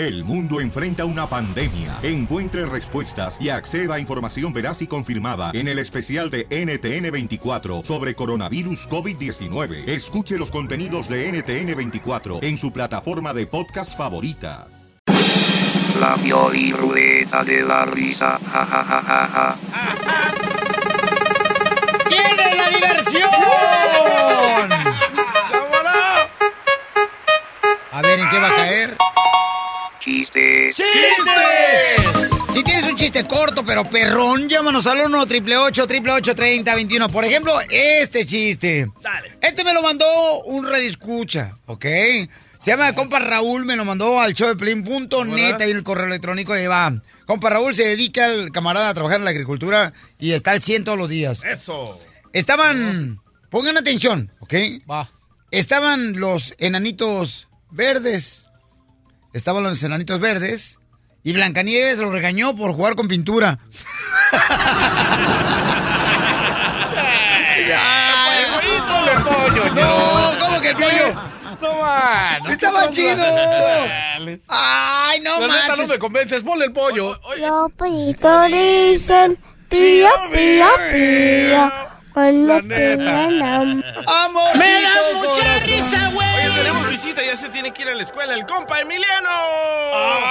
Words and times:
El 0.00 0.24
mundo 0.24 0.62
enfrenta 0.62 1.04
una 1.04 1.26
pandemia. 1.26 1.98
Encuentre 2.02 2.64
respuestas 2.64 3.36
y 3.38 3.50
acceda 3.50 3.96
a 3.96 4.00
información 4.00 4.50
veraz 4.50 4.80
y 4.80 4.86
confirmada 4.86 5.50
en 5.52 5.68
el 5.68 5.78
especial 5.78 6.30
de 6.30 6.48
NTN24 6.48 7.84
sobre 7.84 8.14
coronavirus 8.14 8.88
COVID-19. 8.88 9.86
Escuche 9.86 10.38
los 10.38 10.50
contenidos 10.50 11.06
de 11.06 11.30
NTN24 11.30 12.42
en 12.42 12.56
su 12.56 12.72
plataforma 12.72 13.34
de 13.34 13.46
podcast 13.46 13.94
favorita. 13.94 14.68
La 16.00 16.16
y 16.54 16.72
ruleta 16.72 17.44
de 17.44 17.60
la 17.62 17.84
risa. 17.84 18.38
Ja, 18.50 18.64
ja, 18.64 18.82
ja, 18.82 19.02
ja, 19.02 19.26
ja. 19.26 19.56
¡Viene 22.08 22.56
la 22.56 22.70
diversión! 22.70 23.39
Chistes. 30.20 30.76
¡Chistes! 30.76 32.30
Si 32.52 32.62
tienes 32.62 32.84
un 32.84 32.94
chiste 32.94 33.26
corto 33.26 33.64
pero 33.64 33.84
perrón, 33.84 34.50
llámanos 34.50 34.86
al 34.86 35.00
1 35.06 35.20
888 35.22 36.34
30 36.34 36.74
21 36.74 37.08
Por 37.08 37.24
ejemplo, 37.24 37.58
este 37.70 38.26
chiste. 38.26 38.90
Dale. 39.00 39.38
Este 39.40 39.64
me 39.64 39.72
lo 39.72 39.80
mandó 39.80 40.42
un 40.44 40.66
redescucha, 40.66 41.56
¿ok? 41.64 41.86
Se 42.58 42.70
llama 42.70 42.94
compa 42.94 43.18
Raúl, 43.18 43.64
me 43.64 43.76
lo 43.76 43.86
mandó 43.86 44.20
al 44.20 44.34
showdeplin.net, 44.34 45.54
ahí 45.58 45.70
en 45.70 45.76
el 45.78 45.82
correo 45.82 46.06
electrónico, 46.06 46.52
ahí 46.52 46.66
va. 46.66 47.00
Compa 47.24 47.48
Raúl 47.48 47.74
se 47.74 47.84
dedica 47.84 48.26
al 48.26 48.52
camarada 48.52 48.90
a 48.90 48.94
trabajar 48.94 49.20
en 49.20 49.24
la 49.24 49.30
agricultura 49.30 49.94
y 50.18 50.32
está 50.32 50.50
al 50.50 50.60
100 50.60 50.84
todos 50.84 50.98
los 50.98 51.08
días. 51.08 51.42
Eso. 51.44 51.98
Estaban, 52.34 53.22
pongan 53.48 53.78
atención, 53.78 54.30
¿ok? 54.40 54.54
Va. 54.90 55.10
Estaban 55.50 56.20
los 56.20 56.54
enanitos 56.58 57.48
verdes. 57.70 58.49
Estaban 59.32 59.62
los 59.62 59.82
enanitos 59.82 60.20
verdes. 60.20 60.78
Y 61.22 61.32
Blancanieves 61.32 61.98
lo 61.98 62.10
regañó 62.10 62.56
por 62.56 62.72
jugar 62.72 62.94
con 62.94 63.08
pintura. 63.08 63.58
pollo, 69.22 69.74
No, 69.74 70.38
¿cómo 70.38 70.60
que 70.60 70.68
el 70.70 70.76
pollo? 70.76 71.14
No, 71.60 71.74
man. 71.80 72.42
Estaba 72.48 72.90
chido. 72.90 73.24
Ay, 74.48 75.20
no 75.20 75.40
neta 75.40 75.46
no 75.46 75.48
manches. 75.48 75.88
me 75.88 75.98
convences. 75.98 76.42
Ponle 76.42 76.66
el 76.66 76.72
pollo. 76.72 77.18
Los 77.38 77.72
pollitos 77.72 78.46
dicen 78.46 79.38
pío, 79.68 80.08
pío, 80.32 80.66
pío. 80.92 81.90
Amorcito 82.12 82.58
Me 84.58 84.82
da 84.82 84.94
mucha 85.14 85.58
risa, 85.64 86.10
güey. 86.12 86.39
Tenemos 86.54 86.90
visita. 86.90 87.24
Ya 87.24 87.36
se 87.36 87.48
tiene 87.48 87.72
que 87.72 87.82
ir 87.82 87.88
a 87.88 87.94
la 87.94 88.02
escuela. 88.02 88.34
El 88.34 88.46
compa 88.46 88.80
Emiliano. 88.80 89.30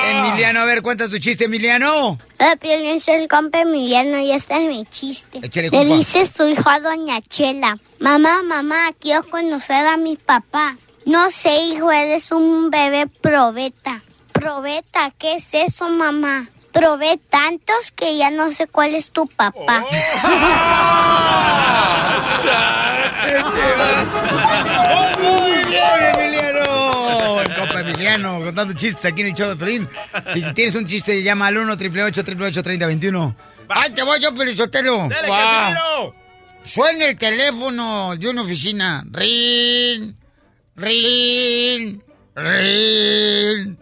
Emiliano, 0.09 0.61
a 0.61 0.65
ver, 0.65 0.81
cuenta 0.81 1.09
tu 1.09 1.19
chiste, 1.19 1.45
Emiliano. 1.45 2.17
La 2.37 2.55
piel 2.55 2.99
el 3.07 3.27
compa 3.27 3.61
Emiliano, 3.61 4.19
ya 4.19 4.35
está 4.35 4.57
en 4.57 4.69
mi 4.69 4.85
chiste. 4.85 5.39
Échale, 5.43 5.69
Le 5.69 5.85
dice 5.85 6.27
su 6.27 6.47
hijo 6.47 6.69
a 6.69 6.79
doña 6.79 7.21
Chela, 7.21 7.77
mamá, 7.99 8.41
mamá, 8.43 8.91
quiero 8.99 9.27
conocer 9.29 9.85
a 9.85 9.97
mi 9.97 10.15
papá. 10.15 10.77
No 11.05 11.31
sé, 11.31 11.55
hijo, 11.63 11.91
eres 11.91 12.31
un 12.31 12.69
bebé 12.69 13.07
probeta. 13.07 14.01
Probeta, 14.31 15.11
¿qué 15.17 15.35
es 15.35 15.53
eso, 15.53 15.89
mamá? 15.89 16.47
Probé 16.71 17.19
tantos 17.29 17.91
que 17.95 18.17
ya 18.17 18.31
no 18.31 18.51
sé 18.51 18.67
cuál 18.67 18.95
es 18.95 19.11
tu 19.11 19.27
papá. 19.27 19.85
Bien, 25.21 25.38
Emiliano. 25.97 27.41
El 27.41 27.55
compa 27.55 27.79
Emiliano 27.81 28.39
contando 28.43 28.73
chistes 28.73 29.05
aquí 29.05 29.21
en 29.21 29.27
el 29.27 29.33
show 29.33 29.49
de 29.49 29.55
Pelín. 29.55 29.87
Si 30.33 30.41
tienes 30.53 30.75
un 30.75 30.85
chiste, 30.85 31.21
llama 31.23 31.47
al 31.47 31.57
1 31.57 31.73
888 31.73 32.63
3021 32.63 33.35
¡Ay, 33.69 33.91
te 33.93 34.03
voy 34.03 34.19
yo, 34.19 34.33
Pelizotelo! 34.33 35.07
Dale. 35.09 35.27
Casimiro. 35.27 36.15
Suena 36.63 37.05
el 37.05 37.17
teléfono 37.17 38.15
de 38.17 38.27
una 38.29 38.41
oficina. 38.41 39.03
Rin, 39.11 40.15
rin, 40.75 42.03
rin, 42.35 43.77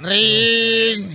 rin, 0.00 1.06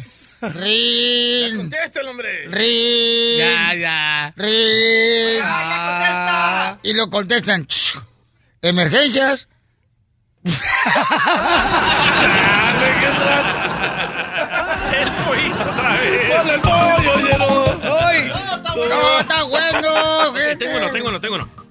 rin, 0.42 1.58
Contesta 1.58 2.02
el 2.02 2.08
hombre. 2.08 2.48
rin. 2.48 3.38
Ya, 3.38 3.74
ya. 3.76 4.34
rin. 4.36 5.42
contesta! 5.42 6.80
Y 6.84 6.94
lo 6.94 7.10
contestan. 7.10 7.66
"Ch, 7.68 7.98
¿Emergencias? 8.62 9.48
Dale, 10.46 10.54
qué 13.00 13.10
tracha. 13.20 13.60
El 15.02 15.10
pollito 15.12 15.64
otra 15.72 15.90
vez. 15.94 16.38
Ponle 16.38 16.54
el 16.54 16.62
pollo, 16.62 17.16
lleno. 17.18 17.48
¡Ay! 18.02 18.32
¡No, 18.90 19.20
está 19.20 19.44
bueno! 19.44 20.34
gente. 20.34 20.66
Tengo 20.66 20.78
uno, 20.78 20.92
tengo 20.92 21.10
uno, 21.10 21.20
tengo 21.20 21.36
uno. 21.36 21.65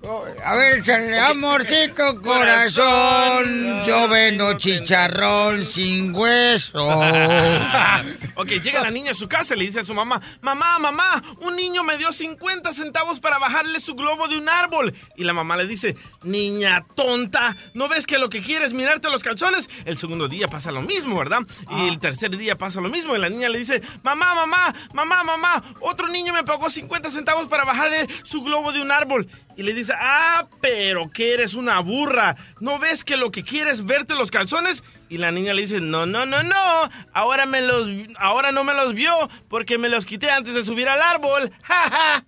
A 0.45 0.55
ver, 0.55 0.79
échale, 0.79 1.19
amorcito 1.19 2.21
corazón. 2.21 3.85
Yo 3.87 4.07
vendo 4.09 4.59
chicharrón 4.59 5.67
sin 5.67 6.15
hueso. 6.15 6.79
ok, 8.35 8.49
llega 8.63 8.83
la 8.83 8.91
niña 8.91 9.13
a 9.13 9.15
su 9.15 9.27
casa 9.29 9.55
y 9.55 9.59
le 9.59 9.65
dice 9.65 9.81
a 9.81 9.85
su 9.85 9.95
mamá, 9.95 10.21
mamá, 10.43 10.79
mamá, 10.79 11.23
un 11.41 11.57
niño 11.57 11.83
me 11.85 11.97
dio 11.97 12.13
50 12.13 12.73
centavos 12.75 13.21
para 13.21 13.39
bajarle 13.39 13.81
su 13.81 13.95
globo 13.95 14.29
de 14.29 14.37
un 14.37 14.49
árbol. 14.49 14.95
Y 15.17 15.25
la 15.25 15.33
mamá 15.33 15.57
le 15.57 15.67
dice, 15.67 15.97
niña 16.23 16.85
tonta, 16.95 17.57
¿no 17.73 17.89
ves 17.89 18.07
que 18.07 18.19
lo 18.19 18.29
que 18.29 18.43
quieres 18.43 18.69
es 18.69 18.75
mirarte 18.75 19.09
los 19.09 19.23
calzones? 19.23 19.71
El 19.87 19.97
segundo 19.97 20.29
día 20.29 20.49
pasa 20.49 20.71
lo 20.71 20.83
mismo, 20.83 21.17
¿verdad? 21.17 21.41
Y 21.71 21.89
el 21.89 21.99
tercer 21.99 22.37
día 22.37 22.59
pasa 22.59 22.83
lo 22.83 22.91
mismo. 22.91 23.17
Y 23.17 23.21
la 23.21 23.31
niña 23.31 23.49
le 23.49 23.59
dice, 23.59 23.81
mamá, 24.03 24.35
mamá, 24.35 24.75
mamá, 24.93 25.25
mamá, 25.25 25.65
otro 25.81 26.09
niño 26.09 26.35
me 26.35 26.45
pagó 26.45 26.69
50 26.69 27.09
centavos 27.09 27.49
para 27.49 27.65
bajarle 27.65 28.07
su 28.23 28.43
globo 28.43 28.71
de 28.71 28.83
un 28.83 28.91
árbol. 28.91 29.29
Y 29.57 29.63
le 29.63 29.73
dice, 29.73 29.93
ah, 29.97 30.47
pero 30.61 31.11
que 31.11 31.35
eres 31.35 31.55
una 31.55 31.79
burra. 31.81 32.37
¿No 32.61 32.79
ves 32.79 33.05
que 33.05 33.17
lo 33.17 33.31
que 33.31 33.45
quieres 33.45 33.79
es 33.79 33.85
verte 33.85 34.15
los 34.15 34.31
calzones? 34.31 34.83
Y 35.09 35.19
la 35.19 35.31
niña 35.31 35.55
le 35.55 35.63
dice, 35.63 35.81
no, 35.81 36.07
no, 36.07 36.27
no, 36.27 36.43
no. 36.43 36.91
Ahora, 37.13 37.47
me 37.47 37.63
los, 37.63 37.89
ahora 38.19 38.51
no 38.51 38.65
me 38.65 38.75
los 38.75 38.95
vio 38.95 39.15
porque 39.49 39.79
me 39.79 39.89
los 39.89 40.05
quité 40.07 40.31
antes 40.31 40.55
de 40.55 40.65
subir 40.65 40.89
al 40.89 41.01
árbol. 41.01 41.53
¡Ja, 41.63 41.91
ja! 41.91 42.25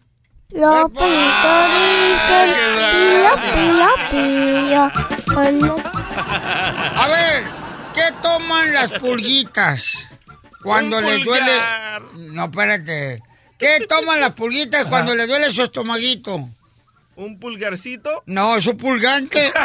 Pollitos 0.49 0.93
dicen 1.75 2.55
pío, 2.93 3.33
pío, 4.11 4.91
pío. 5.59 5.77
A 6.95 7.09
ver, 7.09 7.45
¿qué 7.93 8.15
toman 8.23 8.73
las 8.73 8.93
pulguitas 8.93 10.09
cuando 10.63 11.01
les 11.01 11.25
duele? 11.25 11.53
No, 12.15 12.45
espérate. 12.45 13.23
¿Qué 13.59 13.87
toman 13.89 14.21
las 14.21 14.33
pulguitas 14.35 14.85
cuando 14.87 15.15
les 15.17 15.27
duele 15.27 15.51
su 15.51 15.63
estomaguito? 15.63 16.49
Un 17.17 17.39
pulgarcito. 17.39 18.23
No, 18.27 18.57
es 18.57 18.67
un 18.67 18.77
pulgante. 18.77 19.51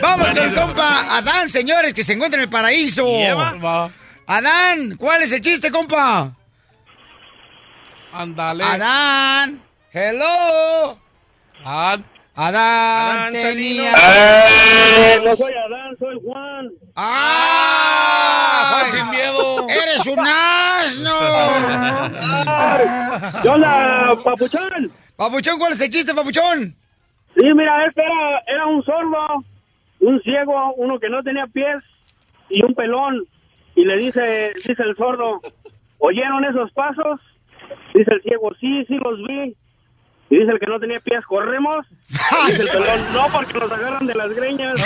Vamos 0.00 0.28
con 0.28 0.38
el 0.38 0.54
compa 0.54 1.16
Adán, 1.16 1.48
señores, 1.48 1.92
que 1.92 2.04
se 2.04 2.12
encuentra 2.12 2.38
en 2.38 2.44
el 2.44 2.50
paraíso. 2.50 3.04
Adán, 4.26 4.96
¿cuál 4.96 5.22
es 5.22 5.32
el 5.32 5.40
chiste, 5.40 5.70
compa? 5.70 6.32
Ándale. 8.12 8.62
Adán, 8.62 9.60
hello. 9.92 10.98
Adán. 11.64 12.04
Adán, 12.36 13.18
Adán, 13.28 13.32
tenía... 13.32 13.92
no 15.24 15.36
soy 15.36 15.52
Adán, 15.54 15.96
soy 15.98 16.16
Juan. 16.24 16.68
¡Ah! 16.96 18.70
Juan 18.72 18.92
sin 18.92 19.10
miedo. 19.10 19.66
¡Eres 19.68 20.04
un 20.06 20.18
asno! 20.18 21.20
¿Qué 23.42 23.48
onda, 23.48 24.16
papuchón? 24.22 24.92
Papuchón, 25.16 25.58
¿cuál 25.58 25.72
es 25.72 25.80
el 25.80 25.90
chiste, 25.90 26.14
papuchón? 26.14 26.74
Sí, 27.36 27.46
mira, 27.54 27.86
este 27.86 28.02
era, 28.02 28.42
era 28.46 28.66
un 28.66 28.84
sordo, 28.84 29.44
un 30.00 30.20
ciego, 30.22 30.74
uno 30.76 30.98
que 30.98 31.08
no 31.08 31.22
tenía 31.22 31.46
pies 31.46 31.82
y 32.48 32.62
un 32.64 32.74
pelón. 32.74 33.26
Y 33.74 33.84
le 33.84 33.96
dice, 33.96 34.52
dice 34.54 34.74
el 34.82 34.96
sordo, 34.96 35.40
¿oyeron 35.98 36.44
esos 36.44 36.70
pasos? 36.72 37.20
Dice 37.94 38.12
el 38.12 38.22
ciego, 38.22 38.54
sí, 38.60 38.84
sí 38.86 38.96
los 38.96 39.18
vi. 39.26 39.56
Y 40.30 40.38
dice 40.38 40.52
el 40.52 40.58
que 40.58 40.66
no 40.66 40.80
tenía 40.80 41.00
pies, 41.00 41.24
¿corremos? 41.26 41.86
Y 42.48 42.50
dice 42.52 42.62
el 42.62 42.68
pelón, 42.68 43.00
no, 43.12 43.26
porque 43.32 43.58
nos 43.58 43.72
agarran 43.72 44.06
de 44.06 44.14
las 44.14 44.30
greñas. 44.32 44.74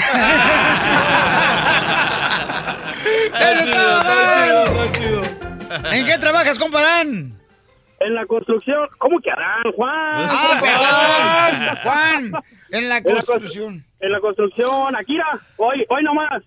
¡Eso 3.39 3.71
está 3.71 4.03
mal! 4.05 5.48
¿En 5.93 6.07
qué 6.07 6.19
trabajas, 6.19 6.59
compa 6.59 6.79
Adán? 6.81 7.35
En 8.01 8.15
la 8.15 8.25
construcción, 8.27 8.89
¿cómo 8.99 9.19
que 9.21 9.31
Adán, 9.31 9.73
Juan? 9.75 9.93
Ah, 10.31 10.59
perdón. 10.61 11.79
Juan, 11.83 12.33
en 12.71 12.89
la 12.89 13.03
construcción. 13.03 13.75
constru- 13.79 13.85
en 14.01 14.13
la 14.13 14.21
construcción, 14.21 14.97
Akira, 14.97 15.27
hoy, 15.57 15.85
hoy 15.89 16.03
nomás. 16.05 16.43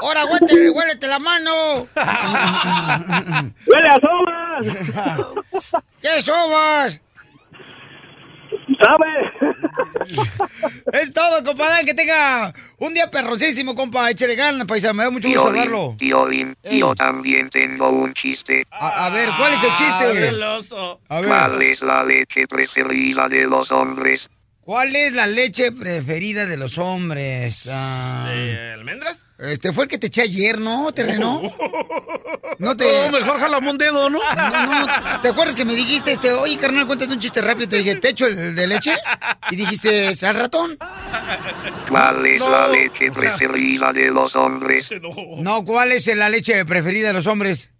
Ahora, 0.00 0.24
huélete, 0.26 0.70
huélete 0.70 1.06
la 1.08 1.18
mano. 1.18 1.52
¡Huele 3.66 3.88
a 3.88 3.98
somas! 4.00 4.66
¿Qué 6.00 6.22
sobas? 6.22 7.00
¿Sabe? 8.80 9.32
Es 10.92 11.12
todo, 11.12 11.42
compadre. 11.44 11.84
Que 11.84 11.94
tenga 11.94 12.52
un 12.78 12.94
día 12.94 13.10
perrosísimo, 13.10 13.74
compa. 13.74 14.10
Échale 14.10 14.34
ganas, 14.34 14.66
paisa. 14.66 14.92
Me 14.92 15.04
da 15.04 15.10
mucho 15.10 15.28
gusto. 15.28 15.52
Piolín, 15.52 15.96
Piolín, 15.96 16.56
yo 16.62 16.94
también 16.94 17.50
tengo 17.50 17.88
un 17.90 18.14
chiste. 18.14 18.66
A, 18.70 19.06
a 19.06 19.10
ver, 19.10 19.28
¿cuál 19.38 19.52
es 19.52 19.62
el 19.64 19.74
chiste? 19.74 20.28
el 20.28 20.42
oso. 20.42 21.00
A 21.08 21.20
ver, 21.20 21.28
¿Cuál 21.28 21.62
es 21.62 21.82
la 21.82 22.04
leche 22.04 22.46
preferida 22.48 23.28
de 23.28 23.44
los 23.46 23.70
hombres? 23.70 24.28
¿Cuál 24.68 24.94
es 24.94 25.14
la 25.14 25.26
leche 25.26 25.72
preferida 25.72 26.44
de 26.44 26.58
los 26.58 26.76
hombres? 26.76 27.66
Ah, 27.72 28.28
¿De 28.28 28.72
almendras? 28.74 29.24
este 29.38 29.72
fue 29.72 29.84
el 29.84 29.90
que 29.90 29.96
te 29.96 30.08
eché 30.08 30.20
ayer, 30.22 30.60
¿no, 30.60 30.92
terreno? 30.92 31.40
No 32.58 32.76
te... 32.76 32.84
No, 33.08 33.18
mejor 33.18 33.40
jalame 33.40 33.70
un 33.70 33.78
dedo, 33.78 34.10
¿no? 34.10 34.18
No, 34.18 34.66
no, 34.66 35.20
¿te 35.22 35.28
acuerdas 35.28 35.54
que 35.54 35.64
me 35.64 35.74
dijiste, 35.74 36.12
este, 36.12 36.32
oye, 36.32 36.58
carnal, 36.58 36.86
cuéntate 36.86 37.12
un 37.14 37.20
chiste 37.20 37.40
rápido? 37.40 37.68
Te 37.68 37.78
dije, 37.78 37.94
¿te 37.96 38.10
echo 38.10 38.26
el 38.26 38.54
de 38.54 38.66
leche? 38.66 38.94
Y 39.50 39.56
dijiste, 39.56 40.12
¿al 40.26 40.34
ratón? 40.34 40.76
¿Cuál 41.88 42.26
es 42.26 42.40
No, 42.40 42.50
la 42.50 42.68
leche 42.68 43.10
preferida 43.12 43.90
de 43.92 44.10
los 44.10 44.36
hombres? 44.36 44.90
No, 45.38 45.64
¿cuál 45.64 45.92
es 45.92 46.06
la 46.08 46.28
leche 46.28 46.64
preferida 46.66 47.08
de 47.08 47.14
los 47.14 47.26
hombres? 47.26 47.70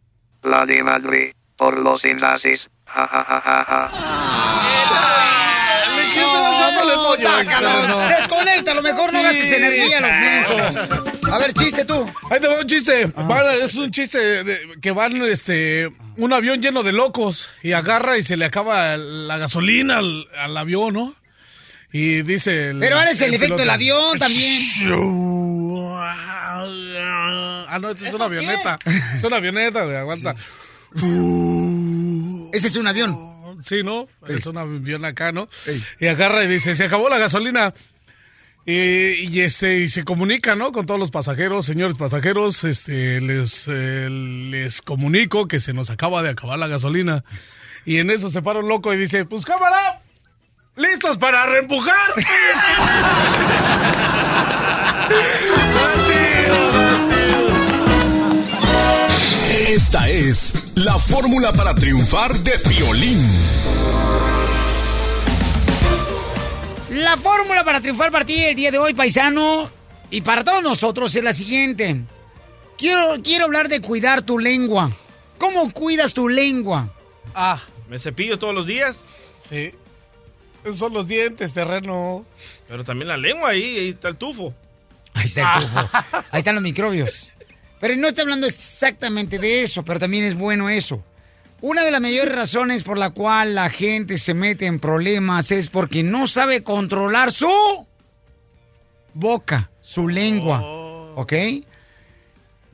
La 0.42 0.64
de 0.64 0.82
madre, 0.82 1.34
por 1.58 1.76
los 1.76 2.02
enlaces. 2.04 2.70
Ja, 2.86 3.06
ja, 3.06 3.24
ja, 3.24 3.40
ja, 3.40 3.64
ja. 3.64 5.17
Sácalo. 7.22 7.88
No. 7.88 8.08
Desconéctalo, 8.08 8.82
mejor 8.82 9.12
no 9.12 9.18
Sí, 9.20 9.24
gastes 9.24 9.52
energía, 9.52 10.00
los 10.00 10.10
mensos. 10.10 10.88
A 11.32 11.38
ver, 11.38 11.52
chiste 11.52 11.84
tú. 11.84 12.10
Ahí 12.30 12.40
te 12.40 12.46
va 12.48 12.60
un 12.60 12.66
chiste. 12.66 13.06
Van- 13.14 13.46
es 13.62 13.74
un 13.74 13.90
chiste 13.90 14.44
de- 14.44 14.78
que 14.80 14.90
van, 14.92 15.20
este, 15.26 15.88
un 16.16 16.32
avión 16.32 16.60
lleno 16.62 16.82
de 16.82 16.92
locos 16.92 17.48
y 17.62 17.72
agarra 17.72 18.16
y 18.18 18.22
se 18.22 18.36
le 18.36 18.44
acaba 18.46 18.96
la 18.96 19.36
gasolina 19.38 19.98
al, 19.98 20.26
al 20.36 20.56
avión, 20.56 20.94
¿no? 20.94 21.14
Y 21.92 22.22
dice... 22.22 22.70
el- 22.70 22.78
Pero 22.80 22.96
ahora 22.98 23.10
es 23.10 23.20
el 23.20 23.34
efecto 23.34 23.56
del 23.56 23.70
avión 23.70 24.18
también. 24.18 24.62
Ah, 27.70 27.78
no, 27.80 27.90
esta 27.90 28.08
es 28.08 28.14
una 28.14 28.24
avioneta. 28.26 28.78
Es 29.16 29.24
una 29.24 29.36
avioneta, 29.36 29.84
güey, 29.84 29.96
aguanta. 29.96 30.34
Ese 32.52 32.68
es 32.68 32.76
un 32.76 32.86
avión. 32.88 33.27
Sí, 33.60 33.82
¿no? 33.82 34.08
Es 34.26 34.46
un 34.46 34.56
avión 34.58 35.04
acá, 35.04 35.32
¿no? 35.32 35.48
Y 35.98 36.06
agarra 36.06 36.44
y 36.44 36.48
dice, 36.48 36.74
se 36.74 36.84
acabó 36.84 37.08
la 37.08 37.18
gasolina. 37.18 37.74
Y, 38.66 39.28
y, 39.30 39.40
este 39.40 39.78
y 39.78 39.88
se 39.88 40.04
comunica, 40.04 40.54
¿no? 40.54 40.72
Con 40.72 40.84
todos 40.84 41.00
los 41.00 41.10
pasajeros, 41.10 41.64
señores 41.64 41.96
pasajeros, 41.96 42.64
este 42.64 43.18
les 43.22 43.64
eh, 43.66 44.08
les 44.10 44.82
comunico 44.82 45.48
que 45.48 45.58
se 45.58 45.72
nos 45.72 45.88
acaba 45.88 46.22
de 46.22 46.28
acabar 46.28 46.58
la 46.58 46.68
gasolina. 46.68 47.24
Y 47.86 47.96
en 47.96 48.10
eso 48.10 48.28
se 48.28 48.42
para 48.42 48.58
un 48.58 48.68
loco 48.68 48.92
y 48.92 48.98
dice, 48.98 49.24
"Pues 49.24 49.46
cámara, 49.46 50.02
listos 50.76 51.16
para 51.16 51.46
reempujar." 51.46 51.96
Esta 59.68 60.08
es 60.08 60.54
la 60.76 60.98
fórmula 60.98 61.52
para 61.52 61.74
triunfar 61.74 62.32
de 62.38 62.52
Piolín. 62.68 63.22
La 66.88 67.18
fórmula 67.18 67.62
para 67.64 67.80
triunfar 67.82 68.10
para 68.10 68.24
ti 68.24 68.42
el 68.44 68.56
día 68.56 68.70
de 68.70 68.78
hoy, 68.78 68.94
paisano, 68.94 69.70
y 70.10 70.22
para 70.22 70.42
todos 70.42 70.62
nosotros 70.62 71.14
es 71.14 71.22
la 71.22 71.34
siguiente. 71.34 72.00
Quiero, 72.78 73.22
quiero 73.22 73.44
hablar 73.44 73.68
de 73.68 73.82
cuidar 73.82 74.22
tu 74.22 74.38
lengua. 74.38 74.90
¿Cómo 75.36 75.70
cuidas 75.70 76.14
tu 76.14 76.30
lengua? 76.30 76.90
Ah, 77.34 77.60
Me 77.90 77.98
cepillo 77.98 78.38
todos 78.38 78.54
los 78.54 78.66
días, 78.66 78.96
sí. 79.46 79.74
Esos 80.64 80.78
son 80.78 80.94
los 80.94 81.06
dientes, 81.06 81.52
terreno. 81.52 82.24
pero 82.68 82.84
también 82.84 83.08
la 83.08 83.18
lengua 83.18 83.50
ahí, 83.50 83.78
ahí 83.78 83.88
está 83.90 84.08
el 84.08 84.16
tufo. 84.16 84.54
Ahí 85.12 85.26
está 85.26 85.58
el 85.58 85.64
tufo. 85.64 85.88
Ahí 86.30 86.38
están 86.38 86.54
los 86.54 86.62
microbios. 86.62 87.28
Pero 87.80 87.96
no 87.96 88.08
estoy 88.08 88.22
hablando 88.22 88.46
exactamente 88.46 89.38
de 89.38 89.62
eso, 89.62 89.84
pero 89.84 90.00
también 90.00 90.24
es 90.24 90.34
bueno 90.34 90.68
eso. 90.68 91.02
Una 91.60 91.84
de 91.84 91.90
las 91.90 92.00
mayores 92.00 92.34
razones 92.34 92.82
por 92.84 92.98
la 92.98 93.10
cual 93.10 93.54
la 93.54 93.68
gente 93.68 94.18
se 94.18 94.34
mete 94.34 94.66
en 94.66 94.78
problemas 94.78 95.50
es 95.50 95.68
porque 95.68 96.02
no 96.02 96.26
sabe 96.26 96.62
controlar 96.62 97.32
su 97.32 97.48
boca, 99.14 99.70
su 99.80 100.08
lengua, 100.08 100.60
¿ok? 101.16 101.32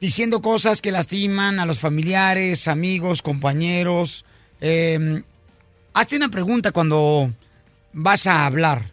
Diciendo 0.01 0.43
cosas 0.43 0.83
que 0.83 0.93
lastiman 0.93 1.59
a 1.61 1.67
los 1.67 1.79
familiares, 1.79 2.69
amigos, 2.69 3.23
compañeros. 3.23 4.27
Eh, 4.61 5.23
hazte 5.95 6.17
una 6.17 6.29
pregunta 6.29 6.73
cuando 6.73 7.33
vas 7.95 8.27
a 8.27 8.45
hablar. 8.45 8.91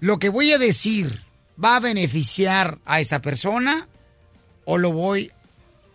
¿Lo 0.00 0.18
que 0.18 0.28
voy 0.28 0.52
a 0.52 0.58
decir 0.58 1.22
va 1.62 1.76
a 1.76 1.80
beneficiar 1.80 2.78
a 2.84 2.98
esa 2.98 3.20
persona 3.20 3.86
o 4.70 4.76
lo 4.76 4.92
voy 4.92 5.32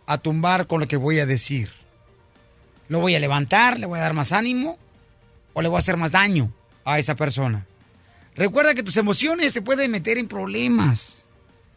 a 0.08 0.18
tumbar 0.18 0.66
con 0.66 0.82
lo 0.82 0.88
que 0.88 0.98
voy 0.98 1.20
a 1.20 1.28
decir? 1.28 1.70
¿Lo 2.90 3.02
voy 3.02 3.14
a 3.14 3.20
levantar, 3.20 3.80
le 3.80 3.86
voy 3.86 4.00
a 4.00 4.02
dar 4.02 4.16
más 4.16 4.32
ánimo 4.32 4.80
o 5.54 5.62
le 5.62 5.68
voy 5.68 5.76
a 5.76 5.80
hacer 5.80 5.96
más 5.96 6.12
daño 6.12 6.52
a 6.84 6.98
esa 6.98 7.14
persona? 7.14 7.68
Recuerda 8.36 8.74
que 8.74 8.82
tus 8.82 8.98
emociones 8.98 9.54
te 9.54 9.62
pueden 9.62 9.92
meter 9.92 10.18
en 10.18 10.28
problemas. 10.28 11.26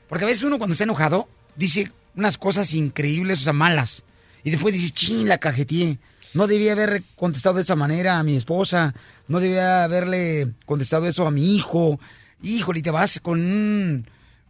Porque 0.09 0.25
a 0.25 0.29
veces 0.29 0.45
uno 0.45 0.57
cuando 0.57 0.73
está 0.73 0.85
enojado 0.85 1.29
dice 1.55 1.93
unas 2.15 2.39
cosas 2.39 2.73
increíbles, 2.73 3.43
o 3.43 3.45
sea, 3.45 3.53
malas. 3.53 4.03
Y 4.43 4.49
después 4.49 4.73
dice, 4.73 4.91
ching, 4.91 5.29
la 5.29 5.37
cajeteé. 5.37 5.99
No 6.33 6.47
debía 6.47 6.73
haber 6.73 7.03
contestado 7.15 7.57
de 7.57 7.63
esa 7.63 7.77
manera 7.77 8.19
a 8.19 8.23
mi 8.23 8.37
esposa. 8.37 8.95
No 9.29 9.39
debía 9.39 9.85
haberle 9.85 10.55
contestado 10.65 11.07
eso 11.07 11.27
a 11.27 11.31
mi 11.31 11.57
hijo. 11.57 12.01
Híjole, 12.43 12.79
y 12.79 12.83
te 12.83 12.91
vas 12.91 13.21
con 13.21 13.39
un 13.39 14.07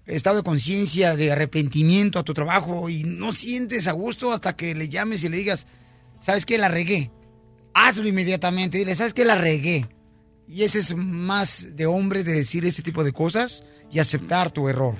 estado 0.06 0.36
de 0.36 0.42
conciencia, 0.42 1.16
de 1.16 1.32
arrepentimiento 1.32 2.18
a 2.18 2.24
tu 2.24 2.32
trabajo 2.32 2.88
y 2.88 3.04
no 3.04 3.32
sientes 3.32 3.88
a 3.88 3.92
gusto 3.92 4.32
hasta 4.32 4.56
que 4.56 4.74
le 4.74 4.88
llames 4.88 5.24
y 5.24 5.28
le 5.28 5.36
digas, 5.36 5.66
¿sabes 6.20 6.46
qué? 6.46 6.58
La 6.58 6.68
regué. 6.68 7.10
Hazlo 7.74 8.06
inmediatamente. 8.06 8.78
Dile, 8.78 8.94
¿sabes 8.94 9.14
qué? 9.14 9.24
La 9.24 9.34
regué. 9.34 9.88
Y 10.46 10.62
ese 10.62 10.78
es 10.78 10.94
más 10.94 11.76
de 11.76 11.86
hombres 11.86 12.24
de 12.24 12.32
decir 12.32 12.64
ese 12.64 12.82
tipo 12.82 13.02
de 13.02 13.12
cosas 13.12 13.64
y 13.90 13.98
aceptar 13.98 14.52
tu 14.52 14.68
error. 14.68 14.96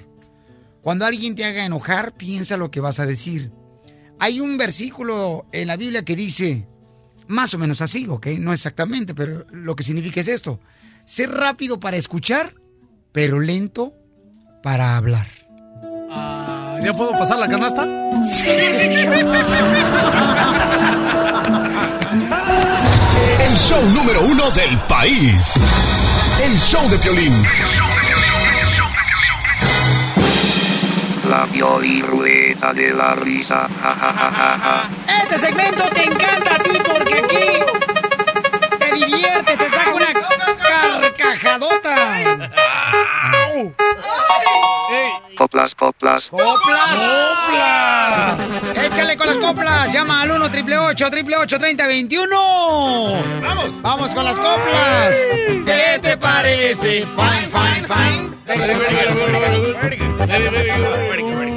Cuando 0.82 1.04
alguien 1.04 1.34
te 1.34 1.44
haga 1.44 1.64
enojar, 1.64 2.16
piensa 2.16 2.56
lo 2.56 2.70
que 2.70 2.80
vas 2.80 3.00
a 3.00 3.06
decir. 3.06 3.52
Hay 4.18 4.40
un 4.40 4.56
versículo 4.56 5.46
en 5.52 5.68
la 5.68 5.76
Biblia 5.76 6.04
que 6.04 6.16
dice, 6.16 6.66
más 7.28 7.54
o 7.54 7.58
menos 7.58 7.80
así, 7.80 8.06
¿ok? 8.08 8.26
No 8.38 8.52
exactamente, 8.52 9.14
pero 9.14 9.46
lo 9.50 9.76
que 9.76 9.84
significa 9.84 10.20
es 10.20 10.28
esto. 10.28 10.60
Ser 11.04 11.30
rápido 11.30 11.78
para 11.78 11.96
escuchar, 11.96 12.54
pero 13.12 13.40
lento 13.40 13.94
para 14.66 14.96
hablar. 14.96 15.28
Ah, 16.10 16.78
¿Ya 16.82 16.92
puedo 16.92 17.12
pasar 17.12 17.38
la 17.38 17.46
canasta? 17.46 17.84
El 23.38 23.56
show 23.58 23.80
número 23.94 24.22
uno 24.22 24.50
del 24.50 24.76
país. 24.88 25.54
El 26.42 26.58
show 26.58 26.90
de 26.90 26.98
Piolín. 26.98 27.46
La 31.30 31.44
Piolirrueta 31.44 32.72
de 32.72 32.92
la 32.92 33.14
risa. 33.14 33.68
Ja, 33.80 33.94
ja, 33.94 34.12
ja, 34.12 34.30
ja, 34.32 34.58
ja. 34.58 35.22
Este 35.22 35.38
segmento 35.38 35.84
te 35.94 36.02
encanta 36.06 36.56
a 36.56 36.58
ti 36.58 36.76
porque 36.84 37.14
aquí 37.14 37.46
te 38.80 38.94
divierte, 38.96 39.56
te 39.58 39.70
saca 39.70 39.94
una 39.94 40.12
carcajadota. 41.16 41.94
Coplas, 45.36 45.74
coplas. 45.74 46.24
¡Coplas! 46.30 47.00
¡Coplas! 47.36 48.38
Échale 48.84 49.16
con 49.16 49.26
las 49.26 49.36
coplas. 49.36 49.92
Llama 49.92 50.22
al 50.22 50.30
1 50.30 50.44
888 50.46 51.06
888 51.06 51.58
3021 51.58 52.36
¡Vamos! 53.42 53.82
¡Vamos 53.82 54.14
con 54.14 54.24
las 54.24 54.36
coplas! 54.36 55.16
¿Qué 55.66 55.98
te 56.00 56.16
parece? 56.16 57.06
Fine, 57.06 57.48
fine, 57.48 57.86
fine. 57.86 58.36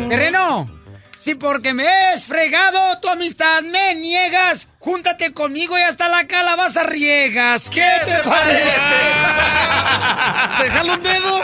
Terreno, 0.09 0.67
si 1.17 1.36
porque 1.36 1.74
me 1.74 1.88
has 1.88 2.25
fregado 2.25 3.00
tu 3.00 3.07
amistad 3.07 3.62
me 3.62 3.95
niegas, 3.95 4.67
júntate 4.79 5.33
conmigo 5.33 5.77
y 5.77 5.81
hasta 5.81 6.07
la 6.09 6.25
calabaza 6.25 6.83
riegas. 6.83 7.69
¿Qué 7.69 7.88
te 8.05 8.17
parece? 8.27 8.95
¡Déjalo 10.63 10.93
un 10.93 11.03
dedo! 11.03 11.41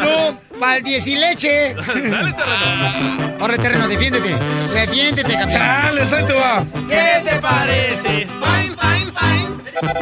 No, 0.00 0.40
pa'l 0.58 0.82
diez 0.82 1.06
y 1.06 1.16
leche. 1.16 1.74
Dale, 1.74 2.32
terreno. 2.32 3.38
Corre, 3.38 3.58
terreno, 3.58 3.88
defiéndete. 3.88 4.34
Defiéndete, 4.72 5.32
campeón. 5.32 5.60
¡Chale, 5.60 6.02
ahí 6.02 6.24
te 6.24 6.32
va! 6.32 6.64
¿Qué 6.88 7.30
te 7.30 7.36
parece? 7.40 8.26
Fine, 8.26 8.76
fine, 8.80 9.12
fine. 9.12 9.50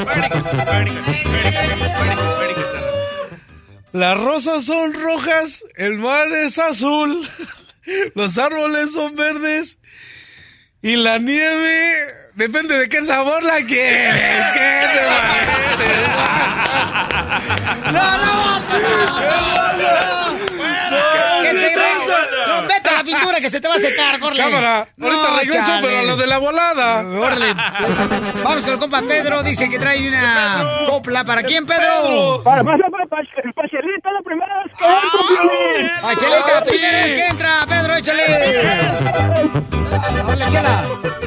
Very 0.04 0.28
good, 0.28 0.42
very 0.66 0.90
good, 0.90 1.04
very 1.04 1.24
good, 1.24 1.42
very 1.44 2.14
good, 2.14 2.38
very 2.38 2.54
good, 2.54 2.72
terreno. 2.72 2.98
Las 3.92 4.18
rosas 4.20 4.64
son 4.64 4.92
rojas, 4.92 5.64
el 5.76 5.98
mar 5.98 6.30
es 6.32 6.58
azul, 6.58 7.26
los 8.14 8.36
árboles 8.36 8.92
son 8.92 9.14
verdes 9.16 9.78
y 10.82 10.97
la 10.97 11.18
nieve 11.18 12.18
Depende 12.38 12.78
de 12.78 12.88
qué 12.88 13.02
sabor 13.02 13.42
la 13.42 13.56
quieres. 13.66 14.14
¿Qué 14.14 14.87
te 14.94 15.00
parece? 15.11 15.88
¡No, 17.92 18.18
no! 18.18 18.61
¡Que 21.42 21.50
se! 21.50 21.75
No, 22.47 22.62
vete 22.68 22.88
a 22.90 22.92
la 22.92 23.02
pintura 23.02 23.40
que 23.40 23.50
se 23.50 23.61
te 23.61 23.66
va 23.66 23.75
a 23.75 23.78
secar, 23.78 24.20
corre. 24.20 24.37
Cámara, 24.37 24.87
ahorita 25.00 25.37
regreso, 25.40 25.73
pero 25.82 25.99
a 25.99 26.02
lo 26.04 26.16
de 26.16 26.26
la 26.28 26.38
volada. 26.38 27.00
Órale. 27.08 27.54
Vamos 28.44 28.64
con 28.64 28.73
el 28.75 28.78
compa 28.78 29.02
Pedro. 29.02 29.42
Dice 29.42 29.68
que 29.68 29.80
trae 29.80 30.06
una 30.06 30.85
copla. 30.87 31.25
¿Para 31.25 31.42
quién, 31.42 31.66
Pedro? 31.66 32.40
Para, 32.44 32.62
para, 32.62 32.88
para, 32.88 33.06
para, 33.06 33.26
para 33.26 33.68
Chelita, 33.68 34.12
la 34.12 34.23
primera 34.23 34.62
vez 34.62 34.73
que 34.78 34.85
entro, 34.85 35.26
Piolín. 35.26 35.90
¡Ay, 36.04 36.16
Chelita! 36.18 36.62
¡Primera 36.62 36.99
vez 36.99 37.14
que 37.14 37.26
entra! 37.26 37.66
¡Pedro, 37.66 37.97
échale! 37.97 39.77
¡Órale, 40.25 40.45
Chela! 40.50 40.83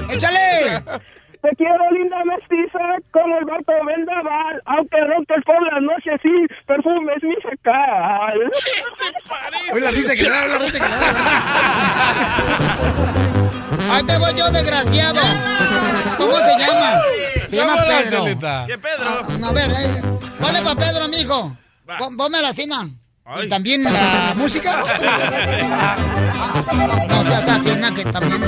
¡Échale! 0.10 0.84
Te 1.42 1.50
quiero, 1.58 1.90
linda 1.92 2.18
mestiza, 2.24 2.80
como 3.12 3.36
el 3.40 3.46
barco 3.46 3.74
vendaval, 3.84 4.62
aunque 4.66 4.98
rompes 5.08 5.44
por 5.44 5.60
las 5.74 5.82
noches, 5.82 6.20
sí, 6.22 6.30
perfume 6.68 7.14
es 7.18 7.24
mi 7.24 7.34
sacal. 7.42 8.52
Hoy 9.74 9.82
la 9.82 9.90
risa 9.90 10.14
que 10.14 10.30
da, 10.30 10.48
la 10.48 10.58
risa 10.60 10.74
que 10.74 10.80
da. 10.88 10.98
Ahí 13.96 14.04
te 14.04 14.18
voy 14.20 14.34
yo, 14.36 14.50
desgraciado. 14.52 15.20
¿Cómo 16.18 16.38
se 16.38 16.58
llama? 16.60 17.02
Se 17.50 17.56
llama 17.56 17.76
Pedro. 17.88 18.26
¿Qué 18.68 18.78
Pedro? 18.78 19.06
Ah, 19.08 19.48
a 19.50 19.52
ver, 19.52 19.72
eh, 19.72 20.02
ponle 20.40 20.62
para 20.62 20.76
Pedro, 20.80 21.08
mijo. 21.08 21.58
Va. 21.90 21.98
Pon- 21.98 22.16
Ponme 22.18 22.40
la 22.42 22.54
cena. 22.54 22.88
Ay. 23.34 23.46
¿Y 23.46 23.50
también 23.50 23.84
la 23.84 24.34
música? 24.36 24.84
No 27.08 27.24
seas 27.24 27.48
así, 27.48 27.76
na, 27.78 27.94
que 27.94 28.04
también. 28.04 28.44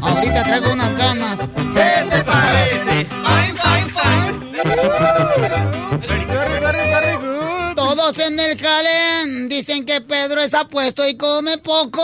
Ahorita 0.00 0.42
traigo 0.44 0.72
unas 0.72 0.96
ganas. 0.96 1.38
¿Qué 1.74 2.06
te 2.10 2.24
parece? 2.24 3.06
Fine, 3.06 3.54
fine, 3.62 3.90
fine. 3.90 4.36
Todos 7.74 8.18
en 8.18 8.38
el 8.38 8.56
calén 8.56 9.48
dicen 9.48 9.84
que 9.84 10.00
Pedro 10.00 10.42
es 10.42 10.54
apuesto 10.54 11.06
y 11.08 11.16
come 11.16 11.58
poco. 11.58 12.02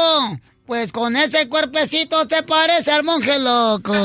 Pues 0.73 0.91
con 0.91 1.15
ese 1.17 1.51
cuerpecito 1.51 2.27
se 2.27 2.43
parece 2.45 2.93
al 2.93 3.05
monje 3.05 3.39
loco. 3.39 3.93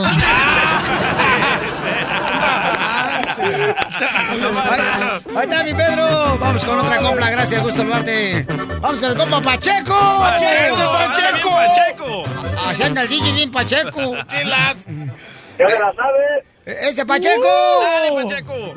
Ahí 5.34 5.44
está 5.44 5.64
mi 5.64 5.74
Pedro. 5.74 6.38
Vamos 6.38 6.66
con 6.66 6.78
otra 6.78 6.98
compra. 6.98 7.30
Gracias, 7.30 7.64
gusto 7.64 7.78
saludarte. 7.78 8.46
Vamos 8.82 9.00
con 9.00 9.12
el 9.12 9.18
compa 9.18 9.42
Pacheco. 9.42 9.96
¡Pacheco! 10.20 10.92
Pacheco. 10.92 11.50
¡Pacheco! 11.56 12.84
Anda 12.84 13.04
el 13.04 13.08
DJ 13.08 13.32
bien 13.32 13.50
Pacheco. 13.50 14.18
¿Qué 14.30 14.44
las? 14.44 14.82
Se 14.82 15.64
la 15.64 15.94
sabe. 15.96 16.44
Ese 16.66 17.06
Pacheco. 17.06 17.48
¡Dale, 17.82 18.12
Pacheco! 18.12 18.74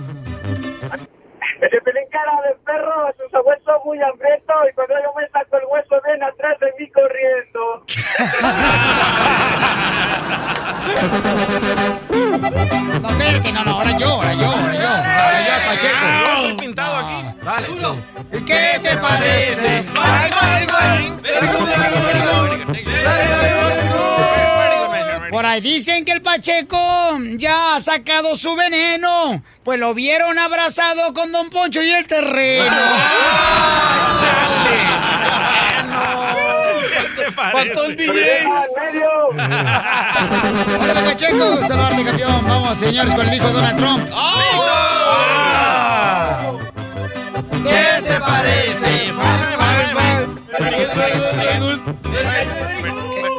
Ese 1.60 1.80
pelín 1.82 2.04
cara 2.10 2.32
de 2.48 2.54
perro, 2.64 3.12
sus 3.18 3.32
huesos 3.44 3.84
muy 3.84 4.00
hambrientos, 4.00 4.56
y 4.70 4.74
cuando 4.74 4.94
yo 5.02 5.12
me 5.14 5.28
saco 5.28 5.56
el 5.58 5.64
hueso, 5.66 6.00
ven 6.06 6.22
atrás 6.22 6.58
de 6.60 6.72
mí 6.78 6.90
corriendo. 6.90 7.84
No, 13.00 13.08
espérate, 13.10 13.52
no, 13.52 13.64
no, 13.64 13.70
ahora 13.72 13.90
yo, 13.98 14.08
ahora 14.08 14.34
yo, 14.34 14.46
ahora 14.46 14.74
yo. 14.74 14.88
Ahora 14.88 15.40
yo, 15.40 15.52
Yo 15.52 15.66
Pacheco. 15.68 16.06
estoy 16.34 16.56
pintado 16.56 16.96
aquí. 16.96 17.18
Dale, 17.42 17.66
¿Y 18.32 18.44
¿Qué 18.44 18.80
te 18.82 18.96
parece? 18.96 19.84
Por 25.40 25.46
ahí 25.46 25.62
dicen 25.62 26.04
que 26.04 26.12
el 26.12 26.20
Pacheco 26.20 27.18
ya 27.36 27.74
ha 27.74 27.80
sacado 27.80 28.36
su 28.36 28.54
veneno. 28.56 29.42
Pues 29.64 29.80
lo 29.80 29.94
vieron 29.94 30.38
abrazado 30.38 31.14
con 31.14 31.32
Don 31.32 31.48
Poncho 31.48 31.82
y 31.82 31.88
el 31.88 32.06
terreno. 32.06 32.66
Pacheco. 41.06 41.62
Saludarte, 41.62 42.04
campeón. 42.04 42.46
Vamos, 42.46 42.76
señores, 42.76 43.14
con 43.14 43.26
el 43.26 43.34
hijo 43.34 43.48
Donald 43.48 43.78
Trump. 43.78 44.10
¿Qué 47.64 48.02
te 48.06 48.20
parece? 48.20 49.10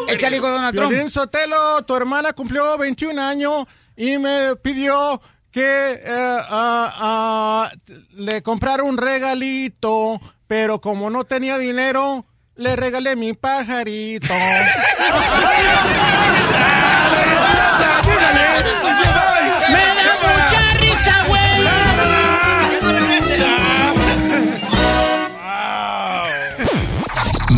Échale, 0.08 0.40
Donald 0.40 0.76
Trump. 0.76 0.90
Piolín 0.90 1.10
Sotelo, 1.10 1.84
tu 1.84 1.96
hermana 1.96 2.34
cumplió 2.34 2.78
21 2.78 3.22
años 3.22 3.66
y 3.96 4.18
me 4.18 4.56
pidió 4.58 5.22
que 5.52 6.02
eh, 6.04 6.38
le 8.12 8.42
comprara 8.42 8.84
un 8.84 8.98
regalito, 8.98 10.20
pero 10.48 10.82
como 10.82 11.10
no 11.10 11.24
tenía 11.26 11.58
dinero, 11.58 12.26
le 12.56 12.76
regalé 12.76 13.16
mi 13.16 13.34
pajarito. 13.34 14.34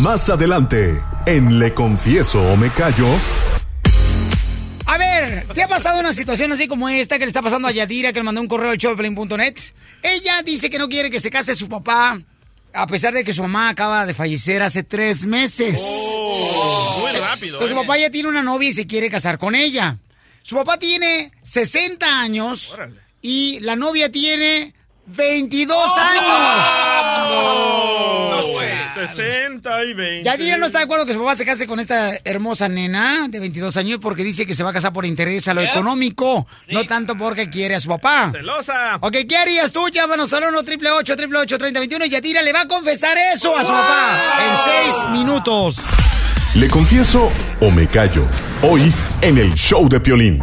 Más 0.04 0.28
adelante, 0.28 1.02
en 1.24 1.58
Le 1.58 1.72
Confieso 1.72 2.38
o 2.52 2.58
Me 2.58 2.70
Callo, 2.70 3.08
A 4.84 4.98
ver, 4.98 5.46
¿te 5.54 5.62
ha 5.62 5.66
pasado 5.66 5.98
una 5.98 6.12
situación 6.12 6.52
así 6.52 6.68
como 6.68 6.90
esta 6.90 7.18
que 7.18 7.24
le 7.24 7.30
está 7.30 7.40
pasando 7.40 7.68
a 7.68 7.72
Yadira, 7.72 8.12
que 8.12 8.18
le 8.18 8.24
mandó 8.24 8.42
un 8.42 8.46
correo 8.46 8.70
al 8.70 8.76
showplane.net? 8.76 9.54
Ella 10.02 10.42
dice 10.44 10.68
que 10.68 10.76
no 10.76 10.90
quiere 10.90 11.10
que 11.10 11.20
se 11.20 11.30
case 11.30 11.54
su 11.54 11.70
papá, 11.70 12.20
a 12.74 12.86
pesar 12.86 13.14
de 13.14 13.24
que 13.24 13.32
su 13.32 13.40
mamá 13.40 13.70
acaba 13.70 14.04
de 14.04 14.12
fallecer 14.12 14.62
hace 14.62 14.82
tres 14.82 15.24
meses. 15.24 15.80
Oh, 15.82 16.98
muy 17.00 17.18
rápido. 17.18 17.54
Entonces 17.54 17.70
su 17.70 17.80
eh. 17.80 17.86
papá 17.86 17.96
ya 17.96 18.10
tiene 18.10 18.28
una 18.28 18.42
novia 18.42 18.68
y 18.68 18.74
se 18.74 18.86
quiere 18.86 19.08
casar 19.08 19.38
con 19.38 19.54
ella. 19.54 19.96
Su 20.42 20.54
papá 20.54 20.76
tiene 20.76 21.32
60 21.40 22.20
años 22.20 22.72
Órale. 22.74 23.00
y 23.22 23.58
la 23.60 23.74
novia 23.74 24.12
tiene 24.12 24.74
22 25.06 25.96
años. 25.96 26.24
No. 27.30 27.93
60 28.94 29.84
y 29.84 29.94
20. 29.94 30.24
Yadira 30.24 30.56
no 30.56 30.66
está 30.66 30.78
de 30.78 30.84
acuerdo 30.84 31.04
que 31.04 31.12
su 31.12 31.18
papá 31.18 31.36
se 31.36 31.44
case 31.44 31.66
con 31.66 31.80
esta 31.80 32.14
hermosa 32.24 32.68
nena 32.68 33.26
de 33.28 33.40
22 33.40 33.76
años 33.76 33.98
porque 34.00 34.22
dice 34.22 34.46
que 34.46 34.54
se 34.54 34.62
va 34.62 34.70
a 34.70 34.72
casar 34.72 34.92
por 34.92 35.04
interés 35.04 35.48
a 35.48 35.54
lo 35.54 35.60
económico, 35.60 36.46
no 36.68 36.84
tanto 36.84 37.16
porque 37.16 37.50
quiere 37.50 37.74
a 37.74 37.80
su 37.80 37.88
papá. 37.88 38.30
Celosa. 38.32 38.96
Ok, 39.00 39.16
¿qué 39.28 39.36
harías 39.36 39.72
tú? 39.72 39.88
Llámanos 39.88 40.32
al 40.32 40.44
1 40.44 40.58
888 40.58 41.12
888 41.14 41.58
3021 41.58 42.04
y 42.06 42.08
Yadira 42.08 42.42
le 42.42 42.52
va 42.52 42.62
a 42.62 42.68
confesar 42.68 43.16
eso 43.34 43.56
a 43.56 43.64
su 43.64 43.70
papá 43.72 44.38
en 44.46 44.84
6 44.86 45.10
minutos. 45.10 45.76
Le 46.54 46.68
Confieso 46.68 47.32
o 47.60 47.70
Me 47.70 47.86
Callo. 47.88 48.28
Hoy 48.62 48.92
en 49.22 49.38
el 49.38 49.52
show 49.54 49.88
de 49.88 49.98
Piolín. 49.98 50.38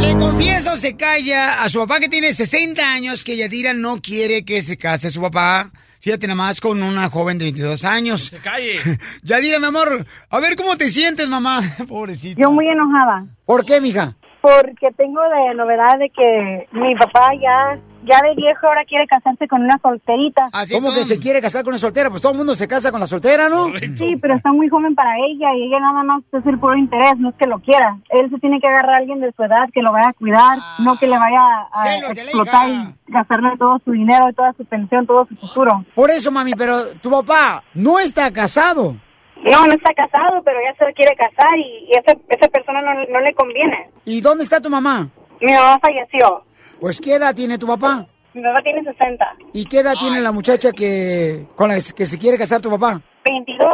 Le 0.00 0.16
confieso, 0.16 0.76
se 0.76 0.96
calla 0.96 1.62
a 1.62 1.68
su 1.68 1.78
papá 1.78 2.00
que 2.00 2.08
tiene 2.08 2.32
60 2.32 2.82
años 2.82 3.22
que 3.22 3.36
Yadira 3.36 3.72
no 3.72 4.02
quiere 4.02 4.44
que 4.44 4.60
se 4.60 4.76
case 4.76 5.10
su 5.10 5.20
papá. 5.20 5.70
Fíjate 6.06 6.28
nada 6.28 6.36
más 6.36 6.60
con 6.60 6.84
una 6.84 7.10
joven 7.10 7.36
de 7.36 7.46
22 7.46 7.84
años. 7.84 8.26
Se 8.26 8.38
calle. 8.38 8.78
Yadira, 9.24 9.58
mi 9.58 9.64
amor, 9.66 10.06
a 10.30 10.38
ver 10.38 10.54
cómo 10.54 10.76
te 10.76 10.88
sientes, 10.88 11.28
mamá. 11.28 11.58
Pobrecita. 11.88 12.40
Yo 12.40 12.52
muy 12.52 12.68
enojada 12.68 13.26
¿Por 13.44 13.64
qué, 13.64 13.80
mija? 13.80 14.14
porque 14.40 14.92
tengo 14.96 15.20
de 15.22 15.54
novedad 15.56 15.98
de 15.98 16.08
que 16.10 16.68
mi 16.70 16.94
papá 16.94 17.32
ya 17.34 17.80
ya 18.06 18.20
de 18.22 18.34
viejo 18.34 18.66
ahora 18.66 18.84
quiere 18.84 19.06
casarse 19.06 19.46
con 19.48 19.62
una 19.62 19.78
solterita. 19.82 20.46
¿Cómo 20.72 20.88
que 20.94 21.04
se 21.04 21.18
quiere 21.18 21.40
casar 21.42 21.62
con 21.64 21.72
una 21.72 21.78
soltera? 21.78 22.10
Pues 22.10 22.22
todo 22.22 22.32
el 22.32 22.38
mundo 22.38 22.54
se 22.54 22.68
casa 22.68 22.90
con 22.90 23.00
la 23.00 23.06
soltera, 23.06 23.48
¿no? 23.48 23.66
Sí, 23.96 24.16
pero 24.16 24.34
está 24.34 24.52
muy 24.52 24.68
joven 24.68 24.94
para 24.94 25.16
ella 25.18 25.48
y 25.54 25.66
ella 25.66 25.80
nada 25.80 26.02
más 26.02 26.22
es 26.32 26.46
el 26.46 26.58
puro 26.58 26.76
interés, 26.76 27.18
no 27.18 27.30
es 27.30 27.34
que 27.36 27.46
lo 27.46 27.58
quiera. 27.58 27.98
Él 28.10 28.30
se 28.30 28.38
tiene 28.38 28.60
que 28.60 28.68
agarrar 28.68 28.94
a 28.94 28.98
alguien 28.98 29.20
de 29.20 29.32
su 29.32 29.42
edad 29.42 29.68
que 29.72 29.82
lo 29.82 29.92
vaya 29.92 30.08
a 30.10 30.12
cuidar, 30.12 30.58
no 30.78 30.96
que 30.98 31.06
le 31.06 31.18
vaya 31.18 31.40
a 31.72 31.96
explotar 31.96 32.68
y 32.68 32.94
gastarle 33.08 33.56
todo 33.58 33.78
su 33.84 33.92
dinero, 33.92 34.32
toda 34.34 34.52
su 34.54 34.64
pensión, 34.64 35.06
todo 35.06 35.26
su 35.26 35.36
futuro. 35.36 35.84
Por 35.94 36.10
eso, 36.10 36.30
mami, 36.30 36.52
pero 36.54 36.76
tu 37.02 37.10
papá 37.10 37.62
no 37.74 37.98
está 37.98 38.30
casado. 38.30 38.96
No, 39.42 39.66
no 39.66 39.72
está 39.74 39.92
casado, 39.94 40.42
pero 40.44 40.58
ya 40.64 40.86
se 40.86 40.92
quiere 40.94 41.14
casar 41.14 41.56
y, 41.58 41.88
y 41.88 41.92
esa, 41.92 42.16
esa 42.30 42.48
persona 42.48 42.80
no, 42.80 42.94
no 43.12 43.20
le 43.20 43.34
conviene. 43.34 43.90
¿Y 44.04 44.20
dónde 44.20 44.44
está 44.44 44.60
tu 44.60 44.70
mamá? 44.70 45.08
Mi 45.40 45.52
mamá 45.52 45.78
falleció. 45.80 46.42
Pues, 46.80 47.00
¿qué 47.00 47.14
edad 47.14 47.34
tiene 47.34 47.58
tu 47.58 47.66
papá? 47.66 48.06
Mi 48.34 48.42
mamá 48.42 48.60
tiene 48.62 48.82
60. 48.84 49.24
¿Y 49.54 49.64
qué 49.64 49.80
edad 49.80 49.94
tiene 49.98 50.20
la 50.20 50.30
muchacha 50.30 50.70
que 50.72 51.46
con 51.56 51.68
la 51.68 51.76
que 51.76 52.04
se 52.04 52.18
quiere 52.18 52.36
casar 52.36 52.60
tu 52.60 52.68
papá? 52.70 53.00
22. 53.24 53.66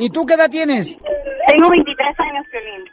¿Y 0.00 0.10
tú 0.10 0.26
qué 0.26 0.34
edad 0.34 0.50
tienes? 0.50 0.98
Tengo 1.46 1.70
23 1.70 2.20
años, 2.20 2.46
Piolín. 2.50 2.84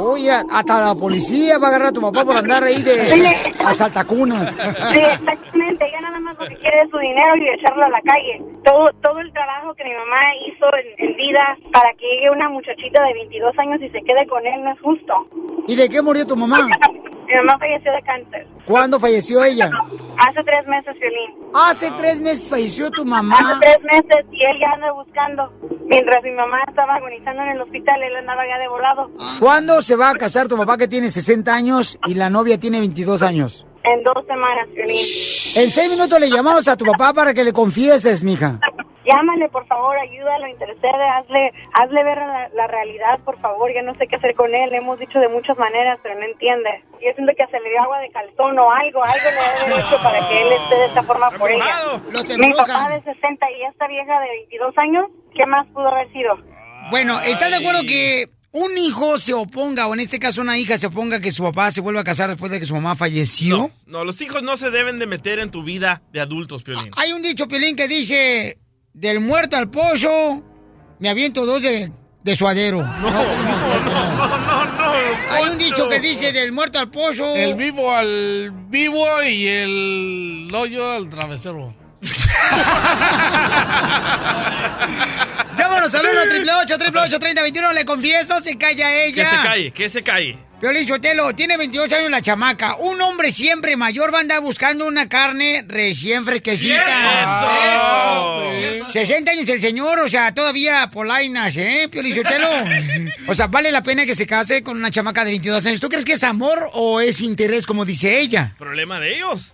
Oye, 0.00 0.30
hasta 0.30 0.80
la 0.80 0.94
policía 0.94 1.58
va 1.58 1.66
a 1.66 1.70
agarrar 1.70 1.88
a 1.88 1.92
tu 1.92 2.00
papá 2.00 2.24
por 2.24 2.36
andar 2.36 2.62
ahí 2.62 2.80
de 2.82 3.52
asaltacunas. 3.64 4.48
Sí, 4.92 5.00
exactamente. 5.00 5.84
Ella 5.84 6.00
nada 6.02 6.20
más 6.20 6.36
a 6.40 6.46
que 6.46 6.54
quiere 6.54 6.82
es 6.82 6.90
su 6.90 6.98
dinero 6.98 7.36
y 7.36 7.48
echarlo 7.48 7.84
a 7.84 7.88
la 7.88 8.00
calle. 8.02 8.40
Todo 8.64 8.90
todo 9.02 9.18
el 9.18 9.32
trabajo 9.32 9.74
que 9.74 9.82
mi 9.82 9.90
mamá 9.94 10.20
hizo 10.46 10.66
en, 10.76 11.08
en 11.10 11.16
vida 11.16 11.58
para 11.72 11.92
que 11.94 12.06
llegue 12.06 12.30
una 12.30 12.48
muchachita 12.48 13.02
de 13.02 13.12
22 13.14 13.58
años 13.58 13.82
y 13.82 13.88
se 13.90 14.00
quede 14.02 14.24
con 14.28 14.46
él 14.46 14.62
no 14.62 14.70
es 14.72 14.80
justo. 14.80 15.14
¿Y 15.66 15.74
de 15.74 15.88
qué 15.88 16.00
murió 16.00 16.24
tu 16.24 16.36
mamá? 16.36 16.68
Mi 17.28 17.34
mamá 17.34 17.58
falleció 17.58 17.92
de 17.92 18.02
cáncer. 18.02 18.46
¿Cuándo 18.64 18.98
falleció 18.98 19.44
ella? 19.44 19.70
Hace 20.18 20.42
tres 20.44 20.66
meses, 20.66 20.94
Violín. 20.98 21.50
Hace 21.54 21.90
tres 21.98 22.20
meses 22.20 22.48
falleció 22.48 22.90
tu 22.90 23.02
Hace 23.02 23.10
mamá. 23.10 23.58
tres 23.60 23.78
meses 23.82 24.24
y 24.32 24.42
él 24.44 24.58
ya 24.60 24.70
anda 24.72 24.92
buscando. 24.92 25.52
Mientras 25.86 26.22
mi 26.24 26.30
mamá 26.32 26.58
estaba 26.68 26.94
agonizando 26.96 27.42
en 27.42 27.48
el 27.50 27.60
hospital, 27.60 28.02
él 28.02 28.16
andaba 28.16 28.42
ya 28.46 28.58
de 28.58 28.68
volado. 28.68 29.10
¿Cuándo 29.40 29.82
se 29.82 29.94
va 29.96 30.10
a 30.10 30.14
casar 30.14 30.48
tu 30.48 30.56
papá 30.56 30.76
que 30.78 30.88
tiene 30.88 31.10
60 31.10 31.54
años 31.54 31.98
y 32.06 32.14
la 32.14 32.30
novia 32.30 32.58
tiene 32.58 32.80
22 32.80 33.22
años? 33.22 33.66
En 33.84 34.02
dos 34.04 34.24
semanas, 34.26 34.66
Violín. 34.74 34.96
En 34.96 35.70
seis 35.70 35.90
minutos 35.90 36.18
le 36.20 36.28
llamamos 36.30 36.66
a 36.68 36.76
tu 36.76 36.84
papá 36.86 37.12
para 37.12 37.32
que 37.34 37.44
le 37.44 37.52
confieses, 37.52 38.22
mija. 38.22 38.58
Llámale, 39.08 39.48
por 39.48 39.66
favor, 39.66 39.96
ayúdalo, 39.96 40.46
intercede, 40.48 41.04
hazle, 41.16 41.52
hazle 41.72 42.04
ver 42.04 42.18
la, 42.18 42.48
la 42.54 42.66
realidad, 42.66 43.18
por 43.24 43.40
favor. 43.40 43.72
Ya 43.72 43.80
no 43.80 43.94
sé 43.96 44.06
qué 44.06 44.16
hacer 44.16 44.34
con 44.34 44.54
él. 44.54 44.68
Le 44.68 44.76
hemos 44.76 44.98
dicho 44.98 45.18
de 45.18 45.28
muchas 45.28 45.56
maneras, 45.56 45.98
pero 46.02 46.14
no 46.20 46.26
entiende. 46.26 46.68
Yo 47.00 47.08
siento 47.16 47.32
que 47.32 47.46
se 47.46 47.58
le 47.58 47.70
dio 47.70 47.80
agua 47.80 48.00
de 48.00 48.10
calzón 48.10 48.58
o 48.58 48.70
algo, 48.70 49.02
algo 49.02 49.28
le 49.32 49.72
haber 49.72 49.86
hecho 49.86 49.96
para 50.02 50.28
que 50.28 50.42
él 50.42 50.48
esté 50.52 50.74
de 50.74 50.86
esta 50.86 51.02
forma 51.04 51.30
por 51.30 51.50
ella. 51.50 51.64
Mi 52.36 52.52
papá 52.52 52.90
de 52.90 53.02
60 53.02 53.50
y 53.50 53.62
esta 53.64 53.88
vieja 53.88 54.20
de 54.20 54.28
22 54.28 54.76
años, 54.76 55.06
¿qué 55.34 55.46
más 55.46 55.66
pudo 55.68 55.88
haber 55.88 56.12
sido? 56.12 56.36
Bueno, 56.90 57.18
¿estás 57.20 57.50
de 57.50 57.56
acuerdo 57.56 57.80
que 57.82 58.26
un 58.52 58.76
hijo 58.76 59.18
se 59.18 59.34
oponga, 59.34 59.86
o 59.86 59.94
en 59.94 60.00
este 60.00 60.18
caso 60.18 60.40
una 60.40 60.58
hija 60.58 60.76
se 60.76 60.86
oponga 60.86 61.16
a 61.16 61.20
que 61.20 61.30
su 61.30 61.44
papá 61.44 61.70
se 61.70 61.80
vuelva 61.80 62.00
a 62.00 62.04
casar 62.04 62.28
después 62.28 62.50
de 62.50 62.60
que 62.60 62.66
su 62.66 62.74
mamá 62.74 62.96
falleció? 62.96 63.70
No, 63.86 64.04
los 64.04 64.20
hijos 64.20 64.42
no 64.42 64.56
se 64.56 64.70
deben 64.70 64.98
de 64.98 65.06
meter 65.06 65.38
en 65.38 65.50
tu 65.50 65.62
vida 65.62 66.02
de 66.12 66.20
adultos, 66.20 66.62
Piolín. 66.62 66.90
Hay 66.96 67.12
un 67.12 67.22
dicho, 67.22 67.46
Piolín, 67.46 67.76
que 67.76 67.88
dice, 67.88 68.58
del 68.98 69.20
muerto 69.20 69.56
al 69.56 69.70
pollo, 69.70 70.42
me 70.98 71.08
aviento 71.08 71.46
dos 71.46 71.62
de, 71.62 71.92
de 72.24 72.36
suadero. 72.36 72.82
No, 72.82 73.08
Hay 75.30 75.44
un 75.44 75.58
dicho 75.58 75.88
que 75.88 76.00
dice, 76.00 76.32
del 76.32 76.50
muerto 76.50 76.80
al 76.80 76.90
pollo... 76.90 77.32
El 77.36 77.54
vivo 77.54 77.94
al 77.94 78.50
vivo 78.68 79.22
y 79.22 79.46
el 79.46 80.50
hoyo 80.52 80.90
al 80.90 81.08
travesero. 81.08 81.72
Llámanos 85.56 85.94
al 85.94 86.06
1 86.06 86.22
888 86.22 87.18
3021 87.18 87.72
le 87.72 87.84
confieso, 87.84 88.40
se 88.40 88.58
calla 88.58 89.04
ella. 89.04 89.14
Que 89.14 89.24
se 89.24 89.36
calle, 89.36 89.70
que 89.70 89.88
se 89.88 90.02
calle. 90.02 90.38
Piolín 90.60 90.88
Sotelo, 90.88 91.32
tiene 91.34 91.56
28 91.56 91.96
años 91.96 92.10
la 92.10 92.20
chamaca. 92.20 92.74
Un 92.76 93.00
hombre 93.00 93.30
siempre 93.30 93.76
mayor 93.76 94.12
va 94.12 94.18
a 94.18 94.22
andar 94.22 94.42
buscando 94.42 94.86
una 94.86 95.08
carne 95.08 95.64
recién 95.68 96.24
fresquecita. 96.24 96.82
¡Eso! 97.22 98.47
60 98.90 99.30
años 99.30 99.48
el 99.48 99.60
señor, 99.60 100.00
o 100.00 100.08
sea, 100.08 100.34
todavía 100.34 100.88
polainas, 100.90 101.56
¿eh, 101.56 101.88
Piolín 101.90 102.14
Sotelo? 102.14 102.48
O 103.26 103.34
sea, 103.34 103.46
vale 103.46 103.72
la 103.72 103.82
pena 103.82 104.06
que 104.06 104.14
se 104.14 104.26
case 104.26 104.62
con 104.62 104.76
una 104.76 104.90
chamaca 104.90 105.24
de 105.24 105.30
22 105.30 105.66
años. 105.66 105.80
¿Tú 105.80 105.88
crees 105.88 106.04
que 106.04 106.12
es 106.12 106.24
amor 106.24 106.70
o 106.74 107.00
es 107.00 107.20
interés, 107.20 107.66
como 107.66 107.84
dice 107.84 108.20
ella? 108.20 108.54
Problema 108.58 109.00
de 109.00 109.16
ellos. 109.16 109.52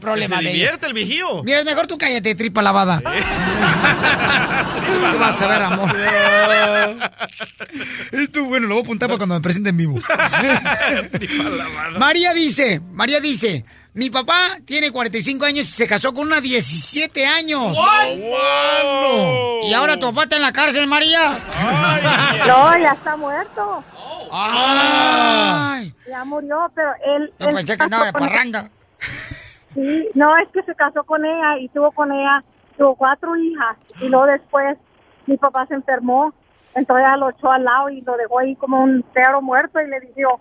Problema 0.00 0.38
que 0.38 0.42
se 0.42 0.48
de 0.48 0.54
divierte 0.54 0.86
el 0.86 0.92
vigío. 0.92 1.42
Mira, 1.44 1.58
es 1.58 1.64
mejor 1.64 1.86
tú 1.86 1.98
cállate, 1.98 2.34
tripa 2.34 2.62
lavada. 2.62 3.00
¿Qué 3.00 3.08
vas 5.18 5.42
a 5.42 5.46
ver, 5.46 5.62
amor? 5.62 5.96
Esto, 8.12 8.44
bueno, 8.44 8.66
lo 8.66 8.74
voy 8.74 8.82
a 8.82 8.84
apuntar 8.84 9.08
para 9.08 9.18
cuando 9.18 9.34
me 9.34 9.40
presente 9.40 9.70
en 9.70 9.76
vivo. 9.76 9.98
María 11.98 12.32
dice, 12.32 12.80
María 12.92 13.20
dice, 13.20 13.64
mi 13.94 14.10
papá 14.10 14.58
tiene 14.64 14.90
45 14.90 15.44
años 15.44 15.66
y 15.66 15.70
se 15.70 15.86
casó 15.86 16.12
con 16.12 16.26
una 16.26 16.40
17 16.40 17.26
años. 17.26 17.76
Y 19.62 19.72
ahora 19.72 19.98
tu 19.98 20.06
papá 20.08 20.24
está 20.24 20.36
en 20.36 20.42
la 20.42 20.52
cárcel, 20.52 20.86
María. 20.88 21.38
No, 22.46 22.76
ya 22.76 22.92
está 22.92 23.16
muerto. 23.16 23.84
Ay. 24.32 25.94
Ya 26.08 26.24
murió, 26.24 26.70
pero 26.74 26.90
él... 27.06 27.32
No 27.38 27.48
él 27.48 27.54
pensé 27.54 27.76
que 27.76 27.82
andaba 27.84 28.06
de 28.06 28.12
parranda. 28.12 28.68
Sí, 29.74 30.08
no, 30.14 30.26
es 30.38 30.48
que 30.52 30.62
se 30.62 30.74
casó 30.74 31.04
con 31.04 31.24
ella 31.24 31.58
y 31.60 31.68
tuvo 31.68 31.92
con 31.92 32.12
ella, 32.12 32.42
tuvo 32.76 32.96
cuatro 32.96 33.36
hijas. 33.36 33.76
Y 34.00 34.08
luego 34.08 34.26
después 34.26 34.76
mi 35.26 35.36
papá 35.36 35.66
se 35.66 35.74
enfermó, 35.74 36.34
entonces 36.74 37.04
ella 37.06 37.16
lo 37.16 37.30
echó 37.30 37.50
al 37.50 37.64
lado 37.64 37.90
y 37.90 38.00
lo 38.00 38.16
dejó 38.16 38.38
ahí 38.40 38.56
como 38.56 38.82
un 38.82 39.02
perro 39.12 39.40
muerto 39.42 39.80
y 39.80 39.88
le 39.88 40.00
dijo, 40.00 40.40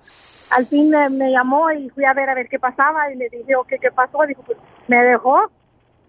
al 0.52 0.66
fin 0.68 0.90
me, 0.90 1.10
me 1.10 1.32
llamó 1.32 1.72
y 1.72 1.90
fui 1.90 2.06
a 2.06 2.14
ver 2.14 2.30
a 2.30 2.34
ver 2.36 2.48
qué 2.50 2.60
pasaba 2.60 3.12
y 3.12 3.16
le 3.18 3.30
dije, 3.30 3.54
¿qué, 3.68 3.78
qué 3.80 3.92
pasó? 3.92 4.20
Dijo, 4.28 4.42
pues 4.44 4.58
me 4.88 4.98
dejó. 4.98 5.52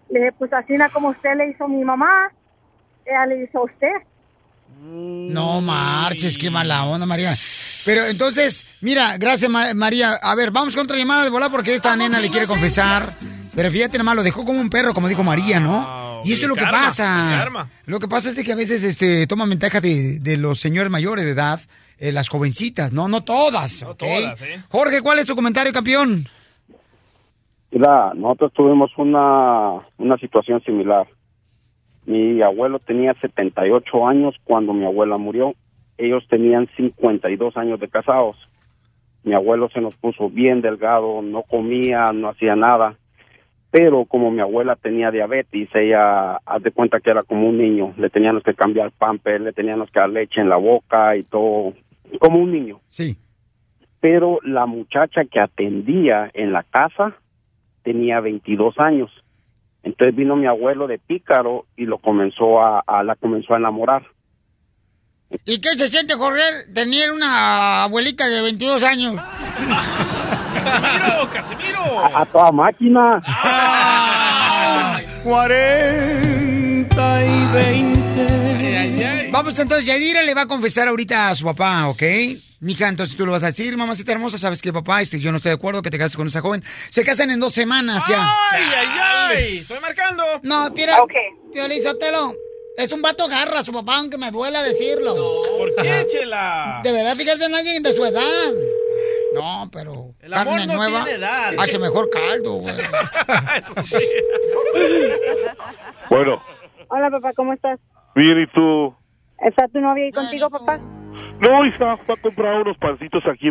Le 0.09 0.19
dije, 0.19 0.31
pues 0.33 0.53
así 0.53 0.73
como 0.93 1.09
usted 1.09 1.35
le 1.35 1.49
hizo 1.49 1.65
a 1.65 1.67
mi 1.67 1.83
mamá, 1.83 2.31
ella 3.05 3.25
le 3.25 3.43
hizo 3.43 3.59
a 3.59 3.63
usted. 3.63 3.93
No 5.27 5.59
marches, 5.61 6.37
qué 6.37 6.51
mala 6.51 6.85
onda, 6.85 7.05
María. 7.07 7.31
Pero 7.85 8.05
entonces, 8.05 8.65
mira, 8.81 9.17
gracias, 9.17 9.49
Ma- 9.49 9.73
María. 9.73 10.13
A 10.21 10.35
ver, 10.35 10.51
vamos 10.51 10.75
con 10.75 10.83
otra 10.85 10.97
llamada 10.97 11.23
de 11.23 11.29
volar 11.31 11.49
porque 11.51 11.73
esta 11.73 11.95
nena 11.95 12.19
le 12.19 12.29
quiere 12.29 12.45
confesar. 12.47 13.13
Pero 13.55 13.71
fíjate 13.71 13.97
nomás, 13.97 14.15
lo 14.15 14.23
dejó 14.23 14.43
como 14.45 14.59
un 14.59 14.69
perro, 14.69 14.93
como 14.93 15.07
dijo 15.07 15.23
María, 15.23 15.59
¿no? 15.59 16.14
Y 16.25 16.33
esto 16.33 16.45
es 16.45 16.49
lo 16.49 16.55
que 16.55 16.61
karma, 16.61 16.85
pasa. 16.85 17.69
Lo 17.85 17.99
que 17.99 18.07
pasa 18.07 18.29
es 18.29 18.35
de 18.35 18.43
que 18.43 18.53
a 18.53 18.55
veces 18.55 18.83
este, 18.83 19.27
toman 19.27 19.49
ventaja 19.49 19.79
de, 19.79 20.19
de 20.19 20.37
los 20.37 20.59
señores 20.59 20.91
mayores 20.91 21.25
de 21.25 21.31
edad, 21.31 21.59
eh, 21.99 22.11
las 22.11 22.29
jovencitas, 22.29 22.91
¿no? 22.91 23.07
No 23.07 23.23
todas, 23.23 23.83
¿ok? 23.83 23.97
todas, 23.97 24.41
¿eh? 24.41 24.59
Jorge, 24.69 25.01
¿cuál 25.01 25.19
es 25.19 25.27
tu 25.27 25.35
comentario, 25.35 25.71
campeón? 25.71 26.25
Mira, 27.71 28.13
nosotros 28.15 28.53
tuvimos 28.53 28.91
una, 28.97 29.81
una 29.97 30.17
situación 30.17 30.61
similar. 30.63 31.07
Mi 32.05 32.41
abuelo 32.41 32.79
tenía 32.79 33.13
78 33.19 34.07
años 34.07 34.35
cuando 34.43 34.73
mi 34.73 34.85
abuela 34.85 35.17
murió. 35.17 35.55
Ellos 35.97 36.23
tenían 36.29 36.69
52 36.77 37.57
años 37.57 37.79
de 37.79 37.87
casados. 37.87 38.37
Mi 39.23 39.33
abuelo 39.33 39.69
se 39.69 39.81
nos 39.81 39.95
puso 39.95 40.29
bien 40.29 40.61
delgado, 40.61 41.21
no 41.21 41.43
comía, 41.43 42.05
no 42.13 42.29
hacía 42.29 42.55
nada. 42.55 42.95
Pero 43.71 44.05
como 44.05 44.31
mi 44.31 44.39
abuela 44.41 44.75
tenía 44.77 45.11
diabetes, 45.11 45.67
ella, 45.73 46.37
haz 46.45 46.63
de 46.63 46.71
cuenta 46.71 46.99
que 47.01 47.09
era 47.09 47.23
como 47.23 47.49
un 47.49 47.57
niño. 47.57 47.93
Le 47.97 48.09
teníamos 48.09 48.41
que 48.43 48.53
cambiar 48.53 48.91
pamper, 48.91 49.41
le 49.41 49.51
teníamos 49.51 49.89
que 49.91 49.99
dar 49.99 50.09
leche 50.09 50.39
en 50.39 50.47
la 50.49 50.55
boca 50.55 51.15
y 51.17 51.23
todo, 51.23 51.73
como 52.19 52.39
un 52.39 52.51
niño. 52.53 52.79
Sí. 52.89 53.17
Pero 53.99 54.39
la 54.43 54.65
muchacha 54.65 55.25
que 55.25 55.39
atendía 55.41 56.29
en 56.33 56.51
la 56.51 56.63
casa 56.63 57.15
tenía 57.83 58.19
22 58.21 58.79
años. 58.79 59.11
Entonces 59.83 60.15
vino 60.15 60.35
mi 60.35 60.47
abuelo 60.47 60.87
de 60.87 60.97
pícaro 60.97 61.65
y 61.75 61.85
lo 61.85 61.97
comenzó 61.97 62.61
a, 62.61 62.79
a- 62.87 63.03
la 63.03 63.15
comenzó 63.15 63.53
a 63.53 63.57
enamorar. 63.57 64.03
¿Y 65.45 65.59
qué 65.59 65.69
se 65.69 65.87
siente, 65.89 66.13
Jorge, 66.15 66.41
tener 66.73 67.11
una 67.11 67.83
abuelita 67.83 68.27
de 68.29 68.41
22 68.41 68.83
años? 68.83 69.15
¡Casimiro, 70.65 71.29
Casimiro! 71.31 71.99
A, 71.99 72.21
a 72.21 72.25
toda 72.25 72.51
máquina. 72.51 73.21
40 75.23 77.25
y 77.25 77.53
20. 77.53 79.29
Vamos 79.31 79.59
entonces, 79.59 79.85
Yadira 79.85 80.21
le 80.21 80.33
va 80.33 80.41
a 80.41 80.47
confesar 80.47 80.87
ahorita 80.87 81.29
a 81.29 81.35
su 81.35 81.45
papá, 81.45 81.87
¿ok? 81.87 82.01
Mija, 82.61 82.87
entonces 82.87 83.17
tú 83.17 83.25
lo 83.25 83.33
vas 83.33 83.43
a 83.43 83.47
decir, 83.47 83.75
mamacita 83.75 84.13
hermosa, 84.13 84.37
sabes 84.37 84.61
que 84.61 84.71
papá, 84.71 85.01
este, 85.01 85.19
yo 85.19 85.31
no 85.31 85.37
estoy 85.37 85.49
de 85.49 85.55
acuerdo 85.55 85.81
que 85.81 85.89
te 85.89 85.97
cases 85.97 86.15
con 86.15 86.27
esa 86.27 86.41
joven. 86.41 86.63
Se 86.89 87.03
casan 87.03 87.29
en 87.29 87.39
dos 87.39 87.53
semanas 87.53 88.03
ya. 88.07 88.31
¡Ay, 88.51 88.63
ay, 88.77 88.87
ay! 88.99 89.57
¡Estoy 89.57 89.79
marcando! 89.81 90.23
No, 90.43 90.69
mira, 90.71 90.97
Piolín 91.53 91.83
Sotelo, 91.83 92.33
es 92.77 92.91
un 92.91 93.01
vato 93.01 93.27
garra 93.27 93.59
a 93.59 93.65
su 93.65 93.73
papá, 93.73 93.97
aunque 93.97 94.17
me 94.17 94.31
duela 94.31 94.63
decirlo. 94.63 95.15
¿Por 95.15 95.75
qué, 95.81 96.07
Chela? 96.09 96.79
De 96.83 96.91
verdad, 96.91 97.15
fíjate 97.17 97.45
en 97.45 97.55
alguien 97.55 97.83
de 97.83 97.93
su 97.93 98.05
edad. 98.05 98.23
No, 99.41 99.69
pero 99.71 100.13
El 100.21 100.33
amor 100.33 100.53
carne 100.57 100.67
no 100.67 100.73
nueva 100.75 101.03
tiene 101.03 101.17
edad. 101.19 101.53
hace 101.59 101.79
mejor 101.79 102.09
caldo, 102.09 102.53
güey. 102.59 102.75
Bueno, 106.09 106.41
Hola, 106.87 107.09
papá, 107.09 107.33
¿cómo 107.35 107.53
estás? 107.53 107.79
bien, 108.15 108.41
¿y 108.41 108.47
tú? 108.47 108.95
¿Está 109.39 109.67
tu 109.67 109.79
novia 109.81 110.05
ahí 110.05 110.11
contigo, 110.11 110.49
papá? 110.49 110.79
No, 111.39 111.65
hija, 111.65 111.97
fue 111.97 112.15
a 112.15 112.21
comprar 112.21 112.61
unos 112.61 112.77
pancitos 112.77 113.25
aquí. 113.27 113.49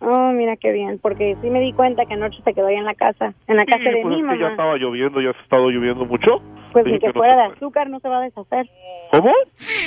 Oh, 0.00 0.32
mira 0.32 0.56
qué 0.56 0.70
bien, 0.72 0.98
porque 1.00 1.34
sí 1.40 1.48
me 1.48 1.60
di 1.60 1.72
cuenta 1.72 2.04
que 2.04 2.12
anoche 2.12 2.38
se 2.44 2.52
quedó 2.52 2.66
ahí 2.66 2.74
en 2.74 2.84
la 2.84 2.94
casa, 2.94 3.32
en 3.46 3.56
la 3.56 3.64
Sí, 3.64 3.70
casa 3.70 3.84
de 3.84 4.02
pues 4.02 4.16
mi 4.16 4.20
es 4.20 4.28
que 4.28 4.38
ya 4.38 4.48
estaba 4.48 4.76
lloviendo, 4.76 5.20
ya 5.22 5.32
se 5.32 5.38
ha 5.38 5.42
estado 5.42 5.70
lloviendo 5.70 6.04
mucho. 6.04 6.42
Pues 6.72 6.84
ni 6.86 6.98
que 6.98 7.12
fuera 7.12 7.36
de 7.36 7.42
azúcar 7.54 7.88
no 7.88 8.00
se 8.00 8.08
va 8.08 8.18
a 8.18 8.20
deshacer. 8.22 8.66
¿Cómo? 9.12 9.30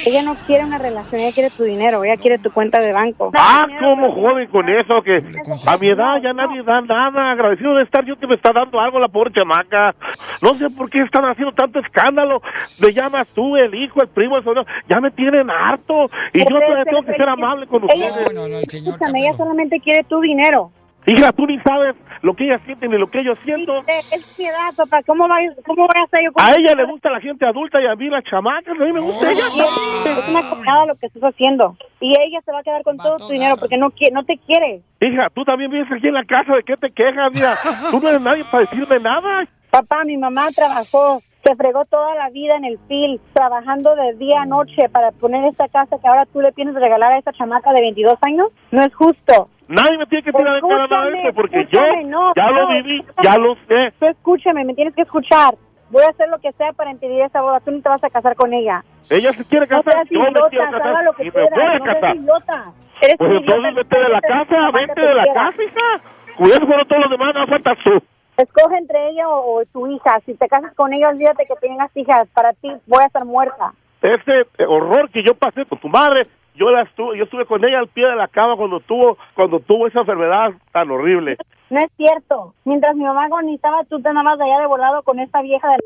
Ella 0.05 0.23
no 0.23 0.35
quiere 0.47 0.63
una 0.63 0.77
relación, 0.77 1.19
ella 1.19 1.33
quiere 1.35 1.49
tu 1.55 1.65
dinero, 1.65 2.01
ella 2.03 2.15
quiere 2.15 2.39
tu 2.39 2.49
cuenta 2.51 2.79
de 2.79 2.93
banco. 2.93 3.29
Ah, 3.37 3.67
¿cómo 3.77 4.09
joden 4.13 4.47
con 4.47 4.69
eso? 4.69 5.01
Que 5.03 5.21
a 5.67 5.77
mi 5.77 5.89
edad 5.89 6.21
ya 6.23 6.31
nadie 6.31 6.63
da 6.63 6.79
nada. 6.81 7.31
Agradecido 7.33 7.75
de 7.75 7.83
estar 7.83 8.05
yo 8.05 8.15
que 8.17 8.25
me 8.25 8.35
está 8.35 8.53
dando 8.53 8.79
algo 8.79 8.99
la 8.99 9.09
pobre 9.09 9.33
chamaca. 9.33 9.93
No 10.41 10.53
sé 10.53 10.67
por 10.77 10.89
qué 10.89 11.01
están 11.01 11.25
haciendo 11.25 11.51
tanto 11.53 11.79
escándalo. 11.79 12.41
Me 12.81 12.93
llamas 12.93 13.27
tú, 13.35 13.57
el 13.57 13.75
hijo, 13.75 14.01
el 14.01 14.07
primo, 14.07 14.37
el 14.37 14.43
sobrino. 14.45 14.65
Ya 14.87 15.01
me 15.01 15.11
tienen 15.11 15.49
harto. 15.49 16.09
Y 16.33 16.39
yo 16.39 16.45
todavía 16.45 16.85
tengo 17.01 17.11
que 17.11 17.17
ser 17.17 17.29
amable 17.29 17.67
con 17.67 17.83
Ella- 17.89 18.09
ustedes. 18.09 18.33
No, 18.33 18.47
no, 18.47 18.57
el 18.57 18.65
señor. 18.69 18.93
Escúchame, 18.95 19.19
ella 19.21 19.37
solamente 19.37 19.79
quiere 19.79 20.03
tu 20.03 20.19
dinero. 20.21 20.71
Hija, 21.05 21.31
tú 21.31 21.47
ni 21.47 21.57
sabes 21.59 21.95
lo 22.21 22.35
que 22.35 22.43
ella 22.43 22.59
siente 22.65 22.85
ni 22.87 22.97
lo 22.97 23.09
que 23.09 23.23
yo 23.23 23.33
siento. 23.45 23.79
Es, 23.87 24.11
es 24.11 24.39
mi 24.39 24.45
edad, 24.45 24.75
papá. 24.75 25.01
¿Cómo, 25.03 25.25
va, 25.29 25.37
¿Cómo 25.65 25.87
voy 25.87 26.01
a 26.01 26.03
hacer 26.03 26.19
yo 26.25 26.33
con 26.33 26.43
A 26.45 26.51
ella 26.51 26.75
le 26.75 26.83
gusta 26.83 27.09
la 27.09 27.21
gente 27.21 27.45
adulta 27.45 27.81
y 27.81 27.85
a 27.85 27.95
mí 27.95 28.09
la 28.09 28.21
chamaca, 28.23 28.71
a 28.71 28.73
mí 28.73 28.91
me 28.91 28.99
gusta 28.99 29.31
ella. 29.31 29.47
Es 29.47 30.29
una 30.29 30.41
cagada 30.41 30.85
lo 30.87 30.95
que 30.95 31.05
estás 31.05 31.23
haciendo. 31.23 31.77
Y 32.01 32.11
ella 32.11 32.41
se 32.43 32.51
va 32.51 32.59
a 32.59 32.63
quedar 32.63 32.83
con 32.83 32.97
todo 32.97 33.15
tu 33.17 33.29
dinero 33.29 33.55
porque 33.57 33.77
no, 33.77 33.89
no 34.11 34.25
te 34.25 34.37
quiere. 34.39 34.81
Hija, 34.99 35.29
tú 35.33 35.45
también 35.45 35.71
vives 35.71 35.89
aquí 35.89 36.07
en 36.07 36.13
la 36.13 36.25
casa, 36.25 36.55
¿de 36.55 36.63
qué 36.63 36.75
te 36.75 36.91
quejas? 36.91 37.31
Mira, 37.33 37.53
tú 37.89 38.01
no 38.01 38.09
eres 38.09 38.21
nadie 38.21 38.43
para 38.51 38.65
decirme 38.65 38.99
nada. 38.99 39.47
Papá, 39.69 40.03
mi 40.03 40.17
mamá 40.17 40.47
trabajó, 40.53 41.19
se 41.47 41.55
fregó 41.55 41.85
toda 41.85 42.13
la 42.15 42.29
vida 42.29 42.55
en 42.57 42.65
el 42.65 42.77
FIL, 42.87 43.21
trabajando 43.33 43.95
de 43.95 44.13
día 44.15 44.41
a 44.41 44.45
noche 44.45 44.89
para 44.91 45.11
poner 45.11 45.45
esta 45.45 45.67
casa 45.69 45.97
que 46.01 46.07
ahora 46.07 46.25
tú 46.25 46.41
le 46.41 46.51
piensas 46.51 46.81
regalar 46.81 47.13
a 47.13 47.17
esta 47.19 47.31
chamaca 47.33 47.71
de 47.71 47.81
22 47.81 48.17
años. 48.21 48.47
No 48.71 48.83
es 48.83 48.93
justo. 48.93 49.49
Nadie 49.69 49.97
me 49.97 50.05
tiene 50.07 50.23
que 50.23 50.31
tirar 50.31 50.55
en 50.57 50.67
cara 50.67 50.87
nada 50.87 51.05
de 51.09 51.21
eso 51.21 51.33
porque 51.33 51.67
yo 51.71 51.81
no, 52.05 52.33
ya 52.35 52.47
lo 52.51 52.61
no, 52.63 52.67
viví, 52.69 52.99
escúchame. 52.99 53.23
ya 53.23 53.37
lo 53.37 53.55
sé. 53.67 53.93
Tú 53.99 54.05
escúchame, 54.07 54.65
me 54.65 54.73
tienes 54.73 54.95
que 54.95 55.01
escuchar. 55.03 55.55
Voy 55.89 56.03
a 56.03 56.09
hacer 56.09 56.27
lo 56.29 56.39
que 56.39 56.51
sea 56.53 56.73
para 56.73 56.91
impedir 56.91 57.21
esa 57.21 57.41
boda. 57.41 57.59
Tú 57.61 57.71
no 57.71 57.81
te 57.81 57.87
vas 57.89 58.03
a 58.03 58.09
casar 58.09 58.35
con 58.35 58.53
ella. 58.53 58.83
Ella 59.09 59.31
se 59.31 59.45
quiere 59.45 59.67
No 59.67 59.77
casar, 59.83 59.93
seas 59.93 60.09
yo 60.09 60.19
me 60.19 60.29
idiota, 60.31 60.49
quiero 60.49 60.65
haga 60.67 60.79
casar 60.79 61.03
lo 61.05 61.13
que 61.13 61.23
y 61.23 61.25
me 61.27 61.31
quieras, 61.31 61.51
voy 61.53 61.63
a 61.65 61.79
no 61.79 61.85
casar. 61.85 62.15
idiota. 62.15 62.63
Eres 63.01 63.15
Pues 63.17 63.31
entonces 63.31 63.75
vete 63.75 63.99
de 63.99 64.09
la 64.09 64.21
casa, 64.21 64.71
vete 64.73 65.01
de 65.01 65.13
la 65.13 65.33
casa, 65.33 65.63
hija. 65.63 66.01
Cuidado 66.37 66.67
con 66.67 66.87
todos 66.87 67.01
los 67.03 67.11
demás, 67.11 67.33
no 67.35 67.47
faltas 67.47 67.77
tú. 67.85 68.03
Escoge 68.37 68.77
entre 68.77 69.09
ella 69.09 69.27
o, 69.29 69.59
o 69.59 69.63
tu 69.65 69.87
hija. 69.87 70.19
Si 70.25 70.35
te 70.35 70.47
casas 70.47 70.73
con 70.75 70.93
ella, 70.93 71.09
olvídate 71.09 71.45
que 71.45 71.55
tengas 71.55 71.95
hijas. 71.97 72.27
Para 72.33 72.53
ti 72.53 72.71
voy 72.85 73.01
a 73.03 73.07
estar 73.07 73.25
muerta. 73.25 73.73
Ese 74.01 74.41
eh, 74.57 74.65
horror 74.67 75.09
que 75.09 75.23
yo 75.23 75.33
pasé 75.33 75.65
con 75.65 75.79
tu 75.79 75.89
madre, 75.89 76.27
yo 76.53 76.69
la 76.69 76.83
estuve, 76.83 77.17
yo 77.17 77.23
estuve 77.23 77.45
con 77.45 77.63
ella 77.65 77.79
al 77.79 77.87
pie 77.87 78.05
de 78.07 78.15
la 78.15 78.27
cama 78.27 78.55
cuando 78.55 78.79
tuvo, 78.79 79.17
cuando 79.33 79.59
tuvo 79.59 79.87
esa 79.87 80.01
enfermedad 80.01 80.51
tan 80.71 80.89
horrible. 80.91 81.37
No 81.69 81.79
es 81.79 81.91
cierto. 81.97 82.53
Mientras 82.63 82.95
mi 82.95 83.03
mamá 83.03 83.25
agonizaba, 83.25 83.83
tú 83.85 83.99
te 84.01 84.09
andabas 84.09 84.39
allá 84.39 84.59
de 84.59 84.67
volado 84.67 85.01
con 85.03 85.19
esta 85.19 85.41
vieja 85.41 85.67
de... 85.69 85.77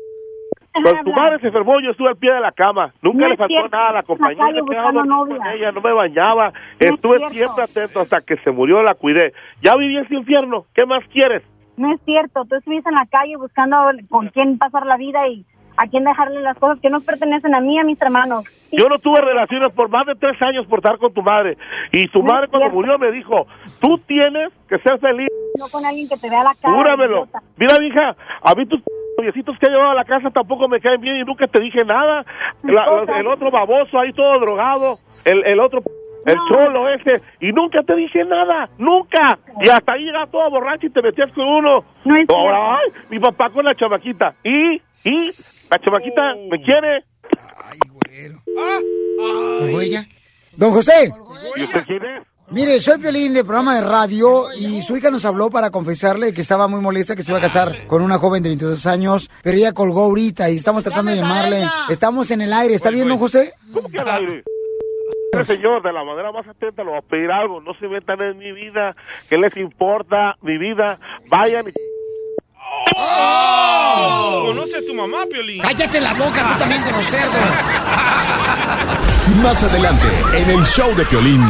Cuando 0.72 1.04
tu 1.04 1.12
madre 1.12 1.38
se 1.40 1.46
enfermó, 1.46 1.80
yo 1.80 1.90
estuve 1.90 2.08
al 2.10 2.16
pie 2.16 2.32
de 2.32 2.40
la 2.40 2.52
cama. 2.52 2.92
Nunca 3.02 3.24
No 3.24 3.28
le 3.28 3.36
faltó 3.36 3.68
nada 3.68 3.88
a 3.88 3.92
la 3.92 4.02
compañía. 4.02 4.44
con 4.44 5.46
ella, 5.46 5.72
no 5.72 5.80
me 5.80 5.92
bañaba. 5.92 6.52
No 6.80 6.94
estuve 6.94 7.18
siempre 7.30 7.64
atento 7.64 8.00
hasta 8.00 8.20
que 8.20 8.36
se 8.36 8.50
murió, 8.50 8.82
la 8.82 8.94
cuidé. 8.94 9.32
Ya 9.62 9.74
viví 9.76 9.96
ese 9.98 10.14
infierno. 10.14 10.66
¿Qué 10.74 10.86
más 10.86 11.04
quieres? 11.08 11.42
No 11.76 11.92
es 11.92 12.00
cierto. 12.04 12.44
Tú 12.44 12.56
estuviste 12.56 12.88
en 12.88 12.94
la 12.96 13.06
calle 13.06 13.36
buscando 13.36 13.76
con 14.10 14.28
quién 14.28 14.58
pasar 14.58 14.86
la 14.86 14.96
vida 14.96 15.20
y 15.28 15.44
a 15.76 15.86
quién 15.88 16.04
dejarle 16.04 16.42
las 16.42 16.58
cosas 16.58 16.78
que 16.80 16.90
no 16.90 17.00
pertenecen 17.00 17.54
a 17.54 17.60
mí 17.60 17.78
a 17.78 17.84
mis 17.84 18.00
hermanos. 18.02 18.44
Yo 18.72 18.88
no 18.88 18.98
tuve 18.98 19.20
relaciones 19.22 19.72
por 19.72 19.88
más 19.88 20.04
de 20.06 20.14
tres 20.16 20.40
años 20.42 20.66
por 20.66 20.80
estar 20.80 20.98
con 20.98 21.12
tu 21.14 21.22
madre. 21.22 21.56
Y 21.92 22.08
tu 22.08 22.18
No 22.22 22.32
madre 22.32 22.48
cuando 22.48 22.68
murió 22.70 22.98
me 22.98 23.10
dijo, 23.10 23.46
tú 23.80 23.98
tienes 24.06 24.50
que 24.68 24.78
ser 24.80 24.98
feliz. 25.00 25.28
No 25.58 25.64
con 25.72 25.84
alguien 25.84 26.08
que 26.08 26.16
te 26.16 26.28
vea 26.28 26.42
la 26.44 26.54
cara. 26.60 26.74
Júramelo. 26.74 27.26
Mira, 27.56 27.82
hija, 27.82 28.16
a 28.42 28.54
mí 28.54 28.66
tus 28.66 28.82
noviecitos 29.16 29.56
que 29.58 29.66
he 29.66 29.70
llevado 29.70 29.90
a 29.92 29.94
la 29.94 30.04
casa 30.04 30.30
tampoco 30.30 30.68
me 30.68 30.80
caen 30.80 31.00
bien 31.00 31.16
y 31.16 31.24
nunca 31.24 31.46
te 31.46 31.60
dije 31.62 31.84
nada. 31.84 32.24
La- 32.62 33.04
el 33.18 33.26
otro 33.26 33.50
baboso 33.50 33.98
ahí 33.98 34.12
todo 34.12 34.38
drogado, 34.40 34.98
el, 35.24 35.44
el 35.46 35.60
otro, 35.60 35.82
el 36.24 36.36
cholo 36.48 36.88
ese, 36.88 37.22
y 37.40 37.52
nunca 37.52 37.82
te 37.82 37.94
dije 37.96 38.24
nada, 38.24 38.68
nunca. 38.78 39.38
Y 39.60 39.68
hasta 39.68 39.94
ahí 39.94 40.04
llegas 40.04 40.30
todo 40.30 40.50
borracho 40.50 40.86
y 40.86 40.90
te 40.90 41.02
metías 41.02 41.32
con 41.32 41.46
uno. 41.46 41.84
No 42.04 42.16
es 42.16 42.24
Ahora, 42.28 42.78
ay, 42.78 42.92
mi 43.10 43.18
papá 43.18 43.50
con 43.50 43.64
la 43.64 43.74
chamaquita. 43.74 44.34
Y, 44.44 44.74
y, 45.04 45.30
la 45.70 45.78
chamaquita 45.78 46.34
me 46.50 46.62
quiere. 46.62 47.04
¿Colgó 49.58 49.80
ella? 49.80 50.04
Don 50.56 50.72
José. 50.72 51.12
¿Y 51.56 51.62
usted 51.62 51.84
quién 51.86 52.04
es? 52.04 52.32
Mire, 52.50 52.80
soy 52.80 52.98
Piolín 52.98 53.32
de 53.32 53.44
programa 53.44 53.76
de 53.76 53.80
radio 53.80 54.52
y 54.52 54.82
su 54.82 54.94
hija 54.94 55.10
nos 55.10 55.24
habló 55.24 55.48
para 55.48 55.70
confesarle 55.70 56.34
que 56.34 56.42
estaba 56.42 56.68
muy 56.68 56.82
molesta 56.82 57.16
que 57.16 57.22
se 57.22 57.32
iba 57.32 57.38
a 57.38 57.40
casar 57.40 57.86
con 57.86 58.02
una 58.02 58.18
joven 58.18 58.42
de 58.42 58.50
22 58.50 58.84
años, 58.84 59.30
pero 59.42 59.56
ella 59.56 59.72
colgó 59.72 60.02
ahorita 60.02 60.50
y 60.50 60.56
estamos 60.56 60.82
tratando 60.82 61.12
de 61.12 61.16
llamarle. 61.16 61.64
Estamos 61.88 62.30
en 62.30 62.42
el 62.42 62.52
aire, 62.52 62.74
¿está 62.74 62.90
bien, 62.90 63.08
don 63.08 63.16
José? 63.16 63.54
¿Cómo 63.72 63.88
que 63.88 63.98
al 63.98 64.10
aire? 64.10 64.44
Este 65.32 65.56
señor, 65.56 65.82
de 65.82 65.94
la 65.94 66.04
manera 66.04 66.30
más 66.30 66.46
atenta, 66.46 66.84
lo 66.84 66.92
va 66.92 66.98
a 66.98 67.00
pedir 67.02 67.30
algo. 67.30 67.62
No 67.62 67.72
se 67.80 67.88
metan 67.88 68.20
en 68.20 68.36
mi 68.36 68.52
vida. 68.52 68.94
¿Qué 69.30 69.38
les 69.38 69.56
importa 69.56 70.36
mi 70.42 70.58
vida? 70.58 70.98
Vayan 71.30 71.64
y... 71.68 71.72
Oh. 72.94 74.42
¿Conoce 74.48 74.76
a 74.76 74.84
tu 74.86 74.94
mamá, 74.94 75.24
Piolín? 75.24 75.62
Cállate 75.62 76.02
la 76.02 76.12
boca, 76.12 76.52
tú 76.52 76.58
también 76.58 76.82
cerdos. 77.02 77.34
Más 79.42 79.62
adelante, 79.62 80.06
en 80.34 80.50
el 80.50 80.66
show 80.66 80.94
de 80.94 81.06
Piolín. 81.06 81.42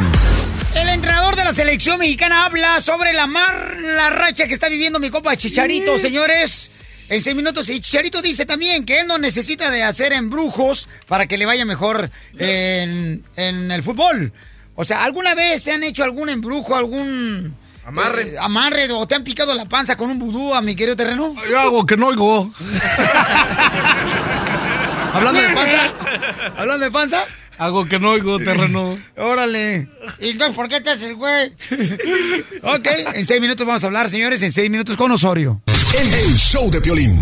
El 0.77 0.89
entrenador 0.89 1.35
de 1.35 1.43
la 1.43 1.53
selección 1.53 1.99
mexicana 1.99 2.45
habla 2.45 2.81
sobre 2.81 3.13
la 3.13 3.27
mar, 3.27 3.77
la 3.81 4.11
racha 4.11 4.47
que 4.47 4.55
está 4.55 4.69
viviendo 4.69 5.01
mi 5.01 5.11
compa 5.11 5.37
Chicharito, 5.37 5.99
señores. 5.99 6.82
En 7.13 7.21
seis 7.21 7.37
minutos. 7.37 7.69
Y 7.69 7.79
Chicharito 7.83 8.23
dice 8.23 8.47
también 8.47 8.87
que 8.87 9.01
él 9.01 9.07
no 9.07 9.19
necesita 9.19 9.71
de 9.71 9.83
hacer 9.83 10.15
embrujos 10.15 10.89
para 11.07 11.27
que 11.27 11.37
le 11.37 11.45
vaya 11.45 11.67
mejor 11.67 12.11
en, 12.39 13.23
en 13.37 13.71
el 13.71 13.83
fútbol. 13.83 14.33
O 14.77 14.85
sea, 14.85 15.05
¿alguna 15.05 15.35
vez 15.35 15.63
te 15.63 15.73
han 15.73 15.83
hecho 15.83 16.05
algún 16.05 16.31
embrujo, 16.31 16.75
algún 16.75 17.55
Amarre. 17.85 18.29
eh, 18.29 18.37
amarre 18.41 18.91
o 18.93 19.07
te 19.07 19.15
han 19.15 19.25
picado 19.25 19.55
la 19.55 19.67
panza 19.67 19.95
con 19.95 20.09
un 20.09 20.19
vudú 20.19 20.55
a 20.55 20.63
mi 20.63 20.75
querido 20.75 20.97
terreno? 20.97 21.35
Yo 21.51 21.61
hago 21.61 21.85
que 21.85 21.99
no 21.99 22.07
oigo. 22.07 22.51
Hablando 25.13 25.43
de 25.43 25.49
panza. 25.51 25.93
Hablando 26.57 26.85
de 26.87 26.91
panza. 26.91 27.25
Hago 27.59 27.87
que 27.87 27.99
no 27.99 28.11
oigo, 28.11 28.39
terreno. 28.45 28.99
Órale. 29.17 29.89
¿Y 30.19 30.31
entonces 30.31 30.57
por 30.57 30.69
qué 30.69 30.81
te 30.81 30.91
haces 30.91 31.05
el 31.05 31.15
güey? 31.17 31.53
ok, 32.63 32.89
en 33.15 33.27
seis 33.27 33.41
minutos 33.41 33.67
vamos 33.67 33.83
a 33.85 33.87
hablar, 33.87 34.11
señores, 34.11 34.43
en 34.43 34.53
seis 34.53 34.71
minutos 34.71 34.97
con 34.97 35.11
Osorio. 35.13 35.63
El, 35.99 36.13
el 36.13 36.37
show 36.37 36.71
de 36.71 36.81
Piolín. 36.81 37.21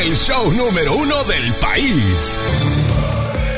El 0.00 0.14
show 0.16 0.52
número 0.52 0.94
uno 0.94 1.22
del 1.24 1.52
país. 1.54 2.38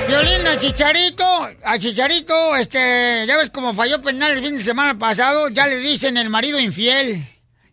Violín, 0.08 0.46
a 0.46 0.58
Chicharito, 0.58 1.24
a 1.64 1.78
Chicharito, 1.78 2.54
este, 2.56 3.24
ya 3.26 3.36
ves 3.36 3.50
cómo 3.50 3.74
falló 3.74 4.00
penal 4.02 4.36
el 4.36 4.44
fin 4.44 4.56
de 4.56 4.62
semana 4.62 4.96
pasado, 4.98 5.48
ya 5.48 5.66
le 5.66 5.78
dicen 5.78 6.16
el 6.16 6.30
marido 6.30 6.60
infiel. 6.60 7.24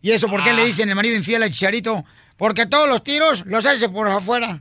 ¿Y 0.01 0.11
eso 0.11 0.27
por 0.27 0.43
qué 0.43 0.51
le 0.53 0.65
dicen 0.65 0.89
el 0.89 0.95
marido 0.95 1.15
infiel 1.15 1.43
a 1.43 1.49
Chicharito? 1.49 2.03
Porque 2.37 2.65
todos 2.65 2.89
los 2.89 3.03
tiros 3.03 3.43
los 3.45 3.65
hace 3.65 3.87
por 3.89 4.07
afuera. 4.07 4.59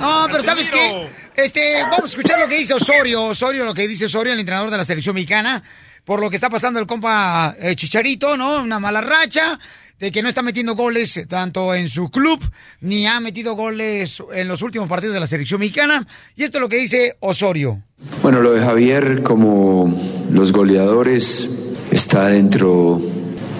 No, 0.00 0.26
pero 0.30 0.42
¿sabes 0.42 0.70
qué? 0.70 1.08
Este, 1.36 1.82
vamos 1.82 2.04
a 2.04 2.06
escuchar 2.06 2.38
lo 2.38 2.48
que 2.48 2.56
dice 2.56 2.74
Osorio, 2.74 3.26
Osorio, 3.26 3.64
lo 3.64 3.74
que 3.74 3.86
dice 3.86 4.06
Osorio, 4.06 4.32
el 4.32 4.40
entrenador 4.40 4.70
de 4.70 4.76
la 4.76 4.84
selección 4.84 5.14
mexicana, 5.14 5.62
por 6.04 6.20
lo 6.20 6.30
que 6.30 6.36
está 6.36 6.50
pasando 6.50 6.80
el 6.80 6.86
compa 6.86 7.54
eh, 7.60 7.76
Chicharito, 7.76 8.36
¿no? 8.36 8.62
Una 8.62 8.78
mala 8.78 9.00
racha, 9.00 9.58
de 9.98 10.12
que 10.12 10.22
no 10.22 10.28
está 10.28 10.42
metiendo 10.42 10.74
goles 10.74 11.24
tanto 11.28 11.74
en 11.74 11.88
su 11.88 12.10
club, 12.10 12.40
ni 12.80 13.06
ha 13.06 13.20
metido 13.20 13.54
goles 13.54 14.22
en 14.32 14.48
los 14.48 14.62
últimos 14.62 14.88
partidos 14.88 15.14
de 15.14 15.20
la 15.20 15.26
selección 15.26 15.60
mexicana. 15.60 16.06
Y 16.36 16.44
esto 16.44 16.58
es 16.58 16.62
lo 16.62 16.68
que 16.68 16.76
dice 16.76 17.16
Osorio. 17.20 17.82
Bueno, 18.22 18.40
lo 18.40 18.52
de 18.52 18.60
Javier 18.60 19.22
como 19.22 19.92
los 20.30 20.52
goleadores 20.52 21.48
está 21.90 22.28
dentro 22.28 23.00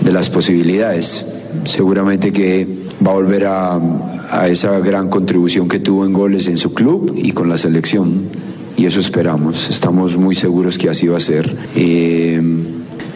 de 0.01 0.13
las 0.13 0.31
posibilidades. 0.31 1.25
Seguramente 1.65 2.33
que 2.33 2.88
va 3.07 3.13
a 3.13 3.15
volver 3.15 3.47
a, 3.47 3.79
a 4.31 4.49
esa 4.49 4.79
gran 4.81 5.09
contribución 5.09 5.69
que 5.69 5.81
tuvo 5.81 6.05
en 6.05 6.13
goles 6.13 6.47
en 6.49 6.59
su 6.59 6.75
club 6.75 7.15
y 7.17 7.33
con 7.33 7.49
la 7.49 7.59
selección. 7.59 8.29
Y 8.77 8.87
eso 8.87 9.01
esperamos. 9.01 9.69
Estamos 9.71 10.17
muy 10.17 10.35
seguros 10.35 10.79
que 10.79 10.89
así 10.89 11.09
va 11.09 11.17
a 11.17 11.21
ser. 11.21 11.57
Eh, 11.75 12.41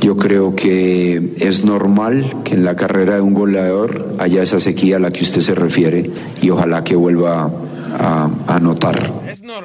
yo 0.01 0.17
creo 0.17 0.57
que 0.57 1.35
es 1.39 1.65
normal 1.65 2.39
que 2.43 2.55
en 2.55 2.65
la 2.65 2.75
carrera 2.75 3.15
de 3.15 3.21
un 3.21 3.35
goleador 3.35 4.17
haya 4.19 4.43
esa 4.43 4.59
sequía 4.59 4.97
a 4.97 4.99
la 4.99 5.13
que 5.13 5.23
usted 5.23 5.41
se 5.41 5.55
refiere 5.55 6.11
y 6.41 6.51
ojalá 6.51 6.83
que 6.83 6.97
vuelva 6.97 7.49
a, 7.97 8.29
a 8.49 8.59
notar. 8.59 9.13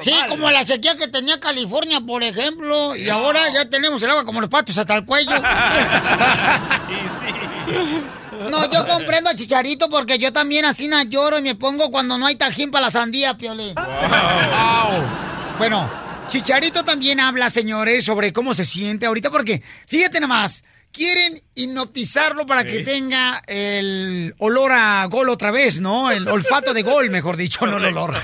Sí, 0.02 0.12
como 0.28 0.48
la 0.50 0.62
sequía 0.64 0.96
que 0.96 1.08
tenía 1.08 1.40
California, 1.40 2.00
por 2.06 2.22
ejemplo, 2.22 2.94
y 2.94 3.08
ahora 3.08 3.40
ya 3.52 3.68
tenemos 3.68 4.00
el 4.02 4.10
agua 4.10 4.24
como 4.24 4.40
los 4.40 4.50
patos 4.50 4.78
hasta 4.78 4.94
el 4.94 5.04
cuello. 5.04 5.32
No, 8.50 8.70
yo 8.70 8.86
comprendo 8.86 9.30
a 9.30 9.34
Chicharito 9.34 9.88
porque 9.88 10.18
yo 10.18 10.32
también 10.32 10.64
así 10.64 10.88
na 10.88 11.04
lloro 11.04 11.38
y 11.38 11.42
me 11.42 11.54
pongo 11.54 11.90
cuando 11.90 12.18
no 12.18 12.26
hay 12.26 12.36
tajín 12.36 12.70
para 12.70 12.86
la 12.86 12.90
sandía, 12.90 13.36
Piolín. 13.36 13.74
Bueno, 15.58 15.90
Chicharito 16.28 16.84
también 16.84 17.20
habla, 17.20 17.50
señores, 17.50 18.04
sobre 18.04 18.32
cómo 18.32 18.54
se 18.54 18.64
siente 18.64 19.06
ahorita 19.06 19.30
porque, 19.30 19.62
fíjate 19.86 20.20
nomás, 20.20 20.62
quieren 20.92 21.42
hipnotizarlo 21.54 22.46
para 22.46 22.64
que 22.64 22.80
tenga 22.80 23.42
el 23.46 24.34
olor 24.38 24.72
a 24.72 25.04
gol 25.06 25.28
otra 25.28 25.50
vez, 25.50 25.80
¿no? 25.80 26.10
El 26.10 26.28
olfato 26.28 26.74
de 26.74 26.82
gol, 26.82 27.10
mejor 27.10 27.36
dicho, 27.36 27.66
no 27.66 27.78
el 27.78 27.84
olor. 27.86 28.14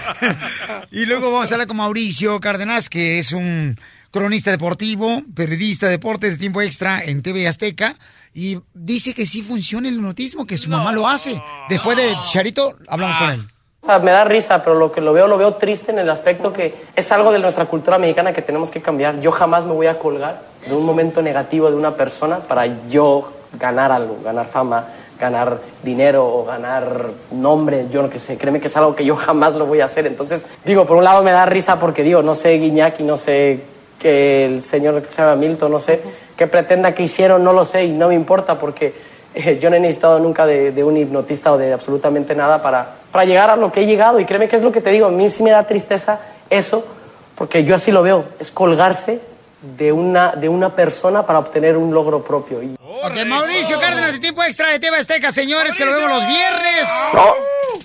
y 0.90 1.06
luego 1.06 1.30
vamos 1.30 1.50
a 1.50 1.54
hablar 1.54 1.66
con 1.66 1.78
Mauricio 1.78 2.40
Cárdenas, 2.40 2.88
que 2.88 3.18
es 3.18 3.32
un 3.32 3.78
cronista 4.14 4.52
deportivo, 4.52 5.22
periodista 5.34 5.86
de 5.86 5.92
deportes 5.92 6.30
de 6.30 6.36
tiempo 6.36 6.62
extra 6.62 7.02
en 7.02 7.20
TV 7.20 7.48
Azteca, 7.48 7.96
y 8.32 8.60
dice 8.72 9.12
que 9.12 9.26
sí 9.26 9.42
funciona 9.42 9.88
el 9.88 9.94
hipnotismo, 9.94 10.46
que 10.46 10.56
su 10.56 10.70
mamá 10.70 10.92
lo 10.92 11.08
hace. 11.08 11.42
Después 11.68 11.96
de 11.96 12.14
Chicharito, 12.22 12.76
hablamos 12.86 13.16
con 13.16 13.30
él. 13.30 13.44
O 13.80 13.86
sea, 13.86 13.98
me 13.98 14.12
da 14.12 14.22
risa, 14.24 14.62
pero 14.62 14.76
lo 14.76 14.92
que 14.92 15.00
lo 15.00 15.12
veo, 15.12 15.26
lo 15.26 15.36
veo 15.36 15.54
triste 15.54 15.90
en 15.90 15.98
el 15.98 16.08
aspecto 16.08 16.52
que 16.52 16.76
es 16.94 17.10
algo 17.10 17.32
de 17.32 17.40
nuestra 17.40 17.66
cultura 17.66 17.98
mexicana 17.98 18.32
que 18.32 18.40
tenemos 18.40 18.70
que 18.70 18.80
cambiar. 18.80 19.20
Yo 19.20 19.32
jamás 19.32 19.64
me 19.64 19.72
voy 19.72 19.88
a 19.88 19.98
colgar 19.98 20.40
de 20.64 20.76
un 20.76 20.86
momento 20.86 21.20
negativo 21.20 21.68
de 21.68 21.76
una 21.76 21.96
persona 21.96 22.38
para 22.38 22.66
yo 22.88 23.32
ganar 23.58 23.90
algo, 23.90 24.20
ganar 24.24 24.46
fama, 24.46 24.86
ganar 25.18 25.58
dinero 25.82 26.24
o 26.24 26.44
ganar 26.44 27.10
nombre, 27.32 27.88
yo 27.90 28.00
no 28.00 28.10
que 28.10 28.20
sé, 28.20 28.38
créeme 28.38 28.60
que 28.60 28.68
es 28.68 28.76
algo 28.76 28.94
que 28.94 29.04
yo 29.04 29.16
jamás 29.16 29.54
lo 29.54 29.66
voy 29.66 29.80
a 29.80 29.86
hacer. 29.86 30.06
Entonces, 30.06 30.44
digo, 30.64 30.86
por 30.86 30.98
un 30.98 31.04
lado 31.04 31.24
me 31.24 31.32
da 31.32 31.46
risa 31.46 31.80
porque 31.80 32.04
digo, 32.04 32.22
no 32.22 32.36
sé 32.36 32.52
Guiñac 32.58 33.00
y 33.00 33.02
no 33.02 33.18
sé 33.18 33.73
que 34.04 34.44
el 34.44 34.62
señor 34.62 35.02
que 35.02 35.10
se 35.10 35.22
llama 35.22 35.34
Milton, 35.36 35.72
no 35.72 35.80
sé, 35.80 35.98
qué 36.36 36.46
pretenda 36.46 36.94
que 36.94 37.04
hicieron, 37.04 37.42
no 37.42 37.54
lo 37.54 37.64
sé 37.64 37.84
y 37.86 37.92
no 37.92 38.08
me 38.08 38.14
importa 38.14 38.58
porque 38.58 38.92
eh, 39.34 39.58
yo 39.62 39.70
no 39.70 39.76
he 39.76 39.80
necesitado 39.80 40.18
nunca 40.18 40.44
de, 40.44 40.72
de 40.72 40.84
un 40.84 40.94
hipnotista 40.98 41.50
o 41.52 41.56
de 41.56 41.72
absolutamente 41.72 42.34
nada 42.34 42.62
para, 42.62 42.86
para 43.10 43.24
llegar 43.24 43.48
a 43.48 43.56
lo 43.56 43.72
que 43.72 43.80
he 43.80 43.86
llegado 43.86 44.20
y 44.20 44.26
créeme 44.26 44.46
que 44.46 44.56
es 44.56 44.62
lo 44.62 44.70
que 44.70 44.82
te 44.82 44.90
digo, 44.90 45.06
a 45.06 45.10
mí 45.10 45.30
sí 45.30 45.42
me 45.42 45.52
da 45.52 45.66
tristeza 45.66 46.20
eso 46.50 46.86
porque 47.34 47.64
yo 47.64 47.74
así 47.74 47.92
lo 47.92 48.02
veo, 48.02 48.26
es 48.38 48.50
colgarse 48.50 49.20
de 49.62 49.90
una, 49.90 50.32
de 50.32 50.50
una 50.50 50.68
persona 50.76 51.24
para 51.24 51.38
obtener 51.38 51.78
un 51.78 51.94
logro 51.94 52.22
propio. 52.22 52.62
Y- 52.62 52.76
Ok, 53.06 53.24
Mauricio 53.26 53.80
Cárdenas 53.80 54.12
de 54.12 54.18
tiempo 54.18 54.42
extra 54.44 54.68
de 54.70 54.78
TV 54.78 54.98
Azteca, 54.98 55.30
señores, 55.32 55.72
que 55.78 55.86
lo 55.86 55.92
vemos 55.92 56.10
los 56.10 56.26
viernes. 56.26 56.88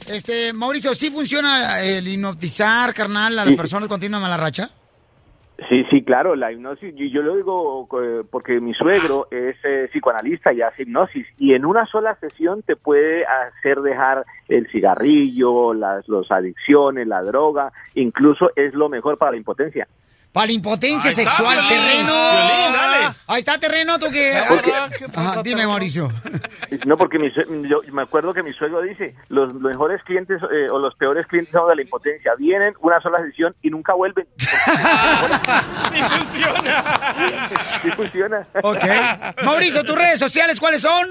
Este, 0.08 0.52
Mauricio, 0.54 0.94
¿sí 0.96 1.12
funciona 1.12 1.82
el 1.82 2.06
hipnotizar, 2.08 2.94
carnal, 2.94 3.40
a 3.40 3.46
las 3.46 3.54
personas 3.56 3.88
cuando 3.88 4.02
tienen 4.02 4.18
una 4.18 4.28
mala 4.28 4.38
racha? 4.38 4.70
Sí, 5.68 5.84
sí, 5.90 6.04
claro, 6.04 6.36
la 6.36 6.52
hipnosis, 6.52 6.94
y 6.96 7.10
yo 7.10 7.22
lo 7.22 7.36
digo 7.36 7.88
eh, 8.02 8.24
porque 8.30 8.62
mi 8.62 8.74
suegro 8.74 9.28
es 9.30 9.58
eh, 9.64 9.90
psicoanalista 9.92 10.54
y 10.54 10.62
hace 10.62 10.84
hipnosis, 10.84 11.28
y 11.38 11.54
en 11.54 11.66
una 11.66 11.86
sola 11.86 12.16
sesión 12.16 12.62
te 12.62 12.76
puede 12.76 13.26
hacer 13.26 13.82
dejar 13.82 14.26
el 14.48 14.68
cigarrillo, 14.68 15.74
las 15.74 16.08
los 16.08 16.32
adicciones, 16.32 17.08
la 17.08 17.24
droga, 17.24 17.74
incluso 17.96 18.52
es 18.56 18.74
lo 18.74 18.88
mejor 18.90 19.18
para 19.18 19.32
la 19.32 19.38
impotencia. 19.38 19.88
Para 20.32 20.48
la 20.48 20.54
impotencia 20.54 21.10
Ahí 21.10 21.16
sexual, 21.16 21.58
terreno. 21.68 22.14
Dale. 22.14 23.16
Ahí 23.28 23.40
está, 23.40 23.60
terreno, 23.60 23.98
tú 23.98 24.08
que... 24.12 24.34
Ajá, 25.16 25.42
dime, 25.44 25.66
Mauricio. 25.68 26.12
No, 26.86 26.98
porque 26.98 27.18
mi 27.18 27.32
yo 27.68 27.82
me 27.92 28.04
acuerdo 28.04 28.32
que 28.34 28.44
mi 28.44 28.54
suegro 28.54 28.82
dice, 28.82 29.16
los 29.30 29.54
mejores 29.56 30.04
clientes 30.04 30.40
eh, 30.52 30.68
o 30.70 30.78
los 30.78 30.94
peores 30.96 31.26
clientes 31.26 31.52
son 31.52 31.68
de 31.68 31.76
la 31.76 31.82
impotencia, 31.82 32.36
vienen 32.38 32.76
una 32.82 33.02
sola 33.02 33.18
sesión 33.20 33.56
y 33.64 33.72
nunca 33.72 33.94
vuelven. 33.96 34.28
¡Sí 34.38 34.48
funciona! 36.02 37.16
Sí 37.82 37.92
funciona. 37.92 38.48
Ok. 38.62 38.84
Mauricio, 39.44 39.84
¿tus 39.84 39.96
redes 39.96 40.20
sociales 40.20 40.60
cuáles 40.60 40.82
son? 40.82 41.08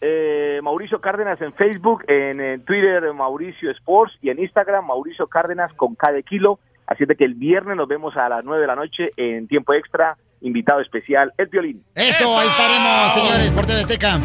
Eh, 0.00 0.60
Mauricio 0.62 1.00
Cárdenas 1.00 1.40
en 1.42 1.52
Facebook, 1.52 2.04
en, 2.08 2.40
eh, 2.40 2.58
Twitter 2.60 3.12
Mauricio 3.12 3.70
Sports 3.72 4.14
y 4.22 4.30
en 4.30 4.38
Instagram 4.38 4.86
Mauricio 4.86 5.26
Cárdenas 5.26 5.72
con 5.74 5.94
cada 5.94 6.20
kilo. 6.22 6.58
Así 6.88 7.02
es 7.02 7.08
de 7.08 7.16
que 7.16 7.24
el 7.26 7.34
viernes 7.34 7.76
nos 7.76 7.86
vemos 7.86 8.16
a 8.16 8.30
las 8.30 8.42
9 8.42 8.62
de 8.62 8.66
la 8.66 8.74
noche 8.74 9.10
en 9.18 9.46
tiempo 9.46 9.74
extra, 9.74 10.16
invitado 10.40 10.80
especial, 10.80 11.30
el 11.36 11.46
violín. 11.48 11.84
Eso, 11.94 12.38
ahí 12.38 12.48
estaremos, 12.48 13.12
señores, 13.12 13.50
por 13.50 13.66
TV 13.66 13.80
Azteca. 13.80 14.18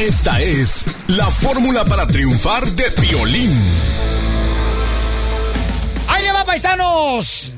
Esta 0.00 0.40
es 0.40 0.90
la 1.08 1.26
fórmula 1.26 1.84
para 1.84 2.06
triunfar 2.06 2.64
de 2.64 2.84
violín. 3.02 3.50
¡Ahí 6.08 6.24
le 6.24 6.32
va, 6.32 6.46
paisanos! 6.46 7.56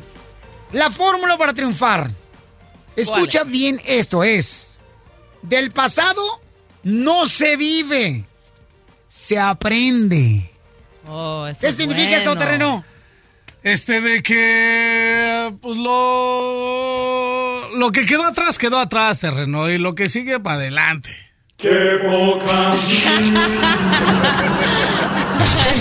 La 0.72 0.90
fórmula 0.90 1.38
para 1.38 1.54
triunfar. 1.54 2.10
Escucha 2.96 3.44
bien 3.44 3.78
esto, 3.86 4.24
es... 4.24 4.80
Del 5.42 5.70
pasado 5.70 6.22
no 6.82 7.26
se 7.26 7.56
vive, 7.56 8.24
se 9.08 9.38
aprende. 9.38 10.50
Oh, 11.06 11.46
eso 11.46 11.60
¿Qué 11.60 11.66
es 11.68 11.76
significa 11.76 12.16
eso, 12.16 12.34
terreno? 12.34 12.84
Este 13.64 14.00
de 14.02 14.22
que 14.22 15.50
pues 15.62 15.76
lo 15.78 17.66
lo 17.78 17.92
que 17.92 18.04
quedó 18.04 18.26
atrás 18.26 18.58
quedó 18.58 18.78
atrás, 18.78 19.20
terreno, 19.20 19.70
y 19.70 19.78
lo 19.78 19.94
que 19.94 20.10
sigue 20.10 20.38
para 20.38 20.56
adelante. 20.56 21.08
¡Qué 21.56 21.98
poca! 22.06 22.74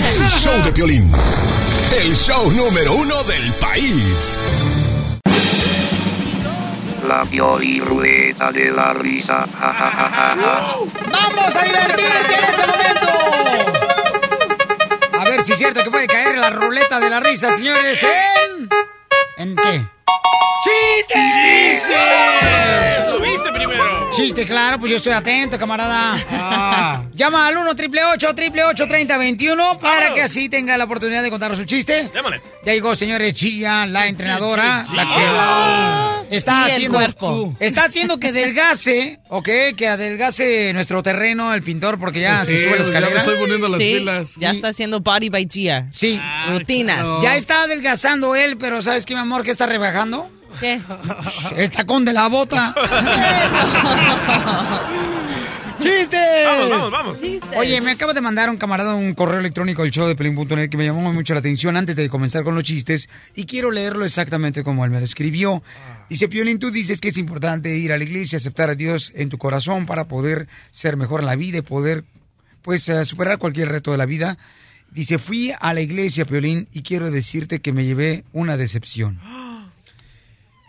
El 0.02 0.30
show 0.30 0.62
de 0.64 0.70
violín. 0.70 1.12
El 2.00 2.14
show 2.14 2.50
número 2.52 2.94
uno 2.94 3.22
del 3.24 3.52
país. 3.60 4.38
La 7.06 7.26
Pioli 7.26 7.80
Rueda 7.80 8.50
de 8.50 8.70
la 8.70 8.94
Risa. 8.94 9.46
Ja, 9.60 9.74
ja, 9.74 9.90
ja, 9.90 10.08
ja, 10.08 10.36
ja. 10.36 10.78
¡Vamos 11.12 11.54
a 11.54 11.62
divertirte! 11.62 12.53
Es 15.46 15.58
cierto 15.58 15.84
que 15.84 15.90
puede 15.90 16.06
caer 16.06 16.38
la 16.38 16.48
ruleta 16.48 16.98
de 16.98 17.10
la 17.10 17.20
risa, 17.20 17.54
señores, 17.54 18.02
en... 18.02 18.66
¿En 19.36 19.54
qué? 19.54 19.82
¡Chiste! 20.64 21.14
¡Chiste! 21.14 23.13
Chiste, 24.14 24.46
claro, 24.46 24.78
pues 24.78 24.90
yo 24.92 24.98
estoy 24.98 25.12
atento, 25.12 25.58
camarada. 25.58 27.04
Llama 27.14 27.46
al 27.48 27.56
1 27.56 27.70
888 27.70 28.86
3021 28.86 29.78
para 29.78 30.14
que 30.14 30.22
así 30.22 30.48
tenga 30.48 30.76
la 30.76 30.84
oportunidad 30.84 31.22
de 31.22 31.30
contar 31.30 31.54
su 31.56 31.64
chiste. 31.64 32.08
Démosle. 32.12 32.40
Ya 32.64 32.72
llegó, 32.72 32.94
señores, 32.94 33.34
Chilla, 33.34 33.86
la 33.86 34.06
entrenadora, 34.06 34.84
la 34.94 36.24
que 36.28 36.36
está 36.36 36.52
Y 36.52 36.64
el 36.64 36.70
haciendo 36.74 36.98
cuerpo. 36.98 37.56
está 37.60 37.84
haciendo 37.84 38.18
que 38.20 38.28
adelgace, 38.28 39.18
¿ok? 39.28 39.48
Que 39.76 39.88
adelgace 39.88 40.72
nuestro 40.72 41.02
terreno, 41.02 41.52
el 41.52 41.62
pintor, 41.62 41.98
porque 41.98 42.20
ya 42.20 42.44
Sí, 42.44 42.52
se 42.52 42.64
sube 42.64 42.70
la 42.70 42.70
ya 42.70 42.76
me 42.76 42.82
escalera. 42.82 43.20
estoy 43.20 43.38
poniendo 43.38 43.68
las 43.68 43.80
Sí, 43.80 43.94
pilas. 43.98 44.34
ya 44.36 44.50
está 44.50 44.68
haciendo 44.68 45.00
body 45.00 45.28
by 45.28 45.48
Gia. 45.50 45.88
Sí. 45.92 46.20
Rutina. 46.50 46.94
claro. 46.94 47.22
Ya 47.22 47.36
está 47.36 47.62
adelgazando 47.64 48.36
él, 48.36 48.56
pero 48.58 48.80
¿sabes 48.82 49.06
qué, 49.06 49.14
mi 49.14 49.20
amor? 49.20 49.42
¿Qué 49.42 49.50
está 49.50 49.66
rebajando? 49.66 50.28
¿Qué? 50.60 50.80
El 51.56 51.70
tacón 51.70 52.04
de 52.04 52.12
la 52.12 52.28
bota. 52.28 52.74
¡Chistes! 55.80 56.46
Vamos, 56.46 56.70
vamos, 56.70 56.90
vamos. 56.90 57.18
Oye, 57.56 57.80
me 57.80 57.90
acaba 57.90 58.14
de 58.14 58.20
mandar 58.20 58.48
un 58.48 58.56
camarada 58.56 58.94
un 58.94 59.14
correo 59.14 59.40
electrónico 59.40 59.82
del 59.82 59.90
show 59.90 60.06
de 60.06 60.14
Pelín.net 60.14 60.70
que 60.70 60.76
me 60.76 60.84
llamó 60.84 61.12
mucho 61.12 61.34
la 61.34 61.40
atención 61.40 61.76
antes 61.76 61.96
de 61.96 62.08
comenzar 62.08 62.44
con 62.44 62.54
los 62.54 62.64
chistes 62.64 63.08
y 63.34 63.44
quiero 63.44 63.70
leerlo 63.70 64.04
exactamente 64.04 64.62
como 64.62 64.84
él 64.84 64.90
me 64.90 65.00
lo 65.00 65.04
escribió. 65.04 65.62
Dice, 66.08 66.28
Piolín, 66.28 66.58
tú 66.58 66.70
dices 66.70 67.00
que 67.00 67.08
es 67.08 67.18
importante 67.18 67.76
ir 67.76 67.92
a 67.92 67.98
la 67.98 68.04
iglesia, 68.04 68.38
aceptar 68.38 68.70
a 68.70 68.74
Dios 68.74 69.12
en 69.14 69.28
tu 69.28 69.38
corazón 69.38 69.86
para 69.86 70.04
poder 70.04 70.48
ser 70.70 70.96
mejor 70.96 71.20
en 71.20 71.26
la 71.26 71.36
vida 71.36 71.58
y 71.58 71.62
poder, 71.62 72.04
pues, 72.62 72.88
eh, 72.88 73.04
superar 73.04 73.38
cualquier 73.38 73.68
reto 73.68 73.90
de 73.90 73.98
la 73.98 74.06
vida. 74.06 74.38
Dice, 74.90 75.18
fui 75.18 75.52
a 75.58 75.74
la 75.74 75.80
iglesia, 75.80 76.24
Piolín, 76.24 76.68
y 76.72 76.82
quiero 76.82 77.10
decirte 77.10 77.60
que 77.60 77.72
me 77.72 77.84
llevé 77.84 78.24
una 78.32 78.56
decepción. 78.56 79.18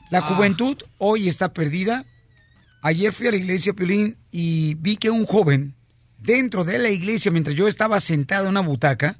La 0.09 0.21
juventud 0.21 0.77
hoy 0.97 1.27
está 1.27 1.53
perdida. 1.53 2.05
Ayer 2.81 3.11
fui 3.11 3.27
a 3.27 3.31
la 3.31 3.37
iglesia, 3.37 3.73
Piolín, 3.73 4.17
y 4.31 4.75
vi 4.75 4.97
que 4.97 5.09
un 5.09 5.25
joven, 5.25 5.75
dentro 6.19 6.63
de 6.63 6.77
la 6.77 6.89
iglesia, 6.89 7.31
mientras 7.31 7.55
yo 7.55 7.67
estaba 7.67 7.99
sentado 7.99 8.45
en 8.45 8.51
una 8.51 8.61
butaca, 8.61 9.17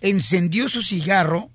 encendió 0.00 0.68
su 0.68 0.82
cigarro 0.82 1.50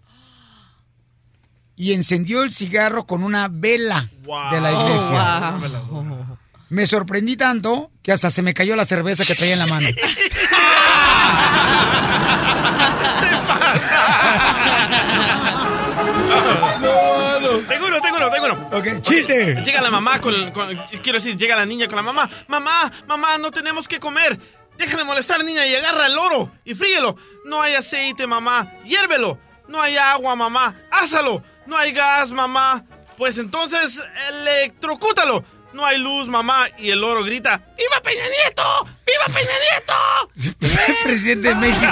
y 1.75 1.93
encendió 1.93 2.43
el 2.43 2.51
cigarro 2.51 3.05
con 3.05 3.23
una 3.23 3.47
vela 3.49 4.09
de 4.51 4.61
la 4.61 4.71
iglesia. 4.71 5.57
Oh, 5.91 6.37
Me 6.69 6.87
sorprendí 6.87 7.37
tanto 7.37 7.91
que 8.01 8.11
hasta 8.11 8.31
se 8.31 8.41
me 8.41 8.53
cayó 8.53 8.75
la 8.75 8.85
cerveza 8.85 9.25
que 9.25 9.35
traía 9.35 9.53
en 9.53 9.59
la 9.59 9.67
mano. 9.67 9.87
Tengo 17.67 17.87
uno, 17.87 18.01
tengo 18.01 18.17
uno, 18.17 18.29
tengo 18.29 18.45
uno. 18.45 18.69
Ok, 18.77 19.01
chiste. 19.01 19.55
Llega 19.63 19.81
la 19.81 19.91
mamá 19.91 20.19
con, 20.19 20.51
con- 20.51 20.75
Quiero 21.01 21.17
decir, 21.19 21.35
llega 21.37 21.55
la 21.55 21.65
niña 21.65 21.87
con 21.87 21.95
la 21.95 22.01
mamá. 22.03 22.29
Mamá, 22.47 22.91
mamá, 23.07 23.37
no 23.37 23.51
tenemos 23.51 23.87
que 23.87 23.99
comer. 23.99 24.37
Deja 24.77 24.97
de 24.97 25.03
molestar, 25.03 25.43
niña, 25.43 25.65
y 25.67 25.75
agarra 25.75 26.07
el 26.07 26.17
oro 26.17 26.51
y 26.65 26.73
fríelo. 26.73 27.15
No 27.45 27.61
hay 27.61 27.75
aceite, 27.75 28.25
mamá. 28.27 28.73
Hiérvelo. 28.85 29.37
No 29.67 29.81
hay 29.81 29.97
agua, 29.97 30.35
mamá. 30.35 30.73
Házalo. 30.91 31.43
No 31.65 31.77
hay 31.77 31.91
gas, 31.91 32.31
mamá. 32.31 32.83
Pues 33.17 33.37
entonces, 33.37 34.01
electrocútalo. 34.29 35.43
No 35.73 35.85
hay 35.85 35.97
luz, 35.99 36.27
mamá. 36.27 36.67
Y 36.77 36.89
el 36.91 37.03
oro 37.03 37.23
grita: 37.23 37.61
¡Viva 37.77 38.01
Peña 38.01 38.23
Nieto! 38.27 38.83
¡Viva 39.05 39.25
Peña 39.27 39.57
Nieto! 40.35 40.93
Presidente 41.03 41.49
de 41.49 41.55
México. 41.55 41.91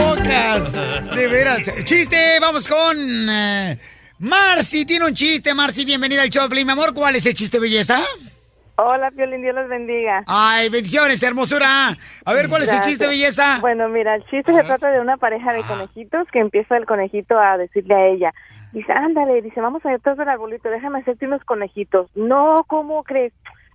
¡Qué 0.02 0.24
pocas! 0.24 1.16
De 1.16 1.28
veras. 1.28 1.72
Chiste, 1.84 2.40
vamos 2.40 2.68
con 2.68 2.98
eh, 3.30 3.78
Marcy. 4.20 4.86
Tiene 4.86 5.06
un 5.06 5.14
chiste, 5.14 5.54
Marcy. 5.54 5.86
Bienvenida 5.86 6.24
al 6.24 6.30
show, 6.30 6.48
mi 6.50 6.62
amor. 6.62 6.94
¿Cuál 6.94 7.16
es 7.16 7.26
el 7.26 7.34
chiste, 7.34 7.60
belleza? 7.60 8.00
Hola, 8.78 9.12
Piolín, 9.12 9.42
Dios 9.42 9.54
los 9.54 9.70
bendiga. 9.70 10.24
Ay, 10.26 10.70
bendiciones, 10.70 11.22
hermosura. 11.22 11.96
A 12.26 12.34
ver, 12.34 12.50
¿cuál 12.50 12.64
es 12.64 12.74
el 12.74 12.82
chiste, 12.82 13.06
belleza? 13.06 13.60
Bueno, 13.62 13.90
mira, 13.90 14.16
el 14.16 14.26
chiste 14.26 14.52
se 14.52 14.64
trata 14.64 14.90
de 14.90 15.00
una 15.00 15.18
pareja 15.18 15.54
de 15.54 15.62
conejitos 15.64 16.28
que 16.32 16.40
empieza 16.40 16.78
el 16.78 16.86
conejito 16.88 17.38
a 17.38 17.58
decirle 17.58 17.94
a 17.94 18.08
ella. 18.08 18.34
Dice, 18.74 18.92
ándale, 18.92 19.42
dice, 19.42 19.62
vamos 19.62 19.86
a 19.86 19.90
detrás 19.90 20.18
del 20.18 20.30
arbolito, 20.30 20.70
déjame 20.70 21.00
hacerte 21.00 21.28
unos 21.28 21.44
conejitos. 21.44 22.10
No, 22.16 22.64
¿cómo 22.68 23.04
crees? 23.04 23.34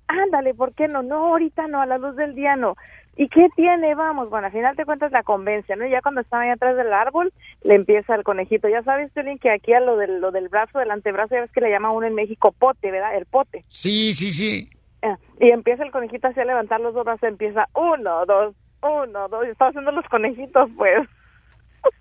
Ándale, 0.08 0.54
¿por 0.54 0.74
qué 0.74 0.88
no? 0.88 1.02
No, 1.02 1.26
ahorita 1.28 1.66
no, 1.68 1.80
a 1.80 1.86
la 1.86 1.98
luz 1.98 2.16
del 2.16 2.34
día 2.34 2.56
no. 2.56 2.76
¿Y 3.18 3.28
qué 3.28 3.48
tiene? 3.56 3.94
Vamos, 3.94 4.28
bueno, 4.28 4.46
al 4.48 4.52
final 4.52 4.76
te 4.76 4.84
cuentas 4.84 5.10
la 5.10 5.22
convence, 5.22 5.74
¿no? 5.74 5.86
Y 5.86 5.90
ya 5.90 6.02
cuando 6.02 6.20
estaba 6.20 6.42
ahí 6.42 6.50
atrás 6.50 6.76
del 6.76 6.92
árbol, 6.92 7.32
le 7.62 7.74
empieza 7.74 8.14
el 8.14 8.24
conejito. 8.24 8.68
Ya 8.68 8.82
sabes, 8.82 9.10
Piolín, 9.12 9.38
que 9.38 9.50
aquí 9.50 9.72
a 9.72 9.80
lo 9.80 9.96
del, 9.96 10.20
lo 10.20 10.32
del 10.32 10.50
brazo, 10.50 10.78
del 10.78 10.90
antebrazo, 10.90 11.34
ya 11.34 11.40
ves 11.40 11.50
que 11.50 11.62
le 11.62 11.70
llama 11.70 11.92
uno 11.92 12.06
en 12.06 12.14
México 12.14 12.52
pote, 12.52 12.90
¿verdad? 12.90 13.16
El 13.16 13.24
pote. 13.24 13.64
Sí, 13.68 14.12
sí, 14.12 14.30
sí. 14.30 14.68
Eh, 15.00 15.16
Y 15.40 15.50
empieza 15.50 15.82
el 15.82 15.92
conejito 15.92 16.28
así 16.28 16.40
a 16.40 16.44
levantar 16.44 16.80
los 16.80 16.92
dos 16.92 17.04
brazos, 17.04 17.22
empieza 17.22 17.68
uno, 17.74 18.26
dos, 18.26 18.54
uno, 18.82 19.28
dos, 19.28 19.46
y 19.46 19.50
está 19.50 19.68
haciendo 19.68 19.92
los 19.92 20.06
conejitos, 20.08 20.68
pues. 20.76 21.08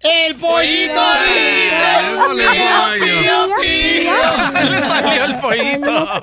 ¡El 0.01 0.35
pollito 0.35 1.01
dice! 1.19 1.95
Le 4.69 4.81
salió 4.81 5.25
el 5.25 5.37
pollito. 5.39 6.21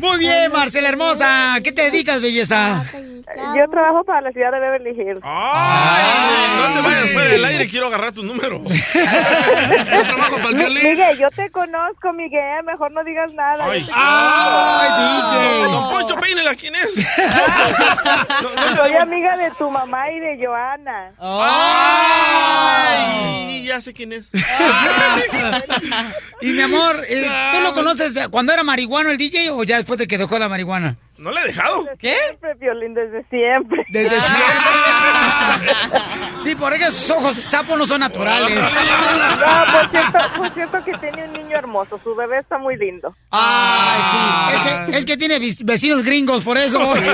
Muy 0.00 0.18
bien, 0.18 0.52
Marcela 0.52 0.88
hermosa. 0.88 1.56
¿Qué 1.62 1.72
te 1.72 1.90
dedicas, 1.90 2.20
belleza? 2.20 2.84
Yo 3.56 3.68
trabajo 3.70 4.04
para 4.04 4.20
la 4.20 4.32
ciudad 4.32 4.52
de 4.52 4.60
Beverly 4.60 4.90
Hills. 4.90 5.20
Ay, 5.22 6.04
no 6.58 6.74
te 6.74 6.80
vayas 6.86 7.10
fuera 7.10 7.28
del 7.30 7.44
aire, 7.44 7.68
quiero 7.68 7.86
agarrar 7.86 8.12
tu 8.12 8.22
número. 8.22 8.58
Mi- 10.54 10.64
Miguel, 10.74 11.18
yo 11.18 11.30
te 11.30 11.50
conozco, 11.50 12.12
Miguel, 12.12 12.64
mejor 12.64 12.92
no 12.92 13.02
digas 13.04 13.32
nada. 13.34 13.64
Ay. 13.66 13.80
yo 13.80 13.86
te 13.86 15.44
conozco. 15.58 15.72
Don 15.72 15.88
Poncho, 15.90 16.16
peínela, 16.16 16.54
¿quién 16.54 16.74
es? 16.76 16.94
Soy 18.76 18.92
amiga 18.94 19.36
de 19.36 19.50
tu 19.52 19.70
mamá 19.70 20.10
y 20.10 20.20
de 20.20 20.38
Joana. 20.44 21.12
Ay, 22.76 23.64
ya 23.64 23.80
sé 23.80 23.92
quién 23.94 24.12
es. 24.12 24.28
Y 26.40 26.52
mi 26.52 26.60
amor, 26.62 27.02
eh, 27.08 27.26
¿tú 27.56 27.62
lo 27.62 27.72
conoces 27.72 28.12
cuando 28.28 28.52
era 28.52 28.62
marihuano 28.62 29.10
el 29.10 29.16
DJ 29.16 29.50
o 29.50 29.64
ya 29.64 29.76
después 29.76 29.98
de 29.98 30.06
que 30.06 30.18
dejó 30.18 30.38
la 30.38 30.48
marihuana? 30.50 30.96
¿No 31.16 31.30
le 31.30 31.40
he 31.42 31.46
dejado? 31.46 31.86
¿Qué? 31.98 32.16
Siempre, 32.26 32.56
Piolín, 32.56 32.92
desde 32.94 33.24
siempre. 33.30 33.84
Desde 33.88 34.20
siempre. 34.20 34.54
Sí, 36.42 36.54
por 36.56 36.72
eso 36.74 36.90
sus 36.92 37.10
ojos 37.12 37.36
de 37.36 37.42
sapo 37.42 37.76
no 37.76 37.86
son 37.86 38.00
naturales. 38.00 38.50
No, 38.54 39.72
por 39.72 39.88
cierto, 39.90 40.18
por 40.36 40.50
cierto 40.54 40.84
que 40.84 40.92
tiene 40.98 41.24
un 41.24 41.32
niño 41.32 41.56
hermoso. 41.56 41.98
Su 42.04 42.14
bebé 42.14 42.38
está 42.40 42.58
muy 42.58 42.76
lindo. 42.76 43.14
Ay, 43.30 44.02
sí. 44.10 44.18
Es 44.54 44.62
que, 44.62 44.96
es 44.98 45.04
que 45.06 45.16
tiene 45.16 45.38
vecinos 45.64 46.04
gringos, 46.04 46.42
por 46.44 46.58
eso. 46.58 46.92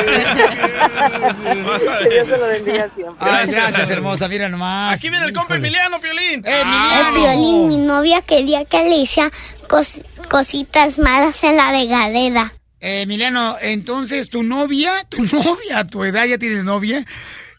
Que 2.00 2.08
Dios 2.10 2.28
se 2.28 2.36
lo 2.38 2.46
bendiga 2.46 2.88
siempre. 2.94 3.28
Ay, 3.30 3.50
gracias, 3.50 3.90
hermosa. 3.90 4.28
Mira 4.28 4.48
nomás. 4.48 4.94
Aquí 4.94 5.10
viene 5.10 5.26
el 5.26 5.32
compa 5.32 5.56
Emiliano, 5.56 6.00
Piolín. 6.00 6.42
¡Eh, 6.46 6.62
El 6.62 7.12
violín, 7.20 7.68
mi 7.68 7.76
novia 7.78 8.22
quería 8.22 8.64
que 8.64 8.78
le 8.78 8.96
hiciera 8.96 9.30
cos- 9.68 10.02
cositas 10.28 10.98
malas 10.98 11.42
en 11.44 11.56
la 11.56 11.70
regadera. 11.70 12.52
Eh, 12.80 13.02
Emiliano, 13.02 13.56
entonces 13.60 14.30
tu 14.30 14.42
novia, 14.42 14.92
tu 15.08 15.22
novia, 15.32 15.86
tu 15.86 16.02
edad 16.04 16.24
ya 16.24 16.38
tienes 16.38 16.64
novia, 16.64 17.06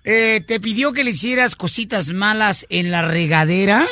eh, 0.03 0.43
te 0.45 0.59
pidió 0.59 0.93
que 0.93 1.03
le 1.03 1.11
hicieras 1.11 1.55
cositas 1.55 2.09
malas 2.09 2.65
en 2.69 2.91
la 2.91 3.03
regadera. 3.03 3.87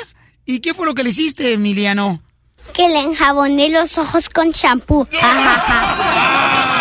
¿Y 0.45 0.59
qué 0.59 0.73
fue 0.73 0.87
lo 0.87 0.95
que 0.95 1.03
le 1.03 1.11
hiciste, 1.11 1.53
Emiliano? 1.53 2.23
Que 2.73 2.89
le 2.89 2.99
enjaboné 2.99 3.69
los 3.69 3.97
ojos 3.97 4.29
con 4.29 4.51
champú. 4.51 5.07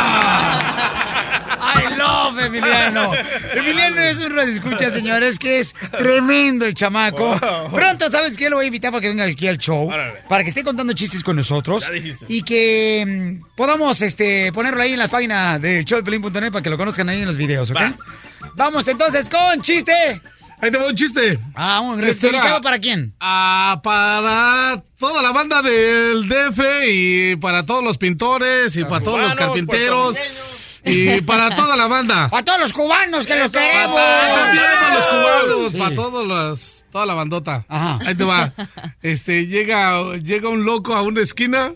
Emiliano. 2.48 3.12
Emiliano 3.54 4.00
es 4.00 4.18
un 4.18 4.34
radioescucha, 4.34 4.90
señores, 4.90 5.38
que 5.38 5.60
es 5.60 5.74
tremendo 5.96 6.66
el 6.66 6.74
chamaco. 6.74 7.38
Wow. 7.38 7.70
Pronto, 7.72 8.10
¿sabes 8.10 8.36
qué? 8.36 8.50
Lo 8.50 8.56
voy 8.56 8.64
a 8.64 8.68
invitar 8.68 8.90
para 8.90 9.00
que 9.00 9.08
venga 9.08 9.24
aquí 9.24 9.46
al 9.46 9.58
show, 9.58 9.90
para 10.28 10.42
que 10.42 10.48
esté 10.50 10.64
contando 10.64 10.92
chistes 10.92 11.22
con 11.22 11.36
nosotros 11.36 11.90
y 12.28 12.42
que 12.42 13.38
mm, 13.40 13.56
podamos 13.56 14.02
este, 14.02 14.52
ponerlo 14.52 14.82
ahí 14.82 14.92
en 14.92 14.98
la 14.98 15.08
página 15.08 15.58
de 15.58 15.84
showdelpelín.net 15.84 16.50
para 16.52 16.62
que 16.62 16.70
lo 16.70 16.76
conozcan 16.76 17.08
ahí 17.08 17.20
en 17.20 17.26
los 17.26 17.36
videos, 17.36 17.70
¿ok? 17.70 17.80
Vamos 18.56 18.86
entonces 18.88 19.28
con 19.28 19.62
chiste. 19.62 20.20
Ahí 20.60 20.72
te 20.72 20.76
va 20.76 20.88
un 20.88 20.96
chiste. 20.96 21.38
Ah, 21.54 21.80
un 21.80 22.02
Este 22.02 22.28
dedicado 22.28 22.60
para 22.60 22.80
quién? 22.80 23.14
Ah, 23.20 23.80
para 23.82 24.82
toda 24.98 25.22
la 25.22 25.30
banda 25.30 25.62
del 25.62 26.28
DF 26.28 26.60
y 26.88 27.36
para 27.36 27.64
todos 27.64 27.84
los 27.84 27.96
pintores 27.96 28.74
y 28.76 28.84
para 28.84 29.00
todos 29.00 29.20
los 29.20 29.36
carpinteros 29.36 30.16
y 30.88 31.20
para 31.26 31.54
toda 31.54 31.76
la 31.76 31.86
banda. 31.86 32.28
Para 32.30 32.44
todos 32.44 32.60
los 32.60 32.72
cubanos 32.72 33.26
que 33.26 33.36
los 33.36 33.50
queremos. 33.50 33.94
Para 34.00 34.94
los 34.94 35.06
cubanos, 35.06 35.72
Sí. 35.72 35.78
para 35.78 35.94
todos 35.94 36.26
los, 36.26 36.84
toda 36.90 37.06
la 37.06 37.14
bandota. 37.14 37.64
Ahí 37.68 38.14
te 38.14 38.24
va. 38.24 38.52
Este, 39.02 39.46
llega, 39.46 40.16
llega 40.16 40.48
un 40.48 40.64
loco 40.64 40.94
a 40.94 41.02
una 41.02 41.20
esquina 41.22 41.72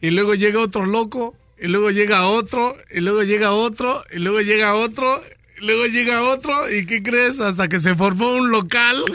y 0.00 0.10
luego 0.10 0.34
llega 0.34 0.60
otro 0.60 0.84
loco 0.86 1.34
y 1.60 1.68
luego 1.68 1.90
llega 1.90 2.26
otro 2.26 2.76
y 2.92 3.00
luego 3.00 3.22
llega 3.22 3.52
otro 3.52 4.02
y 4.12 4.18
luego 4.18 4.40
llega 4.40 4.74
otro 4.74 5.22
y 5.60 5.64
luego 5.64 5.86
llega 5.86 6.22
otro 6.22 6.68
y 6.70 6.86
¿qué 6.86 7.02
crees? 7.02 7.38
Hasta 7.40 7.68
que 7.68 7.78
se 7.78 7.94
formó 7.94 8.32
un 8.32 8.50
local. 8.50 9.04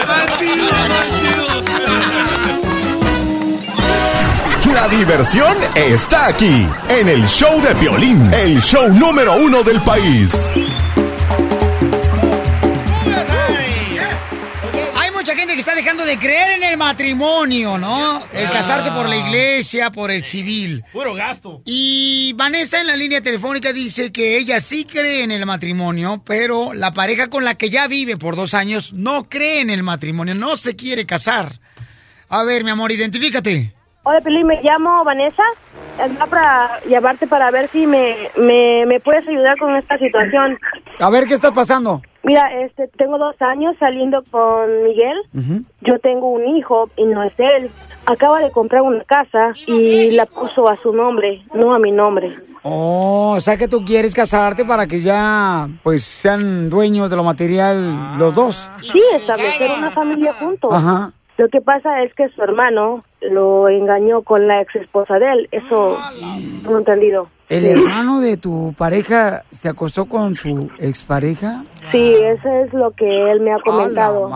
Está 0.00 0.32
chido, 0.34 0.54
está 0.54 1.00
chido. 1.18 2.51
La 4.72 4.88
diversión 4.88 5.54
está 5.74 6.28
aquí, 6.28 6.66
en 6.88 7.06
el 7.06 7.26
show 7.26 7.60
de 7.60 7.74
violín, 7.74 8.32
el 8.32 8.58
show 8.62 8.88
número 8.88 9.36
uno 9.36 9.62
del 9.62 9.80
país. 9.82 10.50
Hay 14.96 15.10
mucha 15.10 15.34
gente 15.34 15.52
que 15.52 15.60
está 15.60 15.74
dejando 15.74 16.06
de 16.06 16.18
creer 16.18 16.52
en 16.52 16.64
el 16.64 16.78
matrimonio, 16.78 17.76
¿no? 17.76 18.24
El 18.32 18.48
casarse 18.48 18.90
por 18.90 19.10
la 19.10 19.16
iglesia, 19.16 19.92
por 19.92 20.10
el 20.10 20.24
civil. 20.24 20.82
Puro 20.90 21.12
gasto. 21.12 21.60
Y 21.66 22.32
Vanessa 22.36 22.80
en 22.80 22.86
la 22.86 22.96
línea 22.96 23.20
telefónica 23.20 23.74
dice 23.74 24.10
que 24.10 24.38
ella 24.38 24.58
sí 24.58 24.86
cree 24.86 25.22
en 25.22 25.32
el 25.32 25.44
matrimonio, 25.44 26.22
pero 26.24 26.72
la 26.72 26.92
pareja 26.92 27.28
con 27.28 27.44
la 27.44 27.56
que 27.56 27.68
ya 27.68 27.88
vive 27.88 28.16
por 28.16 28.36
dos 28.36 28.54
años 28.54 28.94
no 28.94 29.28
cree 29.28 29.60
en 29.60 29.68
el 29.68 29.82
matrimonio, 29.82 30.34
no 30.34 30.56
se 30.56 30.76
quiere 30.76 31.04
casar. 31.04 31.60
A 32.30 32.42
ver, 32.42 32.64
mi 32.64 32.70
amor, 32.70 32.90
identifícate. 32.90 33.74
Hola, 34.04 34.20
Pili, 34.20 34.42
me 34.42 34.60
llamo 34.62 35.04
Vanessa. 35.04 35.44
Andaba 36.00 36.26
para 36.26 36.80
llamarte 36.88 37.26
para 37.26 37.50
ver 37.52 37.68
si 37.68 37.86
me, 37.86 38.16
me, 38.36 38.84
me 38.86 38.98
puedes 38.98 39.26
ayudar 39.28 39.56
con 39.58 39.76
esta 39.76 39.96
situación. 39.98 40.58
A 40.98 41.10
ver, 41.10 41.26
¿qué 41.26 41.34
está 41.34 41.52
pasando? 41.52 42.02
Mira, 42.24 42.42
este, 42.62 42.88
tengo 42.96 43.18
dos 43.18 43.36
años 43.40 43.76
saliendo 43.78 44.22
con 44.30 44.82
Miguel. 44.82 45.64
Yo 45.82 45.98
tengo 46.00 46.30
un 46.30 46.56
hijo 46.56 46.88
y 46.96 47.04
no 47.04 47.22
es 47.22 47.32
él. 47.38 47.70
Acaba 48.06 48.40
de 48.40 48.50
comprar 48.50 48.82
una 48.82 49.04
casa 49.04 49.52
y 49.66 50.10
la 50.12 50.26
puso 50.26 50.68
a 50.68 50.76
su 50.76 50.92
nombre, 50.92 51.44
no 51.54 51.72
a 51.74 51.78
mi 51.78 51.92
nombre. 51.92 52.36
Oh, 52.64 53.34
o 53.36 53.40
sea 53.40 53.56
que 53.56 53.68
tú 53.68 53.84
quieres 53.84 54.14
casarte 54.14 54.64
para 54.64 54.86
que 54.86 55.00
ya, 55.00 55.68
pues, 55.82 56.04
sean 56.04 56.70
dueños 56.70 57.10
de 57.10 57.16
lo 57.16 57.24
material 57.24 58.18
los 58.18 58.34
dos. 58.34 58.70
Sí, 58.80 59.02
establecer 59.14 59.70
una 59.76 59.90
familia 59.90 60.32
juntos. 60.34 60.70
Ajá. 60.72 61.12
Lo 61.42 61.48
que 61.48 61.60
pasa 61.60 62.04
es 62.04 62.14
que 62.14 62.28
su 62.28 62.40
hermano 62.40 63.02
lo 63.20 63.68
engañó 63.68 64.22
con 64.22 64.46
la 64.46 64.62
ex 64.62 64.76
esposa 64.76 65.18
de 65.18 65.26
él. 65.32 65.48
Eso 65.50 65.98
no 66.62 66.76
he 66.76 66.78
entendido. 66.78 67.26
¿El 67.48 67.66
hermano 67.66 68.20
de 68.20 68.36
tu 68.36 68.72
pareja 68.78 69.42
se 69.50 69.68
acostó 69.68 70.04
con 70.04 70.36
su 70.36 70.70
expareja? 70.78 71.64
Sí, 71.90 72.12
eso 72.14 72.48
es 72.48 72.72
lo 72.72 72.92
que 72.92 73.32
él 73.32 73.40
me 73.40 73.52
ha 73.52 73.58
comentado. 73.58 74.30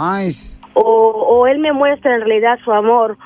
O, 0.74 0.82
o 0.82 1.46
él 1.46 1.60
me 1.60 1.72
muestra 1.72 2.12
en 2.12 2.22
realidad 2.22 2.58
su 2.64 2.72
amor 2.72 3.16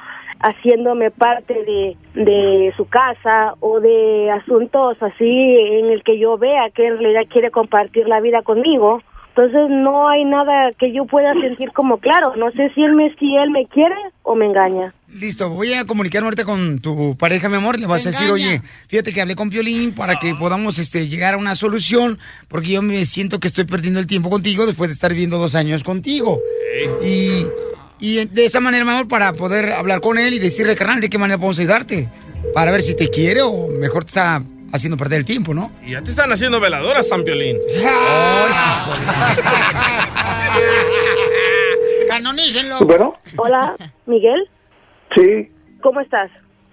haciéndome 0.40 1.10
parte 1.10 1.54
de, 1.54 1.96
de 2.22 2.74
su 2.76 2.86
casa 2.86 3.54
o 3.60 3.80
de 3.80 4.30
asuntos 4.30 5.02
así 5.02 5.24
en 5.24 5.86
el 5.86 6.02
que 6.02 6.18
yo 6.18 6.36
vea 6.36 6.68
que 6.74 6.86
en 6.86 6.98
realidad 6.98 7.22
quiere 7.30 7.50
compartir 7.50 8.06
la 8.08 8.20
vida 8.20 8.42
conmigo. 8.42 9.00
Entonces 9.36 9.70
no 9.70 10.08
hay 10.08 10.24
nada 10.24 10.72
que 10.78 10.92
yo 10.92 11.04
pueda 11.06 11.32
sentir 11.34 11.70
como 11.72 11.98
claro. 11.98 12.34
No 12.36 12.50
sé 12.50 12.70
si 12.74 12.82
él 12.82 12.94
me, 12.94 13.14
si 13.14 13.36
él 13.36 13.50
me 13.50 13.66
quiere 13.66 13.94
o 14.22 14.34
me 14.34 14.46
engaña. 14.46 14.92
Listo, 15.08 15.48
voy 15.50 15.72
a 15.72 15.84
comunicarme 15.84 16.26
ahorita 16.26 16.44
con 16.44 16.80
tu 16.80 17.16
pareja, 17.16 17.48
mi 17.48 17.56
amor. 17.56 17.78
Le 17.78 17.86
vas 17.86 18.06
a 18.06 18.10
decir, 18.10 18.30
oye, 18.30 18.60
fíjate 18.88 19.12
que 19.12 19.20
hablé 19.20 19.36
con 19.36 19.48
Piolín 19.48 19.94
para 19.94 20.16
que 20.16 20.34
podamos 20.34 20.78
este, 20.78 21.08
llegar 21.08 21.34
a 21.34 21.36
una 21.36 21.54
solución, 21.54 22.18
porque 22.48 22.70
yo 22.70 22.82
me 22.82 23.04
siento 23.04 23.38
que 23.38 23.46
estoy 23.46 23.64
perdiendo 23.64 24.00
el 24.00 24.06
tiempo 24.06 24.30
contigo 24.30 24.66
después 24.66 24.90
de 24.90 24.94
estar 24.94 25.12
viviendo 25.12 25.38
dos 25.38 25.54
años 25.54 25.84
contigo. 25.84 26.40
Y, 27.04 27.46
y 28.00 28.26
de 28.26 28.44
esa 28.44 28.58
manera, 28.58 28.84
mi 28.84 28.90
amor, 28.90 29.08
para 29.08 29.32
poder 29.32 29.72
hablar 29.72 30.00
con 30.00 30.18
él 30.18 30.34
y 30.34 30.38
decirle, 30.40 30.74
carnal, 30.74 31.00
de 31.00 31.08
qué 31.08 31.18
manera 31.18 31.38
podemos 31.38 31.58
ayudarte. 31.60 32.08
Para 32.52 32.72
ver 32.72 32.82
si 32.82 32.96
te 32.96 33.08
quiere 33.10 33.42
o 33.42 33.68
mejor 33.68 34.04
te 34.04 34.10
está 34.10 34.42
haciendo 34.72 34.96
perder 34.96 35.20
el 35.20 35.24
tiempo, 35.24 35.54
¿no? 35.54 35.70
Y 35.84 35.92
ya 35.92 36.02
te 36.02 36.10
están 36.10 36.30
haciendo 36.32 36.60
veladoras, 36.60 37.08
San 37.08 37.22
Piolín. 37.24 37.56
Oh, 37.84 38.46
Canonícenlo. 42.08 42.78
Bueno, 42.80 43.14
Hola, 43.36 43.76
Miguel. 44.06 44.48
sí, 45.14 45.50
¿Cómo 45.80 46.00
estás? 46.00 46.30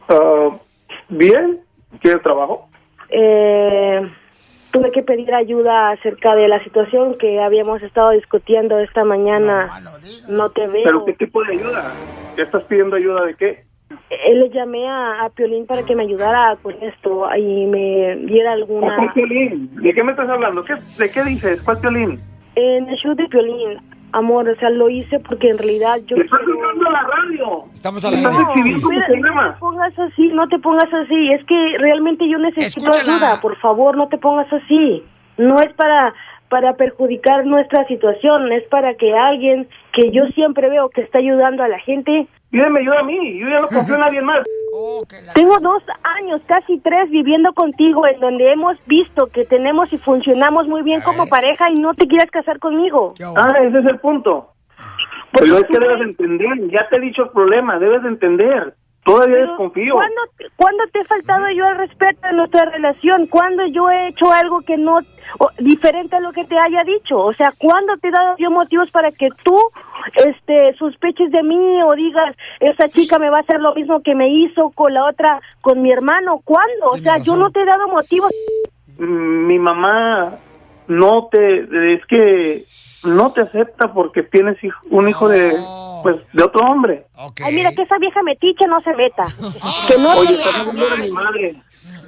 ah, 0.09 0.57
bien, 1.09 1.61
¿quieres 2.01 2.21
trabajo? 2.23 2.69
Eh, 3.09 4.01
tuve 4.71 4.91
que 4.91 5.03
pedir 5.03 5.33
ayuda 5.33 5.91
acerca 5.91 6.35
de 6.35 6.47
la 6.47 6.63
situación 6.63 7.15
que 7.17 7.39
habíamos 7.41 7.81
estado 7.83 8.11
discutiendo 8.11 8.79
esta 8.79 9.05
mañana. 9.05 9.81
No 10.27 10.49
te 10.51 10.67
veo. 10.67 10.83
¿Pero 10.85 11.05
qué 11.05 11.13
tipo 11.13 11.43
de 11.43 11.53
ayuda? 11.53 11.91
¿Qué 12.35 12.41
estás 12.41 12.63
pidiendo 12.63 12.95
ayuda 12.95 13.25
de 13.25 13.35
qué? 13.35 13.66
Eh, 14.09 14.33
le 14.35 14.49
llamé 14.49 14.87
a, 14.87 15.23
a 15.25 15.29
Piolín 15.29 15.65
para 15.65 15.83
que 15.83 15.95
me 15.95 16.03
ayudara 16.03 16.57
con 16.61 16.73
esto 16.81 17.27
y 17.37 17.65
me 17.67 18.15
diera 18.25 18.53
alguna... 18.53 18.95
¿Cuál 18.95 19.13
Piolín? 19.13 19.73
¿De 19.75 19.93
qué 19.93 20.03
me 20.03 20.11
estás 20.11 20.29
hablando? 20.29 20.63
¿Qué- 20.63 20.73
¿De 20.75 21.11
qué 21.13 21.23
dices? 21.23 21.61
¿Cuál 21.63 21.79
Piolín? 21.79 22.19
En 22.55 22.89
el 22.89 22.95
show 22.97 23.13
de 23.15 23.25
Piolín, 23.27 23.77
amor, 24.13 24.49
o 24.49 24.55
sea, 24.55 24.69
lo 24.69 24.89
hice 24.89 25.19
porque 25.19 25.49
en 25.49 25.57
realidad 25.57 25.97
yo... 26.05 26.17
¡Estás 26.17 26.39
quiero- 26.43 26.59
usando 26.59 26.89
la 26.89 27.01
radio! 27.01 27.63
Estamos 27.73 28.03
No, 28.03 28.09
a 28.09 28.11
la 28.11 28.17
mira, 28.17 28.79
programa. 29.07 29.45
no 29.47 29.53
te 29.53 29.59
pongas 29.59 29.99
así, 29.99 30.27
no 30.29 30.47
te 30.47 30.59
pongas 30.59 30.93
así. 30.93 31.31
Es 31.33 31.45
que 31.45 31.77
realmente 31.77 32.27
yo 32.29 32.37
necesito 32.39 32.89
Escúchala. 32.91 33.13
ayuda. 33.15 33.41
Por 33.41 33.55
favor, 33.57 33.95
no 33.95 34.07
te 34.07 34.17
pongas 34.17 34.51
así. 34.51 35.03
No 35.37 35.59
es 35.59 35.71
para 35.73 36.13
para 36.49 36.73
perjudicar 36.73 37.45
nuestra 37.45 37.85
situación, 37.87 38.51
es 38.51 38.63
para 38.69 38.95
que 38.95 39.13
alguien 39.13 39.67
que 39.93 40.11
yo 40.11 40.25
siempre 40.33 40.69
veo 40.69 40.89
que 40.89 41.01
está 41.01 41.19
ayudando 41.19 41.63
a 41.63 41.67
la 41.67 41.79
gente. 41.79 42.27
Pídeme 42.49 42.79
ayuda 42.79 42.99
a 42.99 43.03
mí, 43.03 43.39
yo 43.39 43.47
ya 43.47 43.59
no 43.61 43.67
confío 43.67 43.95
en 43.95 44.01
nadie 44.01 44.21
más. 44.21 44.43
Tengo 45.33 45.59
dos 45.59 45.83
años, 46.03 46.41
casi 46.45 46.79
tres, 46.79 47.09
viviendo 47.09 47.51
contigo, 47.53 48.07
en 48.07 48.19
donde 48.19 48.51
hemos 48.51 48.77
visto 48.85 49.27
que 49.27 49.45
tenemos 49.45 49.91
y 49.91 49.97
funcionamos 49.97 50.67
muy 50.67 50.81
bien 50.83 51.01
como 51.01 51.27
pareja 51.27 51.69
y 51.69 51.75
no 51.75 51.93
te 51.93 52.07
quieres 52.07 52.31
casar 52.31 52.59
conmigo. 52.59 53.13
Ah, 53.35 53.53
ese 53.61 53.79
es 53.79 53.85
el 53.85 53.99
punto. 53.99 54.51
Pero 55.33 55.57
es 55.57 55.63
que 55.65 55.79
debes 55.79 55.99
de 55.99 56.05
entender, 56.05 56.69
ya 56.69 56.87
te 56.89 56.95
he 56.95 56.99
dicho 57.01 57.23
el 57.23 57.29
problema, 57.29 57.79
debes 57.79 58.03
de 58.03 58.09
entender. 58.09 58.73
Todavía 59.07 59.37
desconfío. 59.37 59.93
¿Cuándo, 59.95 60.21
¿Cuándo 60.55 60.83
te 60.91 60.99
he 60.99 61.03
faltado 61.05 61.49
yo 61.51 61.65
al 61.65 61.77
respeto 61.77 62.27
de 62.27 62.33
nuestra 62.33 62.65
relación? 62.65 63.25
¿Cuándo 63.27 63.65
yo 63.67 63.89
he 63.89 64.09
hecho 64.09 64.31
algo 64.31 64.61
que 64.61 64.77
no, 64.77 64.99
o- 65.39 65.49
diferente 65.59 66.15
a 66.17 66.19
lo 66.19 66.31
que 66.33 66.43
te 66.45 66.57
haya 66.59 66.83
dicho? 66.83 67.17
O 67.17 67.33
sea, 67.33 67.51
¿cuándo 67.57 67.95
te 67.97 68.09
he 68.09 68.11
dado 68.11 68.35
yo 68.37 68.51
motivos 68.51 68.91
para 68.91 69.11
que 69.11 69.29
tú, 69.43 69.57
este, 70.25 70.73
sospeches 70.77 71.31
de 71.31 71.41
mí 71.43 71.81
o 71.83 71.93
digas, 71.95 72.35
esa 72.59 72.87
chica 72.87 73.17
me 73.17 73.29
va 73.29 73.37
a 73.37 73.41
hacer 73.41 73.59
lo 73.61 73.73
mismo 73.73 74.01
que 74.03 74.13
me 74.13 74.29
hizo 74.29 74.69
con 74.71 74.93
la 74.93 75.05
otra, 75.05 75.39
con 75.61 75.81
mi 75.81 75.91
hermano? 75.91 76.41
¿Cuándo? 76.43 76.87
O 76.91 76.97
sea, 76.97 77.17
yo 77.17 77.35
no 77.35 77.49
te 77.51 77.61
he 77.61 77.65
dado 77.65 77.87
motivos. 77.87 78.31
Mm, 78.99 79.47
Mi 79.47 79.57
mamá 79.59 80.33
no 80.87 81.27
te, 81.31 81.93
es 81.93 82.05
que 82.07 82.63
no 83.05 83.31
te 83.31 83.41
acepta 83.41 83.93
porque 83.93 84.23
tienes 84.23 84.61
hijo- 84.63 84.81
un 84.89 85.07
hijo 85.07 85.27
de, 85.27 85.53
pues, 86.03 86.17
de 86.33 86.43
otro 86.43 86.65
hombre. 86.65 87.05
Ay, 87.43 87.53
mira, 87.55 87.71
que 87.71 87.83
esa 87.83 87.97
vieja 87.97 88.21
metiche 88.23 88.65
no 88.67 88.81
se 88.81 88.93
meta. 88.95 89.23
Que 89.87 89.97
no 89.97 90.15
Oye, 90.17 90.37
se 90.43 90.97
mi 91.01 91.11
madre. 91.11 91.55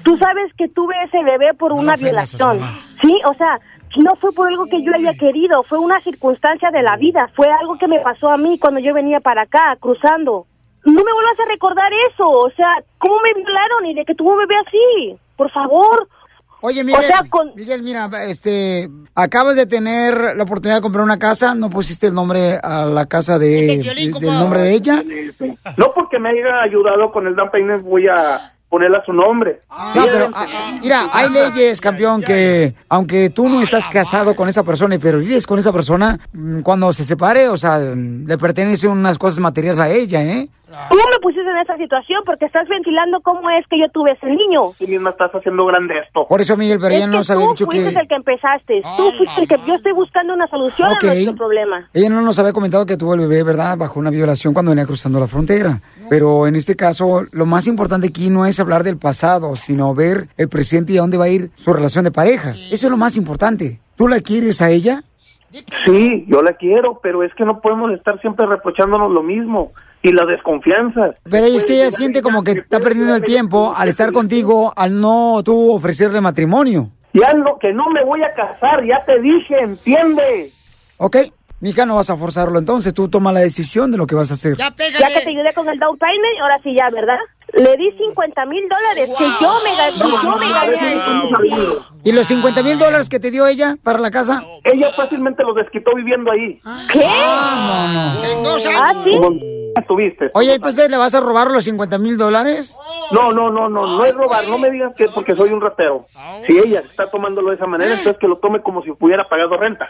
Tú 0.03 0.17
sabes 0.17 0.51
que 0.57 0.67
tuve 0.69 0.95
ese 1.05 1.23
bebé 1.23 1.53
por 1.53 1.71
una 1.73 1.95
violación, 1.95 2.59
¿sí? 3.01 3.19
O 3.25 3.33
sea, 3.33 3.59
no 3.97 4.15
fue 4.15 4.31
por 4.33 4.47
algo 4.47 4.65
que 4.65 4.81
yo 4.83 4.93
haya 4.93 5.13
querido, 5.13 5.63
fue 5.63 5.77
una 5.79 5.99
circunstancia 5.99 6.69
de 6.71 6.81
la 6.81 6.95
vida, 6.97 7.29
fue 7.35 7.47
algo 7.51 7.77
que 7.77 7.87
me 7.87 7.99
pasó 7.99 8.29
a 8.29 8.37
mí 8.37 8.57
cuando 8.59 8.79
yo 8.79 8.93
venía 8.93 9.19
para 9.19 9.43
acá, 9.43 9.75
cruzando. 9.79 10.45
No 10.85 10.93
me 10.93 11.13
vuelvas 11.13 11.39
a 11.39 11.49
recordar 11.51 11.91
eso, 12.11 12.29
o 12.29 12.49
sea, 12.51 12.67
¿cómo 12.97 13.15
me 13.21 13.33
violaron 13.33 13.85
y 13.87 13.93
de 13.95 14.05
que 14.05 14.15
tuvo 14.15 14.31
un 14.33 14.39
bebé 14.39 14.55
así? 14.65 15.19
Por 15.35 15.51
favor. 15.51 16.07
Oye, 16.61 16.83
Miguel, 16.83 17.05
O 17.05 17.07
sea, 17.07 17.23
Miguel, 17.55 17.83
mira, 17.83 18.09
este, 18.27 18.89
acabas 19.15 19.55
de 19.55 19.65
tener 19.65 20.35
la 20.35 20.43
oportunidad 20.43 20.77
de 20.77 20.81
comprar 20.81 21.03
una 21.05 21.17
casa, 21.19 21.55
no 21.55 21.69
pusiste 21.69 22.07
el 22.07 22.13
nombre 22.13 22.59
a 22.61 22.85
la 22.85 23.05
casa 23.05 23.39
de, 23.39 23.77
de- 23.77 24.11
del 24.19 24.39
nombre 24.39 24.59
de 24.61 24.71
ella. 24.73 25.03
No 25.77 25.91
porque 25.95 26.19
me 26.19 26.29
haya 26.29 26.61
ayudado 26.63 27.11
con 27.11 27.27
el 27.27 27.35
down 27.35 27.49
payment 27.51 27.83
voy 27.83 28.07
a 28.07 28.53
ponerle 28.67 28.97
a 28.97 29.05
su 29.05 29.13
nombre. 29.13 29.61
No, 29.95 30.05
pero 30.05 30.29
ah, 30.33 30.77
mira, 30.81 31.07
hay 31.11 31.29
leyes, 31.29 31.81
campeón, 31.81 32.21
que 32.21 32.75
aunque 32.87 33.29
tú 33.31 33.47
no 33.49 33.61
estás 33.61 33.87
casado 33.87 34.35
con 34.35 34.47
esa 34.47 34.61
persona, 34.63 34.97
pero 35.01 35.17
vives 35.19 35.47
con 35.47 35.57
esa 35.57 35.71
persona, 35.73 36.19
mm, 36.33 36.59
cuando 36.61 36.93
se 36.93 37.03
separe, 37.03 37.47
o 37.47 37.57
sea, 37.57 37.79
mm, 37.79 38.27
le 38.27 38.37
pertenecen 38.37 38.91
unas 38.91 39.17
cosas 39.17 39.39
materiales 39.39 39.79
a 39.79 39.89
ella, 39.89 40.21
¿eh? 40.23 40.49
Tú 40.89 40.95
me 40.97 41.19
pusiste 41.21 41.49
en 41.49 41.57
esa 41.57 41.77
situación 41.77 42.21
porque 42.25 42.45
estás 42.45 42.67
ventilando 42.67 43.21
cómo 43.21 43.49
es 43.49 43.65
que 43.67 43.79
yo 43.79 43.89
tuve 43.91 44.11
ese 44.11 44.27
niño. 44.27 44.69
Tú 44.77 44.87
misma 44.87 45.09
estás 45.11 45.31
haciendo 45.33 45.65
grande 45.65 45.95
esto. 46.05 46.27
Por 46.27 46.41
eso, 46.41 46.55
Miguel, 46.57 46.77
pero 46.79 46.91
es 46.91 46.97
ella 46.97 47.05
que 47.05 47.11
no 47.11 47.17
nos 47.17 47.29
había 47.29 47.45
tú 47.45 47.51
dicho 47.51 47.65
fuiste 47.65 47.93
que... 47.93 47.99
el 47.99 48.07
que 48.07 48.15
empezaste, 48.15 48.81
tú 48.97 49.11
fuiste 49.17 49.41
el 49.41 49.47
que 49.47 49.55
yo 49.67 49.75
estoy 49.75 49.91
buscando 49.93 50.33
una 50.33 50.47
solución 50.47 50.91
Ok. 50.91 51.03
a 51.03 51.07
nuestro 51.07 51.35
problema. 51.35 51.89
Ella 51.93 52.09
no 52.09 52.21
nos 52.21 52.37
había 52.39 52.53
comentado 52.53 52.85
que 52.85 52.97
tuvo 52.97 53.15
el 53.15 53.21
bebé, 53.21 53.43
¿verdad? 53.43 53.77
Bajo 53.77 53.99
una 53.99 54.09
violación 54.09 54.53
cuando 54.53 54.71
venía 54.71 54.85
cruzando 54.85 55.19
la 55.19 55.27
frontera. 55.27 55.79
Pero 56.09 56.47
en 56.47 56.55
este 56.55 56.75
caso, 56.75 57.23
lo 57.31 57.45
más 57.45 57.67
importante 57.67 58.07
aquí 58.07 58.29
no 58.29 58.45
es 58.45 58.59
hablar 58.59 58.83
del 58.83 58.97
pasado, 58.97 59.55
sino 59.55 59.93
ver 59.93 60.27
el 60.37 60.49
presente 60.49 60.93
y 60.93 60.97
a 60.97 61.01
dónde 61.01 61.17
va 61.17 61.25
a 61.25 61.29
ir 61.29 61.51
su 61.55 61.73
relación 61.73 62.03
de 62.03 62.11
pareja. 62.11 62.55
Eso 62.71 62.87
es 62.87 62.91
lo 62.91 62.97
más 62.97 63.15
importante. 63.17 63.79
¿Tú 63.95 64.07
la 64.07 64.19
quieres 64.21 64.61
a 64.61 64.69
ella? 64.69 65.03
Sí, 65.85 66.25
yo 66.27 66.41
la 66.41 66.53
quiero, 66.53 66.99
pero 67.01 67.23
es 67.23 67.33
que 67.35 67.45
no 67.45 67.59
podemos 67.61 67.91
estar 67.91 68.19
siempre 68.21 68.45
reprochándonos 68.45 69.11
lo 69.11 69.23
mismo. 69.23 69.71
Y 70.01 70.13
las 70.13 70.27
desconfianzas. 70.27 71.15
Pero 71.29 71.45
es 71.45 71.65
que 71.65 71.73
ella 71.73 71.91
siente 71.91 72.21
como 72.21 72.41
que 72.41 72.51
está 72.51 72.79
perdiendo 72.79 73.15
el 73.15 73.23
tiempo 73.23 73.73
al 73.75 73.89
estar 73.89 74.13
contigo, 74.13 74.71
al 74.75 75.01
no 75.01 75.41
tú 75.43 75.73
ofrecerle 75.73 76.21
matrimonio. 76.21 76.89
Ya 77.11 77.33
no, 77.33 77.57
que 77.59 77.73
no 77.73 77.89
me 77.89 78.05
voy 78.05 78.21
a 78.23 78.33
casar, 78.33 78.85
ya 78.85 79.03
te 79.05 79.19
dije, 79.19 79.59
entiende. 79.59 80.47
¿Ok? 80.97 81.17
Mija, 81.59 81.85
no 81.85 81.95
vas 81.95 82.09
a 82.09 82.15
forzarlo 82.15 82.59
entonces, 82.59 82.93
tú 82.93 83.09
toma 83.09 83.33
la 83.33 83.41
decisión 83.41 83.91
de 83.91 83.97
lo 83.97 84.07
que 84.07 84.15
vas 84.15 84.31
a 84.31 84.35
hacer. 84.35 84.55
Ya 84.55 84.73
que 84.73 85.21
te 85.21 85.29
ayudé 85.29 85.51
con 85.53 85.67
el 85.67 85.77
down 85.77 85.97
payment, 85.97 86.39
ahora 86.41 86.59
sí 86.63 86.73
ya, 86.73 86.89
¿verdad? 86.89 87.19
Le 87.53 87.77
di 87.77 87.91
50 87.97 88.45
mil 88.45 88.67
dólares 88.69 89.09
que 89.17 89.25
yo 89.41 89.53
me 89.63 89.75
gané. 89.75 89.93
que 89.93 90.09
yo 90.09 90.37
me 90.37 90.49
gané. 90.49 91.89
¿Y 92.03 92.11
los 92.11 92.27
50 92.27 92.63
mil 92.63 92.77
dólares 92.77 93.09
que 93.09 93.19
te 93.19 93.31
dio 93.31 93.45
ella 93.47 93.75
para 93.83 93.99
la 93.99 94.11
casa? 94.11 94.43
Ella 94.63 94.91
fácilmente 94.95 95.43
los 95.43 95.55
desquitó 95.55 95.95
viviendo 95.95 96.31
ahí. 96.31 96.59
¿Qué? 96.91 97.03
Ah, 97.05 98.15
no, 98.43 98.57
no. 98.57 98.57
¿Ah, 98.77 98.93
sí? 99.03 99.19
Estuviste. 99.75 100.31
Oye, 100.33 100.55
entonces 100.55 100.89
le 100.89 100.97
vas 100.97 101.13
a 101.13 101.19
robar 101.19 101.51
los 101.51 101.63
50 101.63 101.97
mil 101.97 102.17
dólares? 102.17 102.75
No, 103.11 103.31
no, 103.31 103.49
no, 103.49 103.69
no, 103.69 103.85
no 103.85 104.05
es 104.05 104.15
robar, 104.15 104.47
no 104.47 104.57
me 104.57 104.69
digas 104.71 104.93
que 104.95 105.05
es 105.05 105.11
porque 105.11 105.35
soy 105.35 105.49
un 105.51 105.61
ratero. 105.61 106.05
Si 106.45 106.57
ella 106.57 106.81
está 106.81 107.09
tomándolo 107.09 107.49
de 107.49 107.55
esa 107.55 107.67
manera, 107.67 107.91
entonces 107.91 108.17
que 108.19 108.27
lo 108.27 108.37
tome 108.37 108.61
como 108.61 108.83
si 108.83 108.91
hubiera 108.99 109.27
pagado 109.27 109.57
renta. 109.57 109.87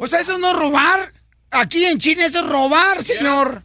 O 0.00 0.06
sea, 0.06 0.20
eso 0.20 0.38
no 0.38 0.48
es 0.48 0.56
robar. 0.56 1.12
Aquí 1.50 1.84
en 1.84 1.98
China 1.98 2.26
eso 2.26 2.40
es 2.40 2.48
robar, 2.48 3.02
señor. 3.02 3.62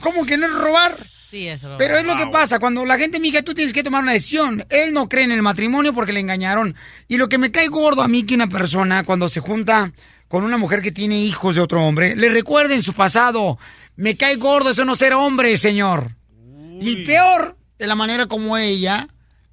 ¿Cómo 0.00 0.24
que 0.24 0.36
no 0.36 0.46
es 0.46 0.54
robar? 0.54 0.96
Sí, 1.30 1.46
eso. 1.46 1.76
Pero 1.78 1.96
es 1.96 2.04
lo 2.04 2.16
que 2.16 2.26
pasa, 2.26 2.58
cuando 2.58 2.84
la 2.84 2.98
gente, 2.98 3.20
mija, 3.20 3.42
tú 3.42 3.54
tienes 3.54 3.72
que 3.72 3.84
tomar 3.84 4.02
una 4.02 4.12
decisión. 4.12 4.64
Él 4.68 4.92
no 4.92 5.08
cree 5.08 5.24
en 5.24 5.30
el 5.30 5.42
matrimonio 5.42 5.92
porque 5.94 6.12
le 6.12 6.20
engañaron. 6.20 6.74
Y 7.06 7.18
lo 7.18 7.28
que 7.28 7.38
me 7.38 7.52
cae 7.52 7.68
gordo 7.68 8.02
a 8.02 8.08
mí 8.08 8.24
que 8.24 8.34
una 8.34 8.48
persona 8.48 9.04
cuando 9.04 9.28
se 9.28 9.40
junta 9.40 9.92
con 10.26 10.44
una 10.44 10.58
mujer 10.58 10.82
que 10.82 10.92
tiene 10.92 11.20
hijos 11.20 11.54
de 11.54 11.60
otro 11.60 11.84
hombre, 11.84 12.16
le 12.16 12.28
recuerden 12.28 12.82
su 12.82 12.94
pasado. 12.94 13.58
Me 13.96 14.16
cae 14.16 14.36
gordo 14.36 14.70
eso 14.70 14.84
no 14.84 14.96
ser 14.96 15.12
hombre, 15.12 15.56
señor. 15.56 16.16
Y 16.80 17.04
peor, 17.04 17.56
de 17.78 17.86
la 17.86 17.94
manera 17.94 18.26
como 18.26 18.56
ella 18.56 19.08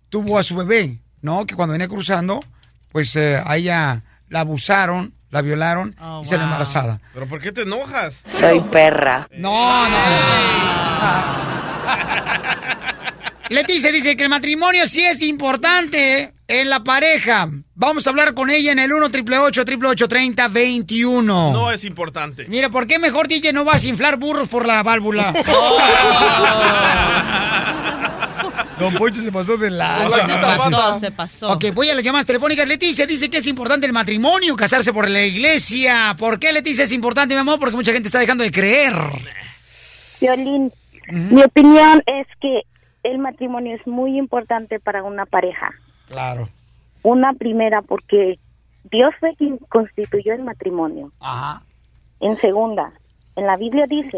tuvo 0.09 0.39
a 0.39 0.43
su 0.43 0.55
bebé, 0.55 0.99
¿no? 1.21 1.45
Que 1.45 1.55
cuando 1.55 1.73
venía 1.73 1.87
cruzando, 1.87 2.39
pues 2.91 3.15
eh, 3.15 3.41
a 3.43 3.57
ella 3.57 4.03
la 4.29 4.41
abusaron, 4.41 5.13
la 5.29 5.41
violaron 5.41 5.95
y 6.21 6.25
se 6.25 6.37
la 6.37 6.45
embarazada. 6.45 6.99
¿Pero 7.13 7.27
por 7.27 7.41
qué 7.41 7.51
te 7.51 7.63
enojas? 7.63 8.21
Soy 8.27 8.61
perra. 8.61 9.27
No, 9.31 9.89
no. 9.89 9.97
Leticia 13.49 13.91
dice 13.91 14.17
que 14.17 14.23
el 14.23 14.29
matrimonio 14.29 14.85
sí 14.87 15.05
es 15.05 15.21
importante 15.21 16.33
en 16.47 16.69
la 16.69 16.83
pareja. 16.83 17.49
Vamos 17.75 18.05
a 18.05 18.09
hablar 18.09 18.33
con 18.33 18.49
ella 18.49 18.73
en 18.73 18.79
el 18.79 18.91
1 18.91 19.05
888 19.05 20.07
30 20.07 20.47
21 20.49 21.53
No 21.53 21.71
es 21.71 21.85
importante. 21.85 22.45
Mira, 22.49 22.69
¿por 22.69 22.87
qué 22.87 22.99
mejor 22.99 23.27
DJ 23.27 23.53
no 23.53 23.63
vas 23.63 23.83
a 23.83 23.87
inflar 23.87 24.17
burros 24.17 24.49
por 24.49 24.65
la 24.65 24.83
válvula? 24.83 25.33
Don 28.79 28.93
Poncho 28.93 29.21
se 29.21 29.31
pasó 29.31 29.57
de 29.57 29.71
la... 29.71 29.99
Se 30.01 30.09
pasó, 30.09 30.99
se 30.99 31.11
pasó. 31.11 31.47
Ok, 31.53 31.65
voy 31.73 31.89
a 31.89 31.95
las 31.95 32.03
llamadas 32.03 32.25
telefónicas. 32.25 32.67
Leticia 32.67 33.05
dice 33.05 33.29
que 33.29 33.37
es 33.37 33.47
importante 33.47 33.87
el 33.87 33.93
matrimonio, 33.93 34.55
casarse 34.55 34.93
por 34.93 35.09
la 35.09 35.23
iglesia. 35.23 36.15
¿Por 36.17 36.39
qué, 36.39 36.51
Leticia, 36.51 36.83
es 36.83 36.91
importante, 36.91 37.33
mi 37.33 37.39
amor? 37.39 37.59
Porque 37.59 37.75
mucha 37.75 37.91
gente 37.91 38.07
está 38.07 38.19
dejando 38.19 38.43
de 38.43 38.51
creer. 38.51 38.93
Violín, 40.21 40.71
mi 41.11 41.43
opinión 41.43 42.03
es 42.05 42.27
que 42.39 42.61
el 43.03 43.19
matrimonio 43.19 43.75
es 43.75 43.85
muy 43.87 44.17
importante 44.17 44.79
para 44.79 45.03
una 45.03 45.25
pareja. 45.25 45.71
Claro. 46.07 46.49
Una 47.03 47.33
primera, 47.33 47.81
porque 47.81 48.39
Dios 48.91 49.13
fue 49.19 49.35
quien 49.35 49.57
constituyó 49.69 50.33
el 50.33 50.43
matrimonio. 50.43 51.11
Ajá. 51.19 51.63
En 52.19 52.35
segunda, 52.35 52.91
en 53.35 53.45
la 53.45 53.57
Biblia 53.57 53.85
dice 53.87 54.17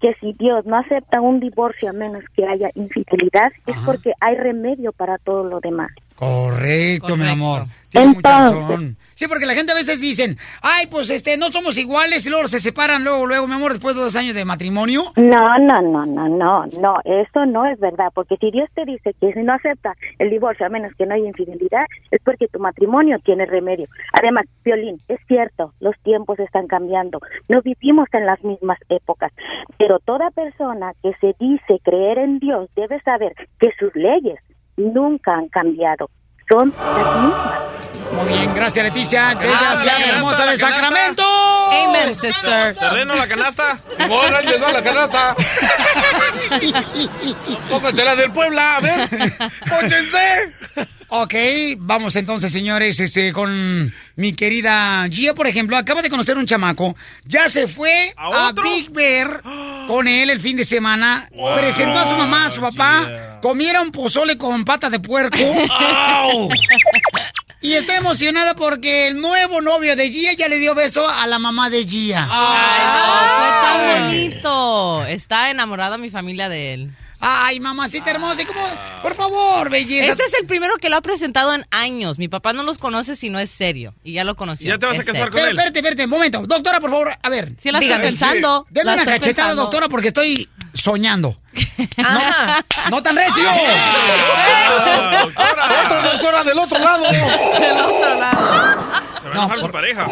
que 0.00 0.14
si 0.20 0.32
Dios 0.32 0.64
no 0.66 0.76
acepta 0.76 1.20
un 1.20 1.40
divorcio 1.40 1.90
a 1.90 1.92
menos 1.92 2.24
que 2.34 2.46
haya 2.46 2.70
infidelidad, 2.74 3.52
es 3.66 3.76
porque 3.84 4.12
hay 4.20 4.36
remedio 4.36 4.92
para 4.92 5.18
todo 5.18 5.44
lo 5.44 5.60
demás. 5.60 5.90
Correcto, 6.18 7.16
mi 7.16 7.28
amor. 7.28 7.66
Tienes 7.90 8.16
mucha 8.16 8.50
razón. 8.50 8.96
Sí, 9.14 9.28
porque 9.28 9.46
la 9.46 9.54
gente 9.54 9.70
a 9.70 9.76
veces 9.76 10.00
dicen, 10.00 10.36
ay, 10.62 10.86
pues 10.90 11.10
este, 11.10 11.36
no 11.36 11.52
somos 11.52 11.78
iguales 11.78 12.26
y 12.26 12.30
luego 12.30 12.48
se 12.48 12.58
separan 12.58 13.04
luego, 13.04 13.24
luego, 13.24 13.46
mi 13.46 13.54
amor, 13.54 13.70
después 13.72 13.94
de 13.94 14.02
dos 14.02 14.16
años 14.16 14.34
de 14.34 14.44
matrimonio. 14.44 15.12
No, 15.14 15.58
no, 15.60 15.80
no, 15.80 16.06
no, 16.06 16.28
no, 16.28 16.66
no, 16.66 16.94
eso 17.04 17.46
no 17.46 17.66
es 17.66 17.78
verdad, 17.78 18.08
porque 18.14 18.36
si 18.40 18.50
Dios 18.50 18.68
te 18.74 18.84
dice 18.84 19.14
que 19.20 19.32
si 19.32 19.42
no 19.44 19.52
acepta 19.52 19.94
el 20.18 20.30
divorcio 20.30 20.66
a 20.66 20.70
menos 20.70 20.92
que 20.98 21.06
no 21.06 21.14
haya 21.14 21.28
infidelidad, 21.28 21.86
es 22.10 22.20
porque 22.24 22.48
tu 22.48 22.58
matrimonio 22.58 23.16
tiene 23.24 23.46
remedio. 23.46 23.86
Además, 24.12 24.46
Violín, 24.64 25.00
es 25.06 25.20
cierto, 25.28 25.72
los 25.78 25.94
tiempos 26.02 26.40
están 26.40 26.66
cambiando, 26.66 27.20
no 27.48 27.62
vivimos 27.62 28.08
en 28.12 28.26
las 28.26 28.42
mismas 28.42 28.78
épocas, 28.88 29.32
pero 29.78 30.00
toda 30.00 30.32
persona 30.32 30.94
que 31.00 31.12
se 31.20 31.36
dice 31.38 31.80
creer 31.84 32.18
en 32.18 32.40
Dios 32.40 32.68
debe 32.74 33.00
saber 33.02 33.34
que 33.60 33.70
sus 33.78 33.94
leyes 33.94 34.40
nunca 34.78 35.34
han 35.34 35.48
cambiado, 35.48 36.08
son 36.48 36.72
las 36.76 37.22
mismas. 37.22 37.58
Muy 38.12 38.28
bien, 38.28 38.54
gracias 38.54 38.86
Leticia, 38.86 39.34
desde 39.38 39.52
Ah, 39.54 39.74
la 39.74 39.80
ciudad 39.80 40.00
hermosa 40.16 40.46
de. 40.46 40.56
Sacramento. 40.56 41.22
Amen, 41.70 42.14
sister. 42.14 42.74
¿Terreno 42.74 43.14
la 43.14 43.26
canasta? 43.26 43.78
Simón, 43.98 44.32
les 44.44 44.62
va 44.62 44.72
la 44.72 44.82
canasta. 44.82 45.36
Pónganse 47.70 48.04
la 48.04 48.16
del 48.16 48.32
Puebla, 48.32 48.76
a 48.76 48.80
ver. 48.80 49.08
Pónganse. 49.68 50.54
Ok, 51.10 51.34
vamos 51.78 52.16
entonces, 52.16 52.52
señores, 52.52 53.00
este, 53.00 53.32
con 53.32 53.92
mi 54.16 54.34
querida 54.34 55.08
Gia, 55.10 55.34
por 55.34 55.46
ejemplo, 55.46 55.76
acaba 55.78 56.02
de 56.02 56.10
conocer 56.10 56.36
un 56.36 56.44
chamaco, 56.44 56.94
ya 57.24 57.48
se 57.48 57.66
fue 57.66 58.12
a, 58.14 58.52
Big 58.52 58.90
Bear 58.90 59.42
con 59.86 60.06
él 60.06 60.28
el 60.28 60.38
fin 60.38 60.58
de 60.58 60.66
semana, 60.66 61.30
presentó 61.56 61.98
a 61.98 62.10
su 62.10 62.16
mamá, 62.16 62.46
a 62.46 62.50
su 62.50 62.60
papá, 62.60 63.38
comieron 63.40 63.90
pozole 63.90 64.36
con 64.36 64.64
pata 64.64 64.90
de 64.90 65.00
puerco. 65.00 65.38
Y 67.60 67.72
está 67.72 67.96
emocionada 67.96 68.54
porque 68.54 69.08
el 69.08 69.20
nuevo 69.20 69.60
novio 69.60 69.96
de 69.96 70.12
Gia 70.12 70.32
ya 70.32 70.46
le 70.46 70.58
dio 70.58 70.76
beso 70.76 71.08
a 71.08 71.26
la 71.26 71.40
mamá 71.40 71.70
de 71.70 71.84
Gia. 71.84 72.28
Ay, 72.30 72.84
no, 72.86 73.38
fue 73.38 73.48
tan 73.62 74.04
bonito. 74.04 75.06
Está 75.06 75.50
enamorada 75.50 75.98
mi 75.98 76.08
familia 76.08 76.48
de 76.48 76.74
él. 76.74 76.90
Ay, 77.20 77.58
mamacita 77.60 78.10
hermosa, 78.12 78.42
¿y 78.42 78.44
cómo? 78.44 78.64
Por 79.02 79.14
favor, 79.14 79.70
belleza. 79.70 80.12
Este 80.12 80.22
es 80.24 80.32
el 80.40 80.46
primero 80.46 80.76
que 80.76 80.88
lo 80.88 80.96
ha 80.96 81.00
presentado 81.00 81.52
en 81.54 81.66
años. 81.70 82.18
Mi 82.18 82.28
papá 82.28 82.52
no 82.52 82.62
los 82.62 82.78
conoce 82.78 83.16
si 83.16 83.28
no 83.28 83.38
es 83.40 83.50
serio. 83.50 83.92
Y 84.04 84.12
ya 84.12 84.24
lo 84.24 84.36
conoció. 84.36 84.68
¿Ya 84.68 84.78
te 84.78 84.86
vas 84.86 84.96
a 84.98 85.04
casar 85.04 85.14
serio. 85.14 85.24
con 85.30 85.34
Pero, 85.40 85.50
él? 85.50 85.56
espérate, 85.56 85.78
espérate, 85.80 86.04
un 86.04 86.10
momento. 86.10 86.42
Doctora, 86.46 86.78
por 86.80 86.90
favor, 86.90 87.12
a 87.20 87.28
ver. 87.28 87.52
Sí 87.60 87.70
la 87.72 87.80
estoy 87.80 87.98
pensando. 87.98 88.66
Deme 88.70 88.92
una 88.92 89.04
cachetada, 89.04 89.24
pensando. 89.48 89.62
doctora, 89.62 89.88
porque 89.88 90.08
estoy 90.08 90.48
soñando. 90.74 91.38
No, 91.96 92.90
no 92.90 93.02
tan 93.02 93.16
recio. 93.16 93.48
Otra 95.34 96.02
doctora 96.12 96.44
del 96.44 96.58
otro 96.58 96.78
lado. 96.78 97.04
Del 97.10 97.80
otro 97.80 98.14
lado. 98.20 98.52
Se 99.22 99.28
va 99.28 99.34
a 99.34 99.38
enojar 99.38 99.60
su 99.60 99.70
pareja. 99.70 100.06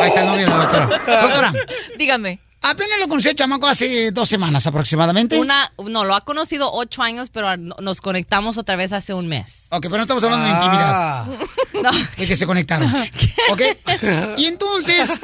Ahí 0.00 0.08
está 0.08 0.20
el 0.20 0.26
novio 0.26 0.44
de 0.44 0.50
la 0.50 0.56
doctora. 0.56 0.86
Doctora, 1.22 1.52
Dígame. 1.98 2.38
Apenas 2.64 2.98
lo 2.98 3.08
conocí 3.08 3.28
el 3.28 3.34
chamaco 3.36 3.66
hace 3.66 4.10
dos 4.10 4.28
semanas 4.28 4.66
aproximadamente. 4.66 5.38
Una, 5.38 5.72
no, 5.88 6.04
lo 6.04 6.14
ha 6.14 6.22
conocido 6.22 6.72
ocho 6.72 7.02
años, 7.02 7.30
pero 7.30 7.56
no- 7.56 7.76
nos 7.80 8.00
conectamos 8.00 8.58
otra 8.58 8.76
vez 8.76 8.92
hace 8.92 9.14
un 9.14 9.28
mes. 9.28 9.66
Ok, 9.70 9.82
pero 9.82 9.96
no 9.98 10.02
estamos 10.02 10.24
hablando 10.24 10.46
de 10.46 10.52
intimidad. 10.52 11.26
No. 11.74 11.90
De 12.16 12.26
que 12.26 12.36
se 12.36 12.46
conectaron. 12.46 12.90
¿Ok? 13.50 13.60
Y 14.38 14.46
entonces, 14.46 15.20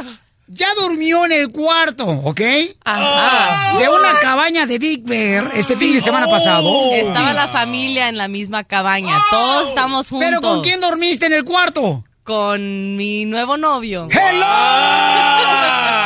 ya 0.49 0.67
durmió 0.79 1.25
en 1.25 1.33
el 1.33 1.51
cuarto, 1.53 2.05
¿ok? 2.07 2.41
Ajá. 2.85 3.79
De 3.79 3.89
una 3.89 4.19
cabaña 4.21 4.67
de 4.67 4.79
Big 4.79 5.03
Bear 5.05 5.53
este 5.55 5.77
fin 5.77 5.95
de 5.95 6.01
semana 6.03 6.27
pasado. 6.27 6.93
Estaba 6.93 7.33
la 7.33 7.49
familia 7.49 8.09
en 8.09 8.19
la 8.19 8.29
misma 8.29 8.65
cabaña. 8.65 9.17
Todos 9.31 9.69
estamos 9.69 10.11
juntos. 10.11 10.29
¿Pero 10.29 10.41
con 10.43 10.61
quién 10.61 10.81
dormiste 10.81 11.27
en 11.27 11.33
el 11.35 11.45
cuarto? 11.45 12.05
Con 12.25 12.97
mi 12.97 13.25
nuevo 13.25 13.57
novio. 13.57 14.09
¡Hello! 14.11 14.47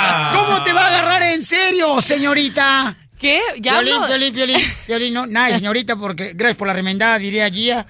en 1.35 1.45
serio, 1.45 2.01
señorita? 2.01 2.97
¿Qué? 3.19 3.41
Ya 3.59 3.81
Violín, 3.81 3.95
hablo- 3.95 4.09
violín, 4.09 4.35
violín, 4.35 4.57
violín, 4.87 5.15
no, 5.15 5.27
nada, 5.29 5.57
señorita, 5.57 5.97
porque 5.97 6.33
gracias 6.35 6.57
por 6.59 6.67
la 6.67 6.75
remendada, 6.75 7.19
diría 7.19 7.49
Gia. 7.51 7.87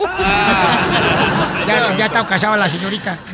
Ya, 1.67 1.97
ya 1.97 2.07
está 2.07 2.27
casada 2.27 2.57
la 2.57 2.69
señorita. 2.69 3.19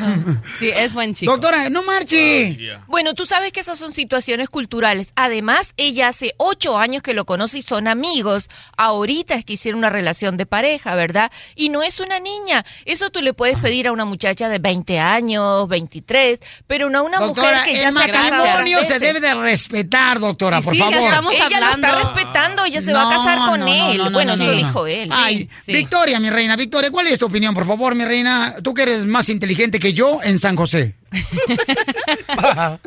Sí, 0.59 0.71
es 0.75 0.93
buen 0.93 1.15
chico. 1.15 1.33
Doctora, 1.33 1.71
no 1.71 1.83
marche. 1.83 2.59
Bueno, 2.87 3.15
tú 3.15 3.25
sabes 3.25 3.53
que 3.53 3.61
esas 3.61 3.79
son 3.79 3.93
situaciones 3.93 4.51
culturales. 4.51 5.09
Además, 5.17 5.73
ella 5.79 6.09
hace 6.09 6.35
ocho 6.37 6.77
años 6.79 7.03
que 7.03 7.15
lo 7.15 7.25
conoce 7.25 7.59
y 7.59 7.63
son 7.63 7.89
amigos. 7.89 8.49
Ahorita 8.77 9.35
es 9.35 9.45
que 9.45 9.55
hicieron 9.55 9.79
una 9.79 9.89
relación 9.91 10.37
de 10.37 10.45
pareja, 10.47 10.95
¿verdad? 10.95 11.31
Y 11.55 11.71
no 11.71 11.83
es 11.83 11.99
una 12.01 12.19
niña. 12.21 12.65
Eso 12.85 13.11
tú 13.11 13.23
le 13.23 13.33
puedes 13.33 13.59
pedir 13.59 13.87
a 13.89 13.93
una 13.93 14.05
muchacha 14.05 14.49
de 14.49 14.59
20 14.59 14.99
años, 14.99 15.67
23, 15.69 16.41
pero 16.67 16.91
no 16.91 16.99
a 16.99 17.03
una 17.03 17.19
Doctora, 17.19 17.59
mujer 17.61 17.65
que 17.75 17.81
ya 17.81 17.89
el 17.89 17.95
se 17.95 18.03
ha 18.03 18.09
casado 18.09 18.45
matrimonio 18.45 18.83
se 18.85 18.99
debe 18.99 19.21
de 19.21 19.35
respetar, 19.35 20.21
doctora, 20.21 20.59
Y 20.59 20.63
por 20.63 20.75
sí, 20.75 20.79
ya 20.81 20.91
favor. 20.91 21.09
estamos 21.09 21.33
Ella 21.35 21.49
lo 21.49 21.51
está 21.57 21.73
hablando. 21.73 21.99
respetando, 22.15 22.65
ella 22.67 22.83
se 22.83 22.93
va 22.93 23.09
a 23.11 23.17
casar 23.17 23.39
con 23.49 23.67
él. 23.69 24.03
Bueno, 24.13 24.35
eso 24.35 24.51
dijo 24.51 24.87
él. 24.87 25.09
Ay, 25.13 25.49
Sí. 25.65 25.73
Victoria, 25.73 26.21
mi 26.21 26.29
reina, 26.31 26.57
Victoria, 26.57 26.91
¿cuál 26.91 27.07
es 27.07 27.19
tu 27.19 27.27
opinión, 27.27 27.55
por 27.55 27.67
favor, 27.67 27.95
mi 27.95 28.05
reina? 28.05 28.20
Tú 28.63 28.75
que 28.75 28.83
eres 28.83 29.07
más 29.07 29.29
inteligente 29.29 29.79
que 29.79 29.93
yo 29.93 30.23
en 30.23 30.39
San 30.39 30.57
José. 30.57 30.95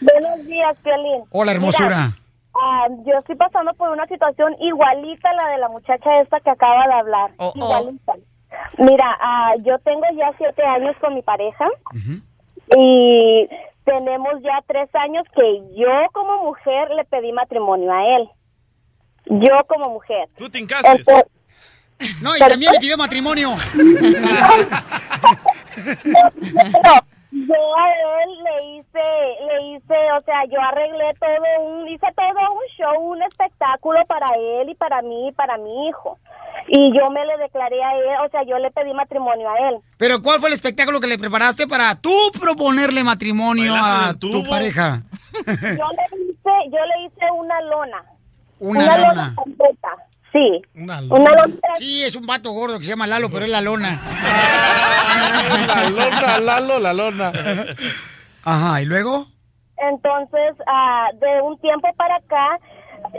Buenos 0.00 0.46
días, 0.46 0.76
Piolín. 0.82 1.24
Hola, 1.30 1.52
hermosura. 1.52 1.96
Mira, 1.96 2.16
ah, 2.54 2.86
yo 3.06 3.18
estoy 3.18 3.36
pasando 3.36 3.72
por 3.74 3.90
una 3.90 4.06
situación 4.06 4.54
igualita 4.60 5.30
a 5.30 5.34
la 5.34 5.48
de 5.52 5.58
la 5.58 5.68
muchacha 5.68 6.20
esta 6.22 6.40
que 6.40 6.50
acaba 6.50 6.86
de 6.86 6.92
hablar. 6.94 7.30
Oh, 7.38 7.52
oh. 7.54 7.58
Igualita. 7.80 8.14
Mira, 8.78 9.16
ah, 9.20 9.54
yo 9.64 9.78
tengo 9.80 10.02
ya 10.18 10.32
siete 10.38 10.62
años 10.62 10.96
con 11.00 11.14
mi 11.14 11.22
pareja 11.22 11.66
y 12.76 13.48
tenemos 13.84 14.34
ya 14.42 14.62
tres 14.66 14.88
años 14.94 15.24
que 15.34 15.62
yo 15.76 15.90
como 16.12 16.44
mujer 16.44 16.90
le 16.96 17.04
pedí 17.04 17.32
matrimonio 17.32 17.92
a 17.92 18.16
él. 18.16 18.28
Yo 19.26 19.52
como 19.66 19.90
mujer. 19.90 20.28
Tú 20.36 20.48
te 20.48 20.58
encases. 20.58 21.00
Entonces- 21.00 21.26
No, 22.20 22.36
y 22.36 22.38
también 22.38 22.72
le 22.72 22.78
pidió 22.78 22.96
matrimonio. 22.96 23.54
No, 26.30 27.02
yo 27.30 27.54
a 27.76 27.88
él 28.22 28.30
le 28.42 28.78
hice, 28.78 29.06
le 29.46 29.76
hice, 29.76 29.94
o 30.18 30.22
sea, 30.24 30.44
yo 30.50 30.60
arreglé 30.60 31.14
todo 31.20 31.62
un, 31.66 31.88
hice 31.88 32.06
todo 32.16 32.52
un 32.52 32.66
show, 32.76 33.12
un 33.12 33.22
espectáculo 33.22 34.00
para 34.06 34.26
él 34.36 34.70
y 34.70 34.74
para 34.74 35.02
mí 35.02 35.28
y 35.28 35.32
para 35.32 35.58
mi 35.58 35.88
hijo. 35.88 36.18
Y 36.68 36.92
yo 36.96 37.10
me 37.10 37.24
le 37.24 37.36
declaré 37.38 37.82
a 37.82 37.96
él, 37.96 38.26
o 38.26 38.30
sea, 38.30 38.42
yo 38.44 38.58
le 38.58 38.70
pedí 38.70 38.92
matrimonio 38.92 39.48
a 39.50 39.68
él. 39.68 39.78
Pero 39.98 40.22
¿cuál 40.22 40.40
fue 40.40 40.48
el 40.48 40.54
espectáculo 40.54 41.00
que 41.00 41.06
le 41.06 41.18
preparaste 41.18 41.66
para 41.66 41.94
tú 41.94 42.14
proponerle 42.40 43.04
matrimonio 43.04 43.74
a 43.74 44.14
tu 44.18 44.44
pareja? 44.48 45.02
Yo 45.32 45.44
le 45.44 46.22
hice, 46.22 46.50
yo 46.70 46.78
le 46.84 47.06
hice 47.06 47.30
una 47.36 47.60
lona. 47.62 48.04
Una 48.58 48.98
lona. 48.98 49.34
completa. 49.36 49.88
Sí. 50.38 50.62
Una 50.74 51.00
lona. 51.00 51.46
Sí, 51.78 52.02
es 52.04 52.14
un 52.14 52.26
vato 52.26 52.52
gordo 52.52 52.78
que 52.78 52.84
se 52.84 52.90
llama 52.90 53.06
Lalo, 53.06 53.28
pero 53.30 53.44
es 53.44 53.50
la 53.50 53.60
lona. 53.60 54.00
La 55.66 55.90
lona, 55.90 56.38
Lalo, 56.38 56.78
la 56.78 56.92
lona. 56.92 57.32
Ajá, 58.44 58.82
¿y 58.82 58.84
luego? 58.84 59.26
Entonces, 59.76 60.56
ah, 60.66 61.08
de 61.14 61.42
un 61.42 61.58
tiempo 61.60 61.88
para 61.96 62.16
acá, 62.16 62.58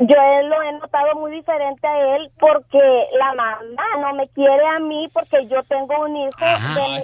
yo 0.02 0.48
lo 0.48 0.62
he 0.64 0.74
notado 0.74 1.16
muy 1.16 1.32
diferente 1.32 1.88
a 1.88 2.16
él 2.16 2.32
porque 2.40 2.80
la 3.18 3.34
mamá 3.36 3.84
no 4.02 4.14
me 4.14 4.28
quiere 4.30 4.64
a 4.78 4.80
mí 4.80 5.08
porque 5.14 5.48
yo 5.48 5.64
tengo 5.64 6.06
un 6.06 6.16
hijo 6.16 6.38
Ajá, 6.40 6.76
de 6.76 6.82
mi 6.88 7.00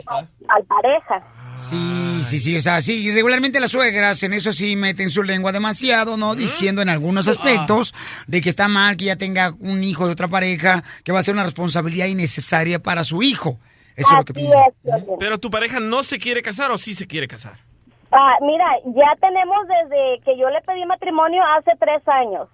al 0.48 0.64
pareja. 0.66 1.24
Sí, 1.58 2.22
sí, 2.24 2.40
sí, 2.40 2.58
o 2.58 2.62
sea, 2.62 2.82
sí, 2.82 3.12
regularmente 3.14 3.60
las 3.60 3.72
suegras 3.72 4.22
en 4.24 4.34
eso 4.34 4.52
sí 4.52 4.76
meten 4.76 5.10
su 5.10 5.24
lengua 5.24 5.52
demasiado, 5.52 6.18
¿no? 6.18 6.36
Diciendo 6.36 6.82
en 6.82 6.90
algunos 6.90 7.28
aspectos 7.28 7.94
de 8.28 8.42
que 8.42 8.50
está 8.50 8.68
mal 8.68 8.98
que 8.98 9.06
ya 9.06 9.16
tenga 9.16 9.54
un 9.60 9.82
hijo 9.84 10.06
de 10.06 10.12
otra 10.12 10.28
pareja, 10.28 10.84
que 11.04 11.14
va 11.14 11.20
a 11.20 11.24
ser 11.24 11.34
una 11.34 11.46
responsabilidad 11.46 12.08
innecesaria 12.08 12.80
para 12.80 13.04
su 13.04 13.24
hijo. 13.24 13.58
Eso 13.96 14.10
es 14.12 14.18
lo 14.18 14.26
que 14.26 14.34
piensa. 14.34 14.58
Pero 15.18 15.38
tu 15.38 15.50
pareja 15.50 15.80
no 15.80 16.04
se 16.04 16.20
quiere 16.20 16.42
casar 16.42 16.72
o 16.72 16.78
sí 16.78 16.94
se 16.94 17.08
quiere 17.08 17.28
casar. 17.28 17.54
Ah, 18.12 18.36
mira, 18.42 18.66
ya 18.86 19.16
tenemos 19.20 19.58
desde 19.68 20.20
que 20.24 20.38
yo 20.38 20.50
le 20.50 20.62
pedí 20.62 20.86
matrimonio 20.86 21.42
hace 21.58 21.72
tres 21.80 22.02
años. 22.08 22.48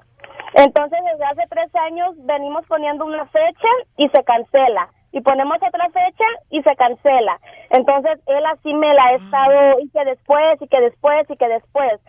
Entonces, 0.54 1.00
desde 1.12 1.26
hace 1.26 1.44
tres 1.50 1.74
años 1.88 2.16
venimos 2.26 2.66
poniendo 2.68 3.06
una 3.06 3.26
fecha 3.28 3.70
y 3.98 4.08
se 4.10 4.24
cancela. 4.24 4.90
Y 5.14 5.22
ponemos 5.22 5.58
otra 5.58 5.88
fecha 5.90 6.24
y 6.50 6.62
se 6.62 6.76
cancela. 6.76 7.40
Entonces, 7.70 8.20
él 8.28 8.46
así 8.54 8.74
me 8.74 8.88
la 8.94 9.04
ha 9.06 9.16
estado, 9.16 9.80
y 9.84 9.90
que 9.90 10.06
después, 10.06 10.62
y 10.62 10.68
que 10.68 10.80
después, 10.80 11.30
y 11.30 11.36
que 11.36 11.48
después. 11.48 12.00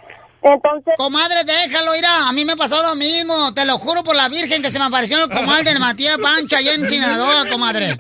Entonces... 0.43 0.95
Comadre, 0.97 1.45
déjalo, 1.45 1.95
irá. 1.95 2.29
A 2.29 2.33
mí 2.33 2.45
me 2.45 2.57
pasó 2.57 2.83
lo 2.83 2.97
mismo. 2.97 3.55
Te 3.55 3.65
lo 3.65 3.79
juro 3.79 4.03
por 4.03 4.17
la 4.17 4.29
Virgen 4.29 4.61
que 4.61 4.71
se 4.71 4.79
me 4.79 4.87
apareció 4.87 5.23
el 5.23 5.31
comal 5.31 5.65
de 5.65 5.79
Matías 5.79 6.19
Pancha 6.19 6.59
allá 6.59 6.75
en 6.75 6.89
Sinaloa, 6.89 7.45
comadre. 7.49 7.97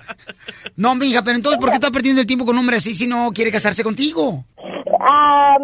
No, 0.76 0.94
mija, 0.96 1.22
pero 1.22 1.36
entonces, 1.36 1.60
¿por 1.60 1.70
qué 1.70 1.76
está 1.76 1.90
perdiendo 1.90 2.20
el 2.20 2.26
tiempo 2.26 2.44
con 2.44 2.56
un 2.56 2.60
hombre 2.60 2.76
así 2.76 2.94
si 2.94 3.06
no 3.06 3.30
quiere 3.32 3.52
casarse 3.52 3.84
contigo? 3.84 4.44
Ah, 5.00 5.56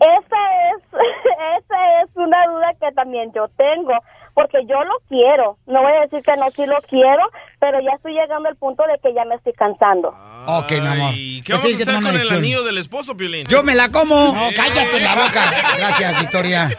esa 0.00 0.40
es, 0.72 0.82
esa 1.62 2.02
es 2.02 2.10
una 2.14 2.46
duda 2.46 2.72
que 2.80 2.92
también 2.94 3.30
yo 3.34 3.48
tengo, 3.56 3.92
porque 4.34 4.58
yo 4.66 4.82
lo 4.84 4.94
quiero. 5.08 5.58
No 5.66 5.82
voy 5.82 5.92
a 5.92 6.06
decir 6.06 6.22
que 6.22 6.36
no, 6.36 6.50
sí 6.50 6.64
lo 6.64 6.80
quiero, 6.88 7.22
pero 7.58 7.80
ya 7.80 7.92
estoy 7.96 8.14
llegando 8.14 8.48
al 8.48 8.56
punto 8.56 8.82
de 8.84 8.98
que 9.02 9.14
ya 9.14 9.24
me 9.24 9.34
estoy 9.34 9.52
cansando. 9.52 10.14
Ok, 10.46 10.72
mi 10.72 10.86
amor. 10.86 11.14
¿Y 11.14 11.42
qué 11.42 11.52
Pues 11.52 11.62
vamos 11.62 11.86
a 11.86 11.90
hacer 11.90 12.02
con 12.02 12.20
el 12.20 12.38
anillo 12.38 12.64
del 12.64 12.78
esposo, 12.78 13.14
Piolín? 13.14 13.44
Yo 13.46 13.62
me 13.62 13.74
la 13.74 13.90
como. 13.90 14.32
No, 14.32 14.48
cállate 14.56 15.00
la 15.00 15.14
boca. 15.14 15.52
Gracias, 15.76 16.18
Victoria. 16.18 16.70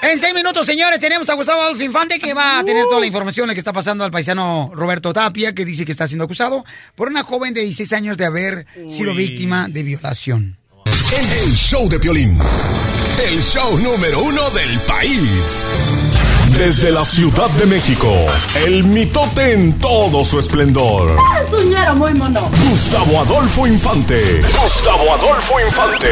En 0.00 0.18
seis 0.20 0.34
minutos, 0.34 0.64
señores, 0.64 1.00
tenemos 1.00 1.28
a 1.28 1.34
Gustavo 1.34 1.62
Adolfo 1.62 1.82
Infante 1.82 2.20
que 2.20 2.32
va 2.32 2.60
a 2.60 2.64
tener 2.64 2.84
toda 2.84 3.00
la 3.00 3.06
información 3.06 3.48
de 3.48 3.54
que 3.54 3.58
está 3.58 3.72
pasando 3.72 4.04
al 4.04 4.12
paisano 4.12 4.70
Roberto 4.72 5.12
Tapia, 5.12 5.52
que 5.52 5.64
dice 5.64 5.84
que 5.84 5.90
está 5.90 6.06
siendo 6.06 6.24
acusado 6.24 6.64
por 6.94 7.08
una 7.08 7.24
joven 7.24 7.54
de 7.54 7.62
16 7.62 7.92
años 7.94 8.16
de 8.16 8.26
haber 8.26 8.66
sido 8.86 9.14
víctima 9.14 9.66
de 9.68 9.82
violación. 9.82 10.56
El 11.06 11.54
show 11.54 11.88
de 11.88 11.98
Piolín. 12.00 12.36
El 13.24 13.40
show 13.40 13.78
número 13.78 14.20
uno 14.20 14.50
del 14.50 14.78
país. 14.80 15.64
Desde 16.58 16.90
la 16.90 17.04
Ciudad 17.04 17.48
de 17.50 17.66
México, 17.66 18.12
el 18.66 18.82
mitote 18.84 19.52
en 19.52 19.78
todo 19.78 20.24
su 20.24 20.38
esplendor. 20.40 21.16
Soñero 21.48 21.94
muy 21.94 22.12
mono. 22.14 22.50
Gustavo 22.68 23.20
Adolfo 23.20 23.66
Infante. 23.66 24.40
Gustavo 24.60 25.14
Adolfo 25.14 25.54
Infante. 25.60 26.08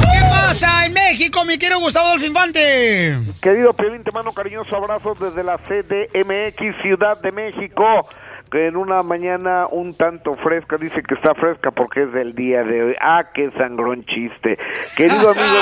¿Qué 0.00 0.20
pasa 0.30 0.86
en 0.86 0.94
México, 0.94 1.44
mi 1.44 1.58
querido 1.58 1.78
Gustavo 1.80 2.06
Adolfo 2.08 2.26
Infante? 2.26 3.18
Querido 3.40 3.74
Piolín, 3.74 4.02
te 4.02 4.10
mando 4.12 4.30
un 4.30 4.34
cariñoso 4.34 4.74
abrazo 4.74 5.14
desde 5.20 5.44
la 5.44 5.58
CDMX 5.58 6.82
Ciudad 6.82 7.20
de 7.20 7.32
México. 7.32 7.84
Que 8.50 8.66
en 8.66 8.76
una 8.76 9.02
mañana 9.02 9.66
un 9.70 9.94
tanto 9.94 10.34
fresca, 10.34 10.76
dice 10.78 11.02
que 11.02 11.14
está 11.14 11.34
fresca 11.34 11.70
porque 11.70 12.02
es 12.04 12.12
del 12.12 12.34
día 12.34 12.62
de 12.64 12.82
hoy. 12.82 12.94
Ah, 13.00 13.26
qué 13.34 13.50
sangrón 13.58 14.04
chiste. 14.04 14.56
Querido 14.96 15.30
amigo, 15.32 15.58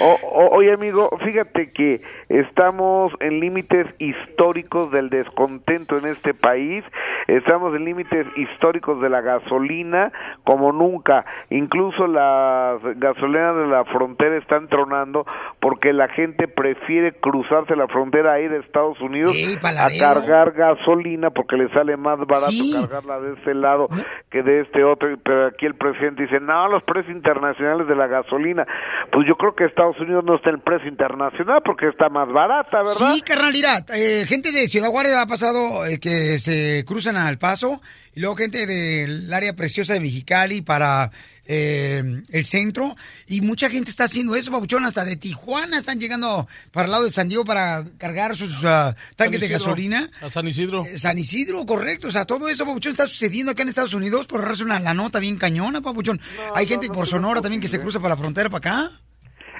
O- 0.00 0.18
o- 0.22 0.56
oye 0.56 0.72
amigo, 0.72 1.10
fíjate 1.24 1.70
que 1.70 2.02
estamos 2.28 3.12
en 3.20 3.40
límites 3.40 3.86
históricos 3.98 4.90
del 4.90 5.10
descontento 5.10 5.96
en 5.98 6.06
este 6.06 6.34
país, 6.34 6.84
estamos 7.28 7.74
en 7.76 7.84
límites 7.84 8.26
históricos 8.36 9.00
de 9.00 9.08
la 9.10 9.20
gasolina 9.20 10.10
como 10.44 10.72
nunca, 10.72 11.24
incluso 11.50 12.06
las 12.06 12.80
gasolineras 12.98 13.56
de 13.56 13.66
la 13.66 13.84
frontera 13.84 14.36
están 14.36 14.68
tronando 14.68 15.24
porque 15.60 15.92
la 15.92 16.08
gente 16.08 16.48
prefiere 16.48 17.12
cruzarse 17.12 17.76
la 17.76 17.86
frontera 17.88 18.32
a 18.32 18.40
ir 18.40 18.50
a 18.52 18.56
Estados 18.56 18.91
Unidos 19.00 19.36
pa' 19.60 19.70
a 19.70 19.88
cargar 19.98 20.52
gasolina 20.52 21.30
porque 21.30 21.56
le 21.56 21.68
sale 21.70 21.96
más 21.96 22.18
barato 22.20 22.50
Sí. 22.50 22.72
cargarla 22.72 23.20
de 23.20 23.34
este 23.34 23.54
lado 23.54 23.88
que 24.30 24.42
de 24.42 24.60
este 24.62 24.84
otro, 24.84 25.08
pero 25.24 25.46
aquí 25.48 25.66
el 25.66 25.74
presidente 25.74 26.22
dice, 26.22 26.40
no, 26.40 26.68
los 26.68 26.82
precios 26.84 27.14
internacionales 27.14 27.86
de 27.86 27.94
la 27.94 28.06
gasolina, 28.06 28.66
pues 29.10 29.26
yo 29.28 29.34
creo 29.36 29.54
que 29.54 29.64
Estados 29.64 29.98
Unidos 30.00 30.24
no 30.24 30.36
está 30.36 30.50
en 30.50 30.60
precio 30.60 30.88
internacional 30.88 31.60
porque 31.64 31.88
está 31.88 32.08
más 32.08 32.28
barata, 32.32 32.78
¿verdad? 32.78 33.12
Sí, 33.14 33.20
carnal, 33.22 33.52
mira, 33.52 33.78
eh, 33.94 34.24
gente 34.26 34.52
de 34.52 34.68
Ciudad 34.68 34.88
Juárez 34.88 35.14
ha 35.14 35.26
pasado 35.26 35.84
eh, 35.86 35.98
que 36.00 36.38
se 36.38 36.84
cruzan 36.86 37.16
al 37.16 37.38
paso 37.38 37.80
y 38.14 38.20
luego 38.20 38.36
gente 38.36 38.66
del 38.66 39.32
área 39.32 39.54
preciosa 39.54 39.94
de 39.94 40.00
Mexicali 40.00 40.62
para 40.62 41.10
eh, 41.46 42.22
el 42.30 42.44
centro 42.44 42.94
y 43.26 43.40
mucha 43.40 43.68
gente 43.68 43.90
está 43.90 44.04
haciendo 44.04 44.34
eso, 44.34 44.52
babuchón, 44.52 44.84
hasta 44.84 45.04
de 45.04 45.16
Tijuana 45.16 45.76
están 45.76 45.98
llegando 45.98 46.46
para 46.72 46.86
el 46.86 46.92
lado 46.92 47.04
de 47.04 47.10
San 47.10 47.28
Diego 47.28 47.44
para 47.44 47.84
cargar 47.98 48.36
sus 48.36 48.64
ah, 48.64 48.94
tanques 49.16 49.40
de 49.40 49.48
gasolina. 49.48 50.08
A 50.22 50.30
San 50.30 50.46
Isidro. 50.46 50.82
Eh, 50.82 50.98
San 50.98 51.18
Isidro, 51.18 51.64
correcto. 51.66 52.08
O 52.08 52.10
sea, 52.10 52.24
todo 52.24 52.48
eso, 52.48 52.64
Papuchón, 52.64 52.90
está 52.90 53.06
sucediendo 53.06 53.52
acá 53.52 53.62
en 53.62 53.68
Estados 53.68 53.94
Unidos 53.94 54.26
por 54.26 54.40
ahorrarse 54.40 54.64
una 54.64 54.78
la 54.78 54.94
nota 54.94 55.18
bien 55.18 55.36
cañona, 55.36 55.80
Papuchón. 55.80 56.20
Hay 56.54 56.66
gente 56.66 56.88
por 56.88 57.06
Sonora 57.06 57.40
también 57.40 57.60
que 57.60 57.68
se 57.68 57.80
cruza 57.80 58.00
para 58.00 58.14
la 58.14 58.20
frontera 58.20 58.48
para 58.48 58.58
acá. 58.58 58.90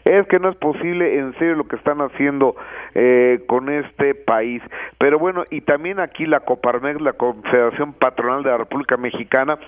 Es 0.05 0.26
que 0.26 0.41
no 0.41 0.51
es 0.51 0.57
posible 0.57 1.18
en 1.18 1.33
serio 1.39 1.55
lo 1.55 1.68
que 1.68 1.76
están 1.76 2.01
haciendo 2.01 2.57
eh, 2.95 3.45
con 3.47 3.68
este 3.70 4.14
país. 4.14 4.61
Pero 4.99 5.18
bueno, 5.18 5.45
y 5.51 5.61
también 5.61 6.01
aquí 6.01 6.26
la 6.26 6.41
Coparmex, 6.41 7.01
la 7.01 7.12
Confederación 7.12 7.93
Patronal 7.93 8.43
de 8.43 8.51
la 8.51 8.59
República 8.59 8.97
Mexicana, 8.97 9.59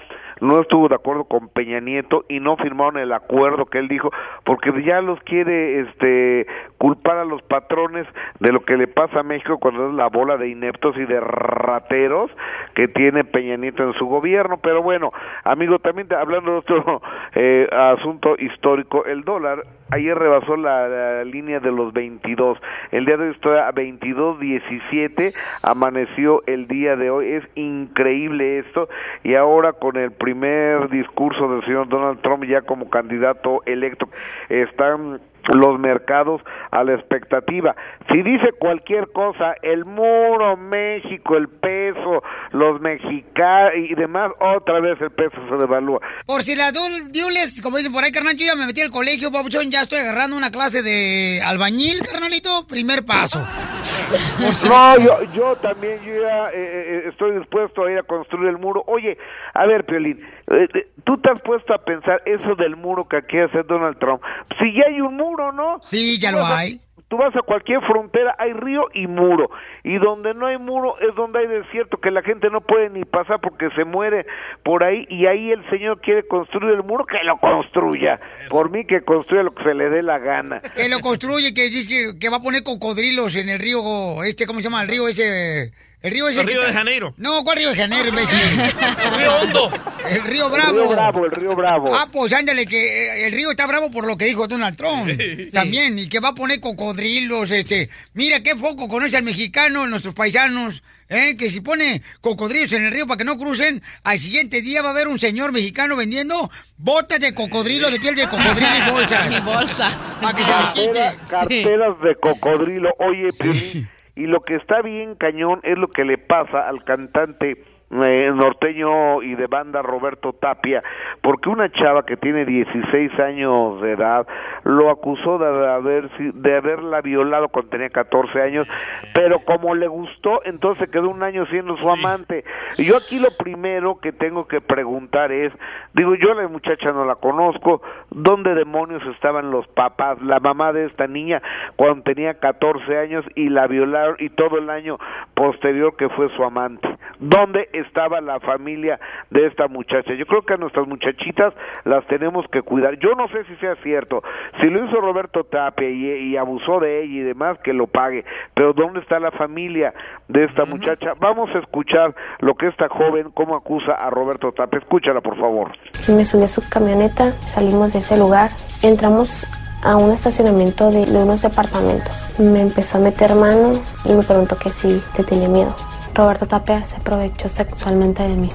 no 0.41 0.61
estuvo 0.61 0.89
de 0.89 0.95
acuerdo 0.95 1.25
con 1.25 1.49
Peña 1.49 1.81
Nieto 1.81 2.25
y 2.29 2.41
no 2.41 2.57
firmaron 2.57 2.99
el 2.99 3.13
acuerdo 3.13 3.67
que 3.67 3.79
él 3.79 3.89
dijo, 3.89 4.11
porque 4.45 4.71
ya 4.83 5.01
los 5.01 5.21
quiere 5.21 5.81
este 5.81 6.47
culpar 6.79 7.19
a 7.19 7.25
los 7.25 7.43
patrones 7.43 8.07
de 8.41 8.53
lo 8.53 8.65
que 8.65 8.77
le 8.77 8.87
pasa 8.87 9.21
a 9.21 9.23
México 9.23 9.59
cuando 9.59 9.89
es 9.89 9.95
la 9.95 10.09
bola 10.09 10.37
de 10.37 10.49
ineptos 10.49 10.97
y 10.97 11.05
de 11.05 11.21
rateros 11.21 12.31
que 12.75 12.89
tiene 12.89 13.25
Peña 13.25 13.57
Nieto 13.57 13.83
en 13.85 13.95
su 13.95 14.07
gobierno. 14.07 14.59
Pero 14.59 14.83
bueno, 14.83 15.13
amigo, 15.45 15.79
también 15.79 16.09
hablando 16.13 16.53
de 16.53 16.59
otro 16.59 17.03
eh, 17.35 17.69
asunto 17.73 18.37
histórico, 18.39 19.05
el 19.07 19.23
dólar 19.23 19.65
ayer 19.91 20.17
rebasó 20.17 20.57
la, 20.57 20.89
la 20.89 21.25
línea 21.25 21.61
de 21.61 21.71
los 21.71 21.93
22. 21.93 22.59
El 22.91 23.05
día 23.05 23.17
de 23.17 23.29
hoy 23.29 23.35
está 23.35 23.69
a 23.69 23.73
22.17, 23.73 25.35
amaneció 25.63 26.43
el 26.47 26.67
día 26.67 26.97
de 26.97 27.11
hoy. 27.11 27.33
Es 27.33 27.45
increíble 27.55 28.59
esto. 28.59 28.89
Y 29.23 29.35
ahora 29.35 29.73
con 29.73 29.97
el 29.97 30.13
primer 30.25 30.89
discurso 30.89 31.47
del 31.49 31.63
señor 31.67 31.87
Donald 31.87 32.23
Trump 32.23 32.45
ya 32.45 32.63
como 32.63 32.89
candidato 32.89 33.61
electo, 33.67 34.09
están 34.49 35.21
los 35.53 35.79
mercados 35.79 36.41
a 36.71 36.83
la 36.85 36.95
expectativa. 36.95 37.75
Si 38.11 38.23
dice 38.23 38.53
cualquier 38.59 39.11
cosa, 39.13 39.55
el 39.63 39.85
muro, 39.85 40.57
México, 40.57 41.37
el 41.37 41.49
peso, 41.49 42.23
los 42.53 42.81
mexicanos 42.81 43.73
y 43.77 43.95
demás, 43.95 44.31
otra 44.41 44.81
vez 44.81 45.01
el 45.01 45.11
peso 45.11 45.37
se 45.49 45.57
devalúa. 45.57 46.01
Por 46.27 46.43
si 46.43 46.57
la 46.57 46.71
dul- 46.71 47.11
diules, 47.13 47.61
como 47.63 47.77
dicen 47.79 47.93
por 47.93 48.05
ahí, 48.05 48.13
carnal, 48.13 48.37
yo 48.37 48.47
ya 48.47 48.55
me 48.55 48.67
metí 48.67 48.81
al 48.81 48.91
colegio, 48.91 49.31
Papuchón, 49.33 49.71
ya 49.71 49.83
estoy 49.83 49.99
agarrando 50.01 50.37
una 50.37 50.51
clase 50.51 50.83
de 50.83 51.41
albañil, 51.45 52.01
carnalito, 52.11 52.67
primer 52.69 53.05
paso. 53.05 53.45
Si- 53.83 54.69
No, 54.75 54.99
yo, 54.99 55.23
yo 55.35 55.57
también 55.57 55.99
yo 56.05 56.15
ya, 56.23 56.49
eh, 56.51 56.55
eh, 56.55 57.03
estoy 57.09 57.39
dispuesto 57.39 57.85
a 57.85 57.93
ir 57.93 57.99
a 57.99 58.03
construir 58.03 58.49
el 58.51 58.59
muro. 58.59 58.83
Oye, 58.87 59.17
a 59.55 59.67
ver, 59.67 59.85
Piolín, 59.85 60.21
eh, 60.51 60.69
eh, 60.75 60.89
tú 61.05 61.19
te 61.19 61.31
has 61.31 61.41
puesto 61.43 61.75
a 61.75 61.79
pensar 61.79 62.23
eso 62.25 62.55
del 62.55 62.77
muro 62.77 63.07
que 63.09 63.23
quiere 63.23 63.47
hacer 63.47 63.67
Donald 63.67 63.99
Trump. 63.99 64.23
Si 64.59 64.73
ya 64.75 64.85
hay 64.89 65.01
un 65.01 65.17
muro, 65.17 65.34
¿no? 65.53 65.79
Sí, 65.83 66.19
ya 66.19 66.33
lo 66.33 66.45
hay. 66.45 66.81
Tú 67.09 67.19
vas 67.19 67.37
a 67.37 67.43
cualquier 67.43 67.81
frontera, 67.83 68.35
hay 68.39 68.53
río 68.55 68.89
y 68.93 69.07
muro. 69.07 69.51
Y 69.85 69.99
donde 69.99 70.35
no 70.35 70.47
hay 70.47 70.59
muro 70.59 70.97
es 70.99 71.15
donde 71.15 71.41
hay 71.41 71.47
desierto, 71.47 71.99
que 71.99 72.11
la 72.11 72.23
gente 72.23 72.49
no 72.51 72.61
puede 72.61 72.89
ni 72.91 73.05
pasar 73.05 73.41
porque 73.41 73.69
se 73.77 73.85
muere 73.85 74.27
por 74.65 74.83
ahí. 74.83 75.07
Y 75.11 75.27
ahí 75.27 75.53
el 75.53 75.69
señor 75.71 76.01
quiere 76.01 76.27
construir 76.27 76.75
el 76.75 76.83
muro, 76.83 77.05
que 77.05 77.23
lo 77.25 77.39
construya. 77.39 78.19
Por 78.49 78.71
mí, 78.71 78.85
que 78.87 79.03
construya 79.03 79.43
lo 79.43 79.55
que 79.55 79.63
se 79.63 79.75
le 79.75 79.91
dé 79.91 80.03
la 80.03 80.19
gana. 80.19 80.61
Que 80.75 80.89
lo 80.89 81.01
construye, 81.01 81.55
que 81.55 81.71
dice 81.71 81.89
que, 81.89 82.19
que 82.19 82.29
va 82.31 82.39
a 82.39 82.43
poner 82.43 82.63
cocodrilos 82.63 83.37
en 83.37 83.49
el 83.49 83.59
río, 83.59 84.25
este, 84.25 84.47
¿cómo 84.47 84.61
se 84.61 84.65
llama? 84.65 84.83
El 84.83 84.89
río 84.89 85.07
ese... 85.07 85.73
El 86.05 86.11
río 86.11 86.29
ese... 86.29 86.41
El 86.43 86.47
que 86.47 86.53
Río 86.53 86.63
de 86.65 86.73
Janeiro. 86.75 87.15
No, 87.17 87.43
¿cuál 87.45 87.57
Río 87.57 87.71
de 87.71 87.77
Janeiro, 87.77 88.09
imbécil? 88.11 88.39
El 88.39 89.15
Río 89.19 89.37
Hondo. 89.37 89.73
El 90.07 90.23
Río 90.23 90.51
Bravo. 90.51 90.77
El 90.79 90.85
río 90.85 90.91
Bravo, 90.91 91.25
el 91.25 91.31
río 91.33 91.57
Bravo. 91.57 91.95
Ah, 91.95 92.07
pues 92.13 92.33
ándale, 92.35 92.67
que 92.67 92.77
eh, 93.23 93.27
el 93.27 93.33
río 93.33 93.51
está 93.53 93.67
bravo 93.67 93.91
por 93.91 94.07
lo 94.07 94.17
que 94.19 94.27
dijo 94.27 94.47
Donald 94.47 94.77
Trump. 94.77 95.09
También, 95.53 95.99
y 95.99 96.09
que 96.11 96.21
va 96.21 96.29
a 96.29 96.35
poner 96.35 96.61
cocodrilos, 96.61 97.51
este. 97.51 97.89
Mira 98.13 98.43
qué 98.43 98.55
poco 98.55 98.87
conoce 98.87 99.17
al 99.17 99.23
mexicano, 99.23 99.87
nuestros 99.87 100.13
paisanos, 100.15 100.83
¿eh? 101.09 101.37
Que 101.39 101.49
si 101.49 101.63
pone 101.63 102.03
cocodrilos 102.21 102.71
en 102.75 102.85
el 102.85 102.93
río 102.93 103.07
para 103.07 103.17
que 103.17 103.25
no 103.25 103.39
crucen, 103.39 103.83
al 104.03 104.19
siguiente 104.19 104.61
día 104.61 104.83
va 104.83 104.89
a 104.91 104.93
haber 104.93 105.09
un 105.09 105.19
señor 105.19 105.53
mexicano 105.53 105.97
vendiendo 105.97 106.51
botas 106.77 107.19
de 107.21 107.33
cocodrilo, 107.33 107.91
de 107.91 107.99
piel 107.99 108.15
de 108.15 108.29
cocodrilo 108.29 108.69
y 108.87 108.91
bolsas. 108.91 109.31
Y 109.33 109.41
bolsas. 109.41 109.95
Para 110.21 110.37
que 110.37 110.45
se 110.45 110.51
les 110.55 110.69
quite. 110.69 110.99
Cartera- 111.31 111.31
carteras 111.31 112.01
de 112.03 112.15
cocodrilo. 112.21 112.91
Oye, 112.99 113.29
Piolín, 113.39 113.89
y 114.17 114.27
lo 114.27 114.43
que 114.43 114.55
está 114.55 114.83
bien 114.83 115.15
cañón 115.17 115.61
es 115.63 115.77
lo 115.79 115.89
que 115.89 116.05
le 116.05 116.19
pasa 116.19 116.69
al 116.69 116.85
cantante 116.85 117.63
eh, 118.03 118.33
norteño 118.35 119.23
y 119.23 119.35
de 119.35 119.47
banda 119.47 119.83
Roberto 119.83 120.33
Tapia, 120.33 120.83
porque 121.23 121.49
una 121.49 121.71
chava 121.71 122.05
que 122.05 122.17
tiene 122.17 122.45
16 122.45 123.19
años 123.21 123.81
de 123.81 123.93
edad 123.93 124.27
lo 124.65 124.91
acusó 124.91 125.39
de 125.39 125.69
haber 125.69 126.11
de 126.11 126.57
haberla 126.57 127.01
violado 127.03 127.49
cuando 127.49 127.71
tenía 127.71 127.91
14 127.91 128.41
años, 128.41 128.67
pero 129.15 129.41
como 129.41 129.75
le 129.75 129.87
gustó, 129.87 130.41
entonces 130.45 130.91
quedó 130.91 131.09
un 131.09 131.23
año 131.23 131.47
siendo 131.47 131.77
su 131.77 131.89
amante. 131.89 132.45
Y 132.79 132.85
yo 132.85 132.97
aquí 132.97 133.19
lo 133.19 133.29
primero 133.39 133.99
que 134.01 134.13
tengo 134.13 134.47
que 134.49 134.61
preguntar 134.61 135.31
es, 135.31 135.53
digo, 135.93 136.15
yo 136.15 136.33
a 136.33 136.35
la 136.35 136.49
muchacha 136.49 136.93
no 136.93 137.05
la 137.05 137.17
conozco, 137.17 137.83
¿dónde 138.11 138.55
demonios 138.55 139.03
estaban 139.15 139.51
los 139.51 139.67
papás, 139.69 140.21
la 140.23 140.41
mamá 140.41 140.73
de 140.73 140.87
esta 140.87 141.07
niña 141.07 141.43
cuando 141.77 142.03
tenía 142.03 142.35
14 142.35 142.99
años 142.99 143.25
y 143.35 143.49
la 143.49 143.67
violaron 143.67 144.17
y 144.19 144.31
todo 144.31 144.59
el 144.59 144.71
año 144.71 144.99
posterior 145.35 145.97
que 145.97 146.09
fue 146.09 146.29
su 146.31 146.43
amante? 146.43 146.89
¿Dónde 147.19 147.69
estaba 147.87 148.21
la 148.21 148.41
familia 148.41 148.99
de 149.31 149.47
esta 149.47 149.69
muchacha? 149.69 150.15
Yo 150.15 150.27
creo 150.27 150.43
que 150.43 150.55
a 150.55 150.57
nuestras 150.57 150.87
muchachitas 150.87 151.55
las 151.85 152.07
tenemos 152.07 152.47
que 152.49 152.63
cuidar. 152.63 152.99
Yo 152.99 153.15
no 153.15 153.29
sé 153.29 153.45
si 153.45 153.57
sea 153.57 153.77
cierto. 153.83 154.23
Si 154.61 154.69
lo 154.69 154.85
hizo 154.85 155.01
Roberto 155.01 155.45
Tapia 155.45 155.89
y, 155.89 156.31
y 156.31 156.37
abusó 156.37 156.81
de 156.81 157.03
ella 157.03 157.15
y 157.15 157.21
demás, 157.21 157.59
que 157.63 157.73
lo 157.73 157.87
pague. 157.87 158.25
Pero 158.55 158.73
¿dónde 158.73 159.01
está 159.01 159.19
la 159.19 159.31
familia 159.33 159.95
de 160.29 160.45
esta 160.45 160.65
muchacha? 160.65 161.15
Vamos 161.19 161.51
a 161.55 161.59
escuchar 161.59 162.15
lo 162.41 162.55
que 162.55 162.69
esta 162.69 162.89
joven, 162.89 163.31
cómo 163.33 163.57
acusa 163.57 163.93
a 163.93 164.11
Roberto 164.11 164.53
Tapia. 164.53 164.79
Escúchala, 164.79 165.21
por 165.21 165.39
favor. 165.39 165.73
Me 166.09 166.25
subí 166.25 166.45
a 166.45 166.49
su 166.49 166.63
camioneta, 166.69 167.33
salimos 167.41 167.93
de 167.93 168.01
ese 168.01 168.19
lugar, 168.19 168.51
entramos 168.83 169.47
a 169.83 169.97
un 169.97 170.13
estacionamiento 170.13 170.91
de, 170.91 171.05
de 171.07 171.23
unos 171.23 171.43
departamentos. 171.43 172.27
Me 172.39 172.61
empezó 172.61 172.99
a 172.99 173.01
meter 173.01 173.35
mano 173.35 173.73
y 174.05 174.13
me 174.13 174.23
preguntó 174.23 174.57
que 174.57 174.71
si 174.71 175.01
te 175.15 175.23
tenía 175.23 175.49
miedo. 175.49 175.75
Roberto 176.15 176.47
Tapia 176.47 176.87
se 176.87 176.97
aprovechó 176.97 177.49
sexualmente 177.49 178.23
de 178.23 178.35
mí. 178.35 178.49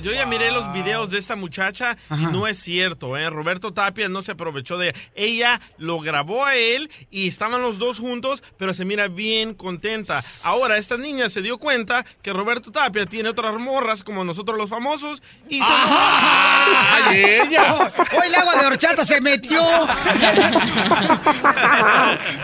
Eh, 0.00 0.02
yo 0.02 0.12
ya 0.12 0.26
miré 0.26 0.50
los 0.50 0.72
videos 0.72 1.10
de 1.10 1.18
esta 1.18 1.36
muchacha 1.36 1.96
y 2.18 2.26
no 2.26 2.46
es 2.46 2.58
cierto, 2.58 3.16
¿eh? 3.16 3.28
Roberto 3.30 3.72
Tapia 3.72 4.08
no 4.08 4.22
se 4.22 4.32
aprovechó 4.32 4.78
de 4.78 4.88
ella. 4.88 4.94
Ella 5.14 5.60
lo 5.78 6.00
grabó 6.00 6.44
a 6.44 6.54
él 6.56 6.90
y 7.10 7.28
estaban 7.28 7.62
los 7.62 7.78
dos 7.78 7.98
juntos, 7.98 8.42
pero 8.58 8.74
se 8.74 8.84
mira 8.84 9.08
bien 9.08 9.54
contenta. 9.54 10.22
Ahora, 10.44 10.76
esta 10.76 10.96
niña 10.96 11.28
se 11.28 11.40
dio 11.42 11.58
cuenta 11.58 12.04
que 12.22 12.32
Roberto 12.32 12.70
Tapia 12.72 13.06
tiene 13.06 13.28
otras 13.28 13.54
morras 13.58 14.02
como 14.04 14.24
nosotros 14.24 14.58
los 14.58 14.68
famosos 14.70 15.22
y 15.48 15.62
se... 15.62 15.72
¡Ay, 15.72 17.22
ella! 17.42 17.92
Hoy 18.12 18.26
el 18.28 18.34
agua 18.34 18.56
de 18.60 18.66
horchata 18.66 19.04
se 19.04 19.20
metió. 19.20 19.60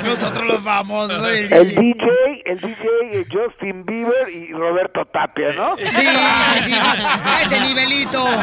Nosotros 0.04 0.46
los 0.46 0.60
famosos. 0.60 1.26
El, 1.28 1.52
El 1.52 1.68
DJ, 1.74 2.06
el 2.44 2.60
DJ 2.60 3.26
Justin 3.30 3.84
Bieber 3.84 4.28
y 4.30 4.52
Roberto 4.52 5.04
Tapia, 5.12 5.52
¿no? 5.54 5.76
Sí, 5.76 5.84
sí, 5.86 6.62
sí, 6.64 6.70
más- 6.72 7.02
ese 7.46 7.60
nivelito. 7.60 8.24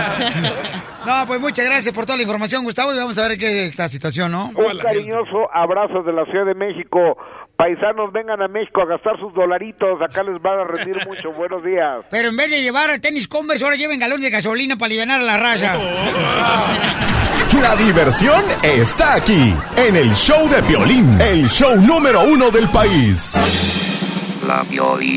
No, 1.05 1.25
pues 1.27 1.37
muchas 1.41 1.65
gracias 1.65 1.93
por 1.93 2.05
toda 2.05 2.15
la 2.15 2.23
información, 2.23 2.63
Gustavo, 2.63 2.93
y 2.93 2.97
vamos 2.97 3.17
a 3.17 3.27
ver 3.27 3.37
qué 3.37 3.65
esta 3.65 3.89
situación, 3.89 4.31
¿no? 4.31 4.53
Un 4.55 4.77
cariñoso 4.79 5.53
abrazo 5.53 6.01
de 6.01 6.13
la 6.13 6.23
Ciudad 6.23 6.45
de 6.45 6.55
México. 6.55 7.17
Paisanos, 7.57 8.13
vengan 8.13 8.41
a 8.41 8.47
México 8.47 8.81
a 8.81 8.85
gastar 8.85 9.19
sus 9.19 9.33
dolaritos. 9.33 10.01
Acá 10.01 10.23
les 10.23 10.41
van 10.41 10.59
a 10.59 10.63
rendir 10.63 11.05
mucho. 11.05 11.31
Buenos 11.37 11.61
días. 11.61 12.05
Pero 12.09 12.29
en 12.29 12.37
vez 12.37 12.49
de 12.51 12.61
llevar 12.61 12.89
el 12.89 13.01
tenis 13.01 13.27
Converse, 13.27 13.65
ahora 13.65 13.75
lleven 13.75 13.99
galón 13.99 14.21
de 14.21 14.29
gasolina 14.29 14.77
para 14.77 14.87
aliviar 14.87 15.11
a 15.11 15.17
la 15.21 15.37
raza. 15.37 15.75
La 17.61 17.75
diversión 17.75 18.43
está 18.63 19.13
aquí, 19.13 19.53
en 19.77 19.95
el 19.95 20.13
show 20.15 20.49
de 20.49 20.61
violín, 20.61 21.21
el 21.21 21.47
show 21.47 21.75
número 21.75 22.21
uno 22.23 22.49
del 22.49 22.67
país. 22.69 23.37
La 24.47 24.63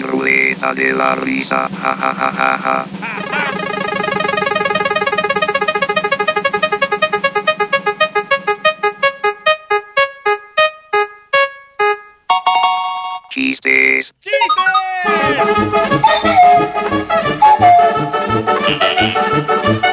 ruleta 0.02 0.72
de 0.72 0.92
la 0.92 1.14
risa. 1.14 1.68
Ja, 1.82 1.96
ja, 2.00 2.12
ja, 2.14 2.30
ja, 2.38 2.58
ja. 2.64 2.86
Chistes. 13.30 14.14
¡Vamos 19.46 19.85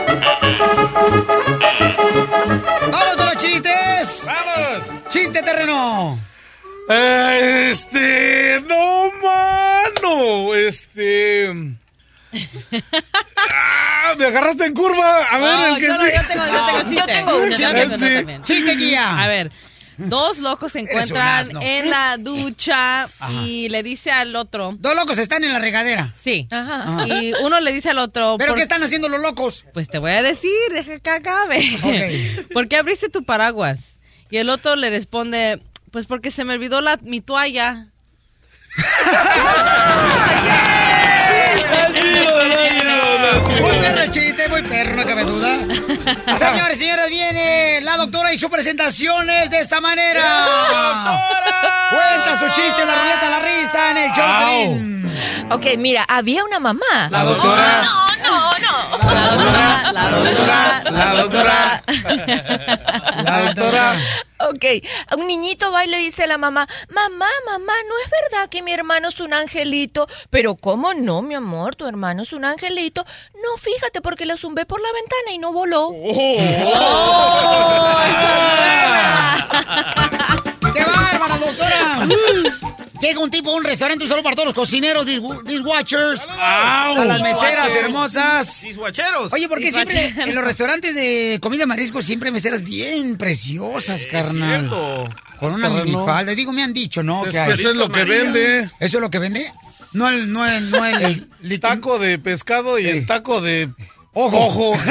Este, 6.89 8.61
no, 8.67 9.11
mano, 9.21 10.53
este... 10.55 11.53
Ah, 13.55 14.15
me 14.17 14.25
agarraste 14.25 14.65
en 14.65 14.73
curva. 14.73 15.23
A 15.25 15.37
ver, 15.39 15.55
No, 15.59 15.65
el 15.67 15.75
que 15.75 15.87
yo 15.87 15.93
no, 15.97 16.05
sí. 16.05 16.11
yo 16.15 16.27
tengo- 16.27 16.45
yo 16.47 16.65
tengo 16.65 16.79
chiste. 16.81 16.95
Yo 16.95 17.05
tengo 17.05 17.37
uno, 17.37 17.49
yo 17.49 17.71
tengo 17.71 17.95
uno 17.95 17.97
Sí. 18.07 18.13
también. 18.15 18.43
¡Chiste, 18.43 18.75
guía! 18.75 19.21
A 19.23 19.27
ver, 19.27 19.51
dos 19.97 20.39
locos 20.39 20.71
se 20.71 20.79
encuentran 20.79 21.61
en 21.61 21.89
la 21.91 22.17
ducha 22.19 23.07
y 23.45 23.69
le 23.69 23.83
dice 23.83 24.11
al 24.11 24.35
otro... 24.35 24.73
Dos 24.79 24.95
locos 24.95 25.17
están 25.19 25.43
en 25.43 25.53
la 25.53 25.59
regadera. 25.59 26.13
Sí. 26.23 26.47
Ajá. 26.51 27.07
Y 27.07 27.33
uno 27.43 27.59
le 27.59 27.71
dice 27.71 27.91
al 27.91 27.99
otro... 27.99 28.35
¿Pero 28.39 28.49
"¿Por 28.51 28.57
qué 28.57 28.63
están 28.63 28.81
haciendo 28.83 29.09
los 29.09 29.21
locos? 29.21 29.65
Pues 29.73 29.87
te 29.87 29.99
voy 29.99 30.11
a 30.11 30.23
decir, 30.23 30.49
deja 30.71 30.99
que 30.99 31.09
acabe. 31.09 31.59
Ok. 31.83 32.47
¿Por 32.53 32.67
qué 32.67 32.77
abriste 32.77 33.09
tu 33.09 33.23
paraguas? 33.23 33.99
Y 34.31 34.37
el 34.37 34.49
otro 34.49 34.75
le 34.75 34.89
responde, 34.89 35.61
pues 35.93 36.07
porque 36.07 36.31
se 36.31 36.43
me 36.43 36.55
olvidó 36.55 36.81
la, 36.81 36.97
mi 37.03 37.21
toalla. 37.21 37.85
Muy 43.61 43.71
perro 43.79 44.01
el 44.01 44.09
chiste, 44.09 44.49
muy 44.49 44.63
perro, 44.63 44.95
no 44.95 45.05
cabe 45.05 45.23
duda. 45.23 45.55
Señores, 46.39 46.79
señores, 46.79 47.09
viene 47.11 47.79
la 47.81 47.97
doctora 47.97 48.33
y 48.33 48.39
su 48.39 48.49
presentación 48.49 49.29
es 49.29 49.51
de 49.51 49.59
esta 49.59 49.79
manera. 49.81 51.29
Cuenta 51.91 52.39
su 52.39 52.47
chiste 52.59 52.81
en 52.81 52.87
la 52.87 52.95
ruleta 52.99 53.25
de 53.25 53.29
la 53.29 53.39
risa 53.39 53.91
en 53.91 53.97
el 53.97 54.11
Piolín. 54.13 55.51
Ok, 55.51 55.77
mira, 55.77 56.05
había 56.09 56.43
una 56.43 56.59
mamá. 56.59 57.09
La 57.11 57.23
doctora. 57.23 57.83
No, 57.83 58.17
no, 58.23 58.51
no. 58.57 59.13
La 59.13 59.29
doctora, 59.29 59.91
la 59.91 60.09
doctora, 60.09 60.83
La 60.89 61.13
doctora. 61.13 61.83
La 63.23 63.41
doctora. 63.43 63.95
Ok, 64.49 64.65
un 65.17 65.27
niñito 65.27 65.71
va 65.71 65.85
y 65.85 65.87
le 65.87 65.97
dice 65.97 66.23
a 66.23 66.27
la 66.27 66.37
mamá, 66.37 66.67
mamá, 66.89 67.27
mamá, 67.45 67.73
¿no 67.87 67.95
es 68.03 68.09
verdad 68.09 68.49
que 68.49 68.61
mi 68.61 68.73
hermano 68.73 69.07
es 69.07 69.19
un 69.21 69.33
angelito? 69.33 70.07
Pero 70.29 70.55
¿cómo 70.55 70.93
no, 70.93 71.21
mi 71.21 71.35
amor? 71.35 71.75
Tu 71.75 71.87
hermano 71.87 72.23
es 72.23 72.33
un 72.33 72.43
angelito. 72.43 73.05
No, 73.35 73.57
fíjate, 73.57 74.01
porque 74.01 74.25
lo 74.25 74.35
zumbé 74.35 74.65
por 74.65 74.81
la 74.81 74.91
ventana 74.91 75.31
y 75.31 75.37
no 75.37 75.53
voló. 75.53 75.91
¡Qué 80.73 80.83
bárbara, 80.83 81.37
doctora! 81.37 82.07
Llega 83.13 83.23
un 83.23 83.29
tipo 83.29 83.51
a 83.51 83.55
un 83.57 83.63
restaurante, 83.63 84.03
un 84.03 84.09
saludo 84.09 84.23
para 84.23 84.35
todos 84.35 84.47
los 84.47 84.55
cocineros, 84.55 85.05
dis- 85.05 85.43
dishwatchers, 85.43 86.25
a 86.27 86.95
las 87.05 87.21
meseras 87.21 87.69
hermosas. 87.75 88.63
Dishwatcheros. 88.63 89.31
Oye, 89.31 89.47
¿por 89.47 89.59
qué 89.59 89.71
siempre 89.71 90.07
en 90.17 90.33
los 90.33 90.43
restaurantes 90.43 90.95
de 90.95 91.37
comida 91.39 91.67
marisco 91.67 92.01
siempre 92.01 92.29
hay 92.29 92.33
meseras 92.33 92.63
bien 92.63 93.15
preciosas, 93.19 94.07
carnal? 94.07 94.61
cierto. 94.61 95.07
Con 95.39 95.53
una 95.53 95.69
minifalda. 95.69 96.33
Digo, 96.33 96.51
me 96.53 96.63
han 96.63 96.73
dicho, 96.73 97.03
¿no? 97.03 97.23
Es 97.27 97.35
que 97.35 97.51
eso 97.51 97.69
es 97.69 97.75
lo 97.75 97.91
que 97.91 98.03
vende. 98.03 98.71
¿Eso 98.79 98.97
es 98.97 99.01
lo 99.01 99.11
que 99.11 99.19
vende? 99.19 99.53
No 99.91 100.09
el, 100.09 100.33
no 100.33 100.43
el, 100.47 100.71
no 100.71 100.83
el, 100.83 101.29
El 101.43 101.59
taco 101.59 101.99
de 101.99 102.17
pescado 102.17 102.79
y 102.79 102.87
el 102.87 103.05
taco 103.05 103.41
de 103.41 103.69
Ojo. 104.13 104.47
ojo. 104.47 104.73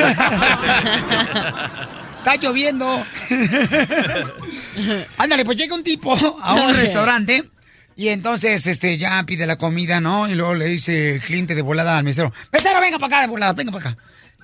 Está 2.18 2.36
lloviendo. 2.40 3.04
Ándale, 5.18 5.44
pues 5.44 5.58
llega 5.58 5.74
un 5.74 5.82
tipo 5.82 6.14
a 6.40 6.54
un 6.54 6.72
restaurante 6.72 7.50
y 7.96 8.08
entonces 8.08 8.66
este 8.66 8.96
ya 8.98 9.22
pide 9.24 9.46
la 9.46 9.56
comida, 9.56 10.00
¿no? 10.00 10.28
Y 10.28 10.34
luego 10.34 10.54
le 10.54 10.66
dice 10.66 11.14
el 11.16 11.20
cliente 11.22 11.54
de 11.54 11.62
volada 11.62 11.98
al 11.98 12.04
mesero, 12.04 12.32
mesero, 12.52 12.80
venga 12.80 12.98
para 12.98 13.16
acá 13.16 13.22
de 13.22 13.28
volada, 13.28 13.52
venga 13.52 13.72
para 13.72 13.90
acá. 13.90 13.98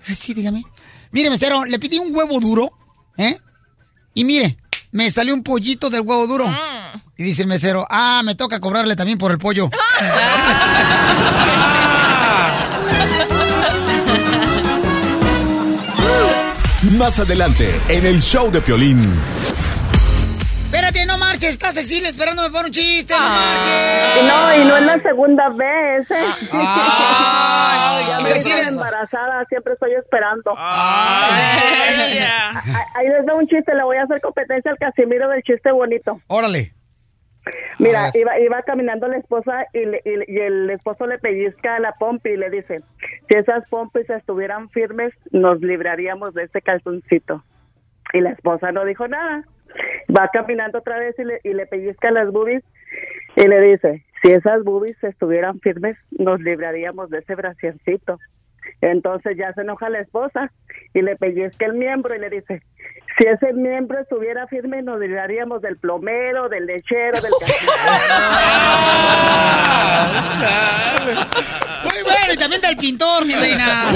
"Ah, 0.09 0.15
Sí, 0.15 0.35
dígame. 0.35 0.65
Mire, 1.11 1.31
mesero, 1.31 1.65
le 1.65 1.79
pedí 1.79 1.99
un 1.99 2.15
huevo 2.15 2.39
duro, 2.41 2.71
¿eh? 3.17 3.39
Y 4.15 4.25
mire, 4.25 4.59
me 4.93 5.11
salió 5.11 5.35
un 5.35 5.43
pollito 5.43 5.91
del 5.91 6.01
huevo 6.03 6.27
duro. 6.27 6.47
Y 7.17 7.23
dice 7.25 7.43
el 7.43 7.49
mesero, 7.49 7.87
ah, 7.91 8.23
me 8.25 8.35
toca 8.35 8.61
cobrarle 8.61 8.95
también 8.97 9.19
por 9.19 9.31
el 9.33 9.39
pollo. 9.39 9.71
Más 16.99 17.19
adelante, 17.19 17.69
en 17.89 18.07
el 18.07 18.21
show 18.23 18.51
de 18.51 18.61
Piolín. 18.61 19.13
Marches, 21.39 21.51
está 21.51 21.71
Cecilia 21.71 22.09
esperándome 22.09 22.51
por 22.51 22.65
un 22.65 22.73
chiste, 22.73 23.15
no 23.15 23.21
Ah. 23.23 23.55
marches. 23.55 24.25
No, 24.27 24.63
y 24.65 24.69
no 24.69 24.77
es 24.77 24.83
la 24.83 24.99
segunda 25.09 25.49
vez. 25.51 26.11
¿eh? 26.11 26.27
Ay, 26.53 28.07
ya 28.09 28.19
me 28.21 28.29
Cecilia. 28.31 28.57
dicen 28.59 28.75
embarazada, 28.75 29.45
siempre 29.49 29.75
estoy 29.75 29.93
esperando. 29.95 30.53
Ay. 30.59 32.19
Ahí- 32.19 32.85
Ahí 32.97 33.09
les 33.09 33.25
da 33.25 33.35
un 33.37 33.47
chiste, 33.47 33.73
le 33.73 33.85
voy 33.85 33.97
a 33.99 34.03
hacer 34.03 34.21
competencia 34.21 34.73
al 34.73 34.79
Casimiro 34.79 35.29
del 35.29 35.41
chiste 35.45 35.71
bonito. 35.71 36.21
Órale. 36.27 36.73
Mira, 37.79 38.11
iba, 38.15 38.37
iba 38.41 38.61
caminando 38.63 39.07
la 39.07 39.19
esposa 39.19 39.65
y, 39.73 39.85
le- 39.87 40.03
y 40.05 40.33
y 40.35 40.41
el 40.41 40.69
esposo 40.71 41.07
le 41.07 41.19
pellizca 41.21 41.79
la 41.79 41.93
pompi 41.93 42.31
y 42.31 42.37
le 42.37 42.51
dice, 42.51 42.81
si 43.29 43.37
esas 43.39 43.63
pompis 43.71 44.11
estuvieran 44.11 44.71
firmes, 44.71 45.13
nos 45.31 45.61
libraríamos 45.61 46.35
de 46.35 46.43
este 46.43 46.61
calzoncito. 46.63 47.45
Y 48.13 48.23
la 48.23 48.31
esposa 48.31 48.73
no 48.73 48.85
dijo 48.85 49.07
nada. 49.07 49.45
Va 50.17 50.29
caminando 50.33 50.79
otra 50.79 50.99
vez 50.99 51.19
y 51.19 51.25
le, 51.25 51.41
y 51.45 51.53
le 51.53 51.67
pellizca 51.67 52.11
las 52.11 52.31
boobies 52.31 52.65
y 53.37 53.47
le 53.47 53.61
dice, 53.61 54.05
si 54.23 54.33
esas 54.33 54.65
boobies 54.65 55.03
estuvieran 55.03 55.61
firmes, 55.61 55.97
nos 56.11 56.41
libraríamos 56.41 57.11
de 57.11 57.19
ese 57.19 57.35
brasiercito. 57.35 58.19
Entonces 58.81 59.37
ya 59.37 59.53
se 59.55 59.63
enoja 59.63 59.89
la 59.89 60.01
esposa 60.01 60.53
y 60.95 61.03
le 61.03 61.17
pellizca 61.17 61.67
el 61.67 61.75
miembro 61.75 62.15
y 62.15 62.19
le 62.19 62.31
dice, 62.31 62.63
si 63.19 63.27
ese 63.27 63.53
miembro 63.53 63.99
estuviera 64.01 64.47
firme, 64.47 64.81
nos 64.83 65.01
libraríamos 65.01 65.61
del 65.61 65.77
plomero, 65.77 66.49
del 66.49 66.67
lechero, 66.67 67.21
del 67.21 67.33
Muy 71.85 72.03
bueno, 72.03 72.33
y 72.33 72.37
también 72.37 72.61
del 72.63 72.77
pintor, 72.77 73.25
mi 73.25 73.35
reina. 73.35 73.91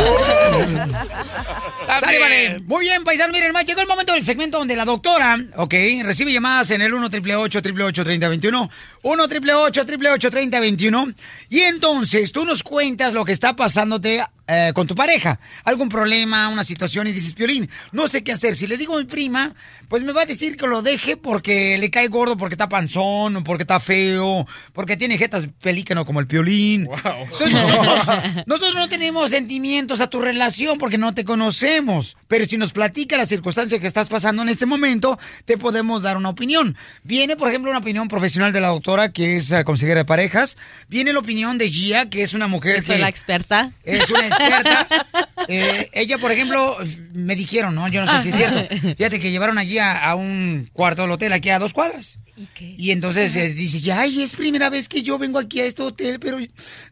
Sale, 2.00 2.18
vale. 2.18 2.60
Muy 2.60 2.84
bien, 2.86 3.04
paisano. 3.04 3.32
Miren, 3.32 3.48
hermano, 3.48 3.66
llegó 3.66 3.80
el 3.80 3.86
momento 3.86 4.12
del 4.12 4.24
segmento 4.24 4.58
donde 4.58 4.74
la 4.74 4.84
doctora, 4.84 5.36
ok, 5.56 5.74
recibe 6.02 6.32
llamadas 6.32 6.70
en 6.72 6.82
el 6.82 6.92
1 6.92 7.06
888 7.06 8.04
3021 8.04 8.70
1 9.02 9.22
888 9.22 10.30
3021 10.30 11.12
Y 11.48 11.60
entonces 11.60 12.32
tú 12.32 12.44
nos 12.44 12.62
cuentas 12.62 13.12
lo 13.12 13.24
que 13.24 13.32
está 13.32 13.54
pasándote 13.54 14.24
eh, 14.52 14.72
con 14.74 14.86
tu 14.86 14.94
pareja. 14.94 15.40
Algún 15.64 15.88
problema, 15.88 16.48
una 16.48 16.62
situación 16.62 17.06
y 17.06 17.12
dices, 17.12 17.32
Piolín, 17.32 17.70
no 17.92 18.06
sé 18.08 18.22
qué 18.22 18.32
hacer. 18.32 18.54
Si 18.54 18.66
le 18.66 18.76
digo 18.76 18.96
a 18.96 18.98
mi 18.98 19.04
prima, 19.04 19.54
pues 19.92 20.04
me 20.04 20.14
va 20.14 20.22
a 20.22 20.24
decir 20.24 20.56
que 20.56 20.66
lo 20.66 20.80
deje 20.80 21.18
porque 21.18 21.76
le 21.76 21.90
cae 21.90 22.08
gordo, 22.08 22.38
porque 22.38 22.54
está 22.54 22.66
panzón, 22.66 23.44
porque 23.44 23.64
está 23.64 23.78
feo, 23.78 24.46
porque 24.72 24.96
tiene 24.96 25.18
jetas 25.18 25.46
pelícano 25.60 26.06
como 26.06 26.18
el 26.18 26.26
piolín. 26.26 26.88
Entonces, 27.30 27.52
nosotros, 27.52 28.06
nosotros 28.46 28.74
no 28.74 28.88
tenemos 28.88 29.30
sentimientos 29.30 30.00
a 30.00 30.08
tu 30.08 30.22
relación 30.22 30.78
porque 30.78 30.96
no 30.96 31.12
te 31.12 31.26
conocemos. 31.26 32.16
Pero 32.26 32.46
si 32.46 32.56
nos 32.56 32.72
platica 32.72 33.18
la 33.18 33.26
circunstancia 33.26 33.80
que 33.80 33.86
estás 33.86 34.08
pasando 34.08 34.40
en 34.40 34.48
este 34.48 34.64
momento, 34.64 35.18
te 35.44 35.58
podemos 35.58 36.00
dar 36.00 36.16
una 36.16 36.30
opinión. 36.30 36.74
Viene, 37.02 37.36
por 37.36 37.50
ejemplo, 37.50 37.70
una 37.70 37.80
opinión 37.80 38.08
profesional 38.08 38.50
de 38.50 38.62
la 38.62 38.68
doctora, 38.68 39.12
que 39.12 39.36
es 39.36 39.50
eh, 39.50 39.62
consejera 39.62 39.98
de 39.98 40.04
parejas. 40.06 40.56
Viene 40.88 41.12
la 41.12 41.18
opinión 41.18 41.58
de 41.58 41.68
Gia, 41.68 42.08
que 42.08 42.22
es 42.22 42.32
una 42.32 42.46
mujer 42.46 42.82
soy 42.82 42.94
que... 42.94 43.02
la 43.02 43.08
experta. 43.08 43.72
Es 43.84 44.08
una 44.08 44.26
experta. 44.26 44.88
Eh, 45.48 45.90
ella, 45.92 46.16
por 46.16 46.32
ejemplo, 46.32 46.78
me 47.12 47.36
dijeron, 47.36 47.74
¿no? 47.74 47.88
Yo 47.88 48.00
no 48.06 48.10
sé 48.10 48.22
si 48.22 48.28
es 48.30 48.36
cierto. 48.36 48.74
Fíjate 48.96 49.20
que 49.20 49.30
llevaron 49.30 49.58
allí 49.58 49.81
a, 49.82 50.10
a 50.10 50.14
un 50.14 50.70
cuarto 50.72 51.02
del 51.02 51.10
hotel, 51.10 51.32
aquí 51.32 51.50
a 51.50 51.58
dos 51.58 51.72
cuadras. 51.72 52.18
¿Y 52.58 52.90
entonces 52.92 53.36
eh, 53.36 53.52
dices, 53.52 53.86
ay, 53.90 54.22
es 54.22 54.36
primera 54.36 54.70
vez 54.70 54.88
que 54.88 55.02
yo 55.02 55.18
vengo 55.18 55.38
aquí 55.38 55.60
a 55.60 55.66
este 55.66 55.82
hotel, 55.82 56.18
pero 56.18 56.38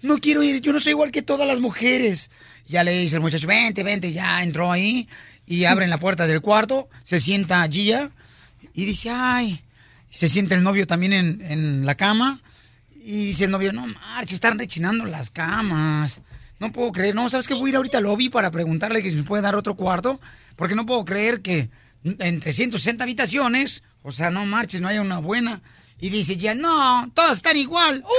no 0.02 0.18
quiero 0.18 0.42
ir, 0.42 0.60
yo 0.60 0.72
no 0.72 0.80
soy 0.80 0.90
igual 0.90 1.10
que 1.10 1.22
todas 1.22 1.48
las 1.48 1.60
mujeres. 1.60 2.30
Ya 2.66 2.84
le 2.84 2.98
dice 2.98 3.16
el 3.16 3.22
muchacho, 3.22 3.46
vente, 3.46 3.82
vente, 3.82 4.12
ya 4.12 4.42
entró 4.42 4.70
ahí 4.70 5.08
y 5.46 5.64
abren 5.66 5.90
la 5.90 5.98
puerta 5.98 6.26
del 6.26 6.40
cuarto, 6.40 6.88
se 7.04 7.20
sienta 7.20 7.66
Gia 7.68 8.10
y 8.74 8.84
dice, 8.84 9.10
ay, 9.10 9.62
se 10.10 10.28
sienta 10.28 10.54
el 10.54 10.62
novio 10.62 10.86
también 10.86 11.12
en, 11.12 11.40
en 11.42 11.86
la 11.86 11.94
cama 11.94 12.42
y 13.02 13.28
dice 13.28 13.44
el 13.44 13.50
novio, 13.50 13.72
no 13.72 13.86
marche, 13.86 14.34
están 14.34 14.58
rechinando 14.58 15.06
las 15.06 15.30
camas. 15.30 16.20
No 16.58 16.70
puedo 16.70 16.92
creer, 16.92 17.14
no, 17.14 17.30
¿sabes 17.30 17.48
qué? 17.48 17.54
Voy 17.54 17.68
a 17.68 17.70
ir 17.70 17.76
ahorita 17.76 17.98
al 17.98 18.04
lobby 18.04 18.28
para 18.28 18.50
preguntarle 18.50 19.02
que 19.02 19.10
si 19.10 19.16
nos 19.16 19.24
puede 19.24 19.42
dar 19.42 19.56
otro 19.56 19.74
cuarto, 19.74 20.20
porque 20.56 20.74
no 20.74 20.84
puedo 20.84 21.06
creer 21.06 21.40
que 21.40 21.70
entre 22.04 22.52
160 22.52 23.04
habitaciones, 23.04 23.82
o 24.02 24.12
sea, 24.12 24.30
no 24.30 24.46
marches, 24.46 24.80
no 24.80 24.88
haya 24.88 25.02
una 25.02 25.18
buena. 25.18 25.60
Y 26.02 26.08
dice 26.08 26.36
ya, 26.38 26.54
no, 26.54 27.10
todas 27.14 27.36
están 27.36 27.56
igual. 27.56 28.04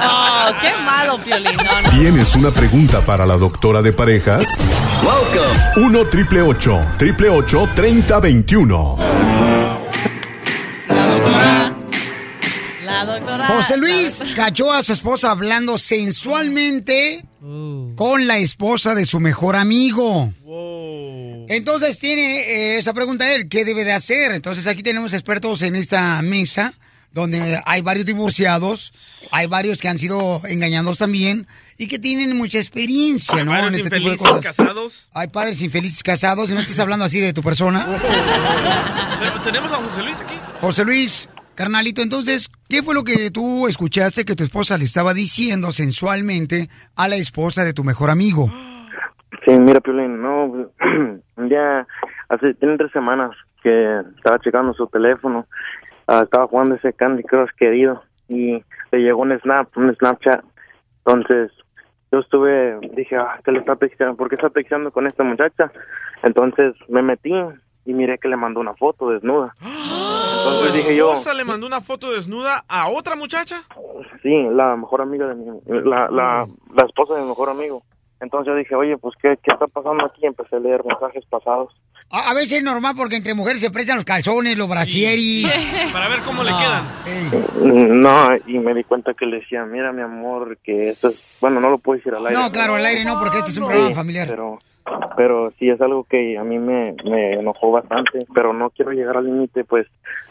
Oh, 0.00 0.50
qué 0.60 0.72
malo, 0.84 1.22
Piolín. 1.22 1.56
No, 1.56 1.82
no. 1.82 1.90
¿Tienes 1.90 2.34
una 2.36 2.50
pregunta 2.52 3.00
para 3.04 3.26
la 3.26 3.36
doctora 3.36 3.82
de 3.82 3.92
parejas? 3.92 4.62
1 5.76 6.04
triple 6.06 6.42
888 6.42 7.68
3021. 7.74 8.98
La 12.84 13.04
doctora. 13.04 13.46
José 13.48 13.76
Luis 13.76 14.24
cachó 14.34 14.72
a 14.72 14.82
su 14.82 14.92
esposa 14.92 15.30
hablando 15.32 15.78
sensualmente 15.78 17.24
con 17.96 18.26
la 18.26 18.38
esposa 18.38 18.94
de 18.94 19.04
su 19.04 19.20
mejor 19.20 19.56
amigo. 19.56 20.32
Entonces 21.48 21.98
tiene 21.98 22.40
eh, 22.40 22.78
esa 22.78 22.92
pregunta 22.94 23.32
él, 23.34 23.48
¿qué 23.48 23.64
debe 23.64 23.84
de 23.84 23.92
hacer? 23.92 24.32
Entonces 24.32 24.66
aquí 24.66 24.82
tenemos 24.82 25.12
expertos 25.12 25.62
en 25.62 25.76
esta 25.76 26.20
mesa, 26.22 26.74
donde 27.12 27.60
hay 27.64 27.80
varios 27.80 28.04
divorciados, 28.06 28.92
hay 29.30 29.46
varios 29.46 29.78
que 29.78 29.88
han 29.88 29.98
sido 29.98 30.42
engañados 30.46 30.98
también 30.98 31.46
y 31.78 31.86
que 31.88 31.98
tienen 31.98 32.36
mucha 32.36 32.58
experiencia, 32.58 33.36
Hay 33.36 33.44
¿no? 33.44 33.56
en 33.68 33.74
este 33.74 33.88
tipo 33.90 34.10
de 34.10 34.16
cosas. 34.18 34.44
casados. 34.44 35.08
Hay 35.14 35.28
padres 35.28 35.62
infelices 35.62 36.02
casados, 36.02 36.50
y 36.50 36.54
no 36.54 36.60
estás 36.60 36.78
hablando 36.80 37.04
así 37.04 37.18
de 37.20 37.32
tu 37.32 37.42
persona. 37.42 37.86
Pero 39.20 39.40
Tenemos 39.42 39.72
a 39.72 39.76
José 39.76 40.02
Luis 40.02 40.16
aquí. 40.20 40.34
José 40.60 40.84
Luis, 40.84 41.28
carnalito, 41.54 42.02
entonces, 42.02 42.50
¿qué 42.68 42.82
fue 42.82 42.94
lo 42.94 43.04
que 43.04 43.30
tú 43.30 43.68
escuchaste 43.68 44.24
que 44.24 44.36
tu 44.36 44.44
esposa 44.44 44.76
le 44.76 44.84
estaba 44.84 45.14
diciendo 45.14 45.72
sensualmente 45.72 46.68
a 46.94 47.08
la 47.08 47.16
esposa 47.16 47.64
de 47.64 47.72
tu 47.72 47.84
mejor 47.84 48.10
amigo? 48.10 48.52
Sí, 49.48 49.58
mira, 49.58 49.80
Piolín, 49.80 50.20
no, 50.20 50.44
un 51.36 51.48
día, 51.48 51.86
hace, 52.28 52.52
tiene 52.52 52.76
tres 52.76 52.92
semanas 52.92 53.30
que 53.62 54.00
estaba 54.14 54.38
checando 54.40 54.74
su 54.74 54.86
teléfono, 54.88 55.46
ah, 56.06 56.20
estaba 56.22 56.46
jugando 56.46 56.74
ese 56.74 56.92
Candy 56.92 57.22
Crush 57.22 57.48
querido 57.56 58.02
y 58.28 58.62
le 58.92 58.98
llegó 58.98 59.22
un 59.22 59.38
snap, 59.40 59.74
un 59.78 59.94
Snapchat, 59.96 60.44
entonces 60.98 61.50
yo 62.12 62.18
estuve, 62.18 62.78
dije, 62.94 63.16
ah, 63.16 63.40
¿qué 63.42 63.52
le 63.52 63.60
está 63.60 63.76
texteando? 63.76 64.18
¿Por 64.18 64.28
qué 64.28 64.34
está 64.34 64.50
texteando 64.50 64.90
con 64.90 65.06
esta 65.06 65.24
muchacha? 65.24 65.72
Entonces 66.22 66.74
me 66.90 67.00
metí 67.00 67.32
y 67.86 67.94
miré 67.94 68.18
que 68.18 68.28
le 68.28 68.36
mandó 68.36 68.60
una 68.60 68.74
foto 68.74 69.08
desnuda. 69.08 69.54
¿Tu 69.62 69.66
Entonces 69.66 70.74
dije 70.74 70.94
yo, 70.94 71.08
esposa 71.08 71.32
le 71.32 71.46
mandó 71.46 71.66
una 71.66 71.80
foto 71.80 72.12
desnuda 72.12 72.66
a 72.68 72.90
otra 72.90 73.16
muchacha? 73.16 73.62
sí, 74.22 74.46
la 74.52 74.76
mejor 74.76 75.00
amiga 75.00 75.26
de 75.26 75.36
mi, 75.36 75.46
la, 75.66 76.10
la, 76.10 76.46
la 76.74 76.82
esposa 76.84 77.14
de 77.14 77.22
mi 77.22 77.28
mejor 77.28 77.48
amigo. 77.48 77.82
Entonces 78.20 78.48
yo 78.52 78.56
dije, 78.56 78.74
oye, 78.74 78.96
pues, 78.98 79.14
¿qué, 79.22 79.36
qué 79.42 79.52
está 79.52 79.66
pasando 79.68 80.04
aquí? 80.06 80.26
Empecé 80.26 80.56
a 80.56 80.60
leer 80.60 80.84
mensajes 80.84 81.24
pasados. 81.26 81.72
A, 82.10 82.30
a 82.30 82.34
veces 82.34 82.54
es 82.58 82.64
normal 82.64 82.94
porque 82.96 83.16
entre 83.16 83.34
mujeres 83.34 83.60
se 83.60 83.70
prestan 83.70 83.96
los 83.96 84.04
calzones, 84.04 84.56
los 84.58 84.68
brachieris. 84.68 85.46
Para 85.92 86.08
ver 86.08 86.20
cómo 86.24 86.42
le 86.42 86.50
quedan. 86.50 88.00
No, 88.00 88.28
y 88.46 88.58
me 88.58 88.74
di 88.74 88.84
cuenta 88.84 89.14
que 89.14 89.26
le 89.26 89.38
decía, 89.40 89.64
mira, 89.64 89.92
mi 89.92 90.02
amor, 90.02 90.58
que 90.62 90.88
esto 90.88 91.08
es, 91.08 91.38
bueno, 91.40 91.60
no 91.60 91.70
lo 91.70 91.78
puedo 91.78 91.98
decir 91.98 92.14
al 92.14 92.26
aire. 92.26 92.38
No, 92.40 92.50
claro, 92.50 92.74
al 92.74 92.84
aire 92.86 93.04
no, 93.04 93.18
porque 93.18 93.38
este 93.38 93.50
es 93.50 93.58
un 93.58 93.64
Sí, 93.64 93.70
programa 93.70 93.94
familiar. 93.94 94.26
Pero, 94.28 94.58
pero 95.16 95.52
sí 95.58 95.68
es 95.68 95.80
algo 95.80 96.04
que 96.04 96.38
a 96.38 96.44
mí 96.44 96.58
me, 96.58 96.94
me 97.04 97.34
enojó 97.34 97.70
bastante, 97.72 98.26
pero 98.34 98.52
no 98.52 98.70
quiero 98.70 98.92
llegar 98.92 99.16
al 99.16 99.26
límite, 99.26 99.64
pues 99.64 99.86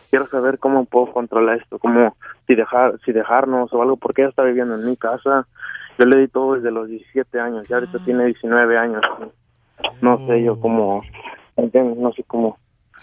quiero 0.10 0.28
saber 0.28 0.58
cómo 0.60 0.86
puedo 0.86 1.12
controlar 1.12 1.60
esto, 1.60 1.78
cómo 1.80 2.16
si 2.48 2.56
dejar, 2.56 2.94
si 3.06 3.12
dejarnos 3.12 3.72
o 3.74 3.82
algo, 3.82 3.98
porque 3.98 4.22
ella 4.24 4.30
está 4.30 4.44
viviendo 4.44 4.76
en 4.76 4.86
mi 4.86 4.96
casa. 4.98 5.46
Yo 5.98 6.06
le 6.06 6.22
di 6.22 6.28
todo 6.28 6.54
desde 6.56 6.72
los 6.72 6.88
17 6.88 7.39
años, 7.39 7.68
ya 7.68 7.78
ahorita 7.78 8.00
tiene 8.06 8.26
19 8.26 8.78
años. 8.78 9.02
No 10.02 10.18
sé 10.28 10.43
yo 10.43 10.60
cómo, 10.60 11.02
¿entiendes? 11.56 11.98
no 11.98 12.12
sé 12.14 12.24
cómo. 12.24 12.58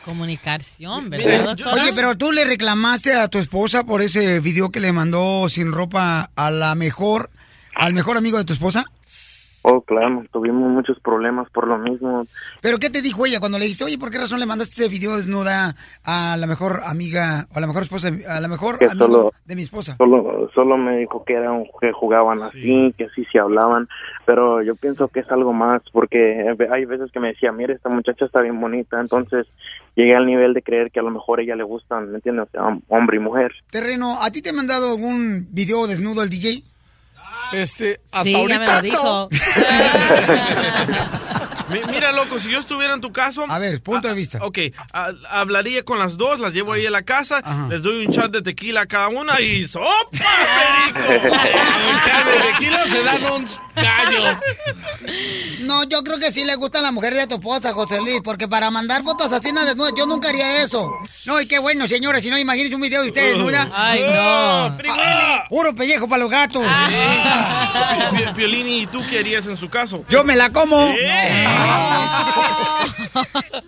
Comunicación, 0.05 1.09
¿verdad? 1.09 1.57
Oye, 1.73 1.93
pero 1.95 2.17
tú 2.17 2.31
le 2.31 2.45
reclamaste 2.45 3.15
a 3.15 3.29
tu 3.29 3.39
esposa 3.39 3.85
por 3.85 4.03
ese 4.03 4.39
video 4.41 4.71
que 4.71 4.81
le 4.81 4.93
mandó 4.93 5.49
sin 5.49 5.73
ropa 5.73 6.31
a 6.37 6.51
la 6.51 6.75
mejor, 6.75 7.31
al 7.75 7.95
mejor 7.95 8.19
amigo 8.19 8.37
de 8.37 8.45
tu 8.45 8.53
esposa. 8.53 8.85
Oh, 9.67 9.81
claro, 9.81 10.23
tuvimos 10.31 10.71
muchos 10.71 11.01
problemas 11.01 11.49
por 11.49 11.67
lo 11.67 11.79
mismo. 11.79 12.27
¿Pero 12.61 12.79
qué 12.79 12.91
te 12.91 13.01
dijo 13.01 13.25
ella 13.25 13.41
cuando 13.41 13.59
le 13.59 13.65
dijiste, 13.65 13.85
oye, 13.85 13.97
por 13.97 14.11
qué 14.11 14.19
razón 14.19 14.39
le 14.39 14.45
mandaste 14.45 14.75
ese 14.75 14.91
video 14.93 15.17
desnuda 15.17 15.75
a 16.05 16.37
la 16.37 16.47
mejor 16.47 16.83
amiga, 16.85 17.47
o 17.55 17.57
a 17.57 17.61
la 17.63 17.67
mejor 17.67 17.85
esposa, 17.85 18.11
a 18.29 18.41
la 18.41 18.49
mejor 18.49 18.79
Que 18.79 18.85
amigo 18.85 19.07
solo- 19.07 19.33
de 19.47 19.57
mi 19.57 19.63
esposa? 19.63 19.97
Solo, 19.97 20.51
solo 20.55 20.77
me 20.77 20.99
dijo 20.99 21.25
que 21.25 21.33
eran 21.33 21.65
que 21.81 21.93
jugaban 21.93 22.43
así, 22.43 22.95
que 22.99 23.09
sí 23.15 23.25
se 23.33 23.39
hablaban, 23.39 23.89
pero 24.27 24.63
yo 24.63 24.75
pienso 24.77 25.09
que 25.09 25.21
es 25.21 25.31
algo 25.31 25.55
más, 25.55 25.81
porque 25.93 26.45
hay 26.71 26.85
veces 26.85 27.11
que 27.11 27.21
me 27.21 27.29
decía, 27.29 27.51
mira, 27.51 27.73
esta 27.73 27.89
muchacha 27.89 28.27
está 28.27 28.43
bien 28.43 28.61
bonita, 28.61 29.01
entonces 29.01 29.47
llegué 29.97 30.15
al 30.15 30.27
nivel 30.27 30.53
de 30.53 30.61
creer 30.63 30.91
que 30.91 31.01
a 31.01 31.05
lo 31.05 31.11
mejor 31.11 31.39
a 31.41 31.43
ella 31.43 31.57
le 31.57 31.65
gustan, 31.65 32.11
¿me 32.11 32.17
entiendes? 32.17 32.49
O 32.49 32.51
sea, 32.51 32.79
hombre 32.89 33.17
y 33.17 33.21
mujer. 33.21 33.53
Terreno, 33.71 34.19
¿a 34.21 34.31
ti 34.31 34.43
te 34.43 34.51
han 34.51 34.57
mandado 34.57 34.91
algún 34.91 35.47
video 35.53 35.87
desnudo 35.87 36.23
el 36.23 36.29
DJ? 36.29 36.63
Este, 37.53 38.01
hasta 38.11 38.25
Sí, 38.25 38.33
ya 38.33 38.39
me 38.39 38.55
ahorita 38.67 38.75
lo 38.77 38.83
dijo. 38.83 39.29
Mi- 39.31 39.39
Mira, 41.69 42.13
loco, 42.13 42.39
si 42.39 42.51
yo 42.51 42.59
estuviera 42.59 42.95
en 42.95 43.01
tu 43.01 43.13
caso... 43.13 43.45
A 43.49 43.59
ver, 43.59 43.83
punto 43.83 44.09
de 44.09 44.15
vista. 44.15 44.39
Ok, 44.43 44.59
a- 44.93 45.13
hablaría 45.31 45.85
con 45.85 45.99
las 45.99 46.17
dos, 46.17 46.39
las 46.41 46.53
llevo 46.53 46.73
ahí 46.73 46.87
a 46.87 46.91
la 46.91 47.03
casa, 47.03 47.43
les 47.71 47.83
doy 47.83 48.07
un 48.07 48.13
shot 48.13 48.31
de 48.31 48.43
tequila 48.43 48.83
a 48.83 48.87
cada 48.87 49.09
una 49.09 49.41
y 49.41 49.67
¡sopa, 49.67 49.87
perico! 50.11 51.35
Un 51.95 52.01
chat 52.03 52.27
de 52.27 52.53
tequila 52.53 52.85
se 52.87 53.03
dan 53.03 53.25
un 53.25 53.47
gallo. 53.77 54.39
No, 55.61 55.85
yo 55.85 56.03
creo 56.03 56.19
que 56.19 56.33
sí 56.33 56.45
le 56.45 56.55
gusta 56.57 56.79
a 56.79 56.83
la 56.83 56.93
mujer 56.93 57.15
de 57.15 57.27
tu 57.27 57.35
esposa, 57.37 57.73
José 57.73 58.01
Luis, 58.01 58.21
porque 58.25 58.49
para 58.49 58.71
mandar 58.71 59.03
fotos 59.03 59.33
así 59.33 59.53
desnudas, 59.53 59.93
yo 59.97 60.07
nunca 60.07 60.29
haría 60.31 60.63
eso. 60.63 60.91
No, 61.27 61.41
y 61.41 61.47
qué 61.47 61.59
bueno, 61.59 61.87
señores, 61.87 62.23
si 62.23 62.31
no, 62.31 62.39
imagínense 62.39 62.75
un 62.75 62.83
video 62.83 63.03
de 63.03 63.09
ustedes 63.09 63.35
desnuda. 63.35 63.71
Ay, 63.75 64.01
no. 64.01 64.77
Ah, 64.91 65.45
Puro 65.49 65.75
pellejo 65.75 66.09
para 66.09 66.23
los 66.23 66.31
gatos. 66.31 66.63
Pi- 68.17 68.33
Piolini, 68.35 68.83
¿y 68.83 68.87
tú 68.87 69.03
qué 69.09 69.19
harías 69.21 69.47
en 69.47 69.57
su 69.57 69.69
caso? 69.69 70.05
Yo 70.09 70.25
me 70.25 70.37
la 70.37 70.51
como. 70.53 70.89
¿Eh? 70.89 71.47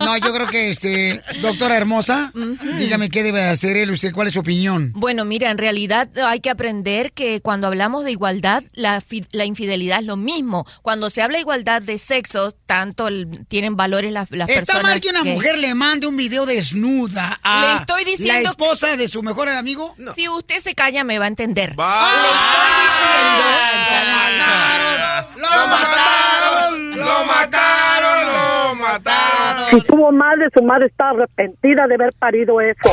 No, 0.01 0.16
yo 0.18 0.32
creo 0.32 0.47
que, 0.49 0.70
este, 0.70 1.22
doctora 1.41 1.76
hermosa, 1.76 2.32
dígame 2.78 3.09
qué 3.09 3.22
debe 3.22 3.43
hacer 3.45 3.76
él, 3.76 3.91
usted, 3.91 4.12
cuál 4.12 4.26
es 4.28 4.34
su 4.34 4.41
opinión. 4.41 4.93
Bueno, 4.95 5.24
mira, 5.24 5.51
en 5.51 5.59
realidad 5.59 6.09
hay 6.24 6.41
que 6.41 6.51
aprender 6.51 7.12
que 7.12 7.41
cuando 7.41 7.66
hablamos 7.66 8.05
de 8.05 8.12
igualdad, 8.12 8.62
la, 8.74 9.01
fi- 9.01 9.24
la 9.32 9.45
infidelidad 9.45 10.01
es 10.01 10.05
lo 10.07 10.16
mismo. 10.16 10.66
Cuando 10.82 11.11
se 11.11 11.22
habla 11.22 11.37
de 11.39 11.43
igualdad 11.43 11.82
de 11.82 11.99
sexo, 11.99 12.53
tanto 12.66 13.09
el- 13.09 13.47
tienen 13.49 13.76
valores 13.76 14.12
las, 14.12 14.30
las 14.30 14.49
Está 14.49 14.61
personas. 14.74 14.82
mal 14.93 15.01
que 15.01 15.09
una 15.09 15.24
mujer 15.24 15.59
le 15.59 15.74
mande 15.74 16.07
un 16.07 16.16
video 16.16 16.47
desnuda 16.47 17.39
a 17.43 17.61
Le 17.61 17.72
estoy 17.80 18.05
diciendo 18.05 18.43
la 18.43 18.49
esposa 18.51 18.97
de 18.97 19.09
su 19.09 19.22
mejor 19.22 19.49
amigo. 19.49 19.95
Si 20.14 20.28
usted 20.28 20.59
se 20.61 20.74
calla, 20.74 21.05
me 21.05 21.18
va 21.18 21.24
a 21.26 21.28
entender. 21.28 21.70
¡Lo 21.76 21.82
mataron! 24.16 25.26
¡Lo 25.41 25.49
mataron! 25.68 26.16
¡Lo 27.51 28.74
mataron! 28.76 29.70
Si 29.70 29.80
tuvo 29.86 30.12
madre, 30.12 30.49
su 30.55 30.62
madre 30.64 30.86
está 30.86 31.11
arrepentida 31.11 31.86
de 31.86 31.94
haber 31.94 32.12
parido 32.14 32.61
eso. 32.61 32.90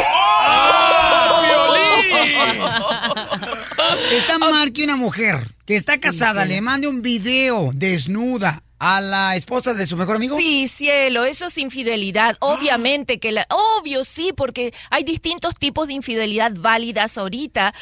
Está 4.12 4.38
mal 4.38 4.72
que 4.72 4.84
una 4.84 4.95
mujer 4.95 5.36
que 5.66 5.76
está 5.76 5.99
casada 5.99 6.45
le 6.45 6.62
mande 6.62 6.88
un 6.88 7.01
video 7.01 7.72
desnuda 7.74 8.64
a 8.86 9.00
la 9.00 9.38
esposa 9.38 9.74
de 9.74 9.88
su 9.88 9.96
mejor 9.96 10.18
amigo? 10.18 10.36
Sí, 10.38 10.68
cielo, 10.68 11.24
eso 11.24 11.46
es 11.48 11.58
infidelidad. 11.58 12.36
Obviamente 12.42 13.18
que 13.18 13.32
la, 13.32 13.48
obvio 13.50 14.04
sí, 14.04 14.34
porque 14.36 14.74
hay 14.90 15.06
distintos 15.06 15.56
tipos 15.56 15.88
de 15.88 15.94
infidelidad 15.94 16.52
válidas 16.58 17.18
ahorita. 17.18 17.74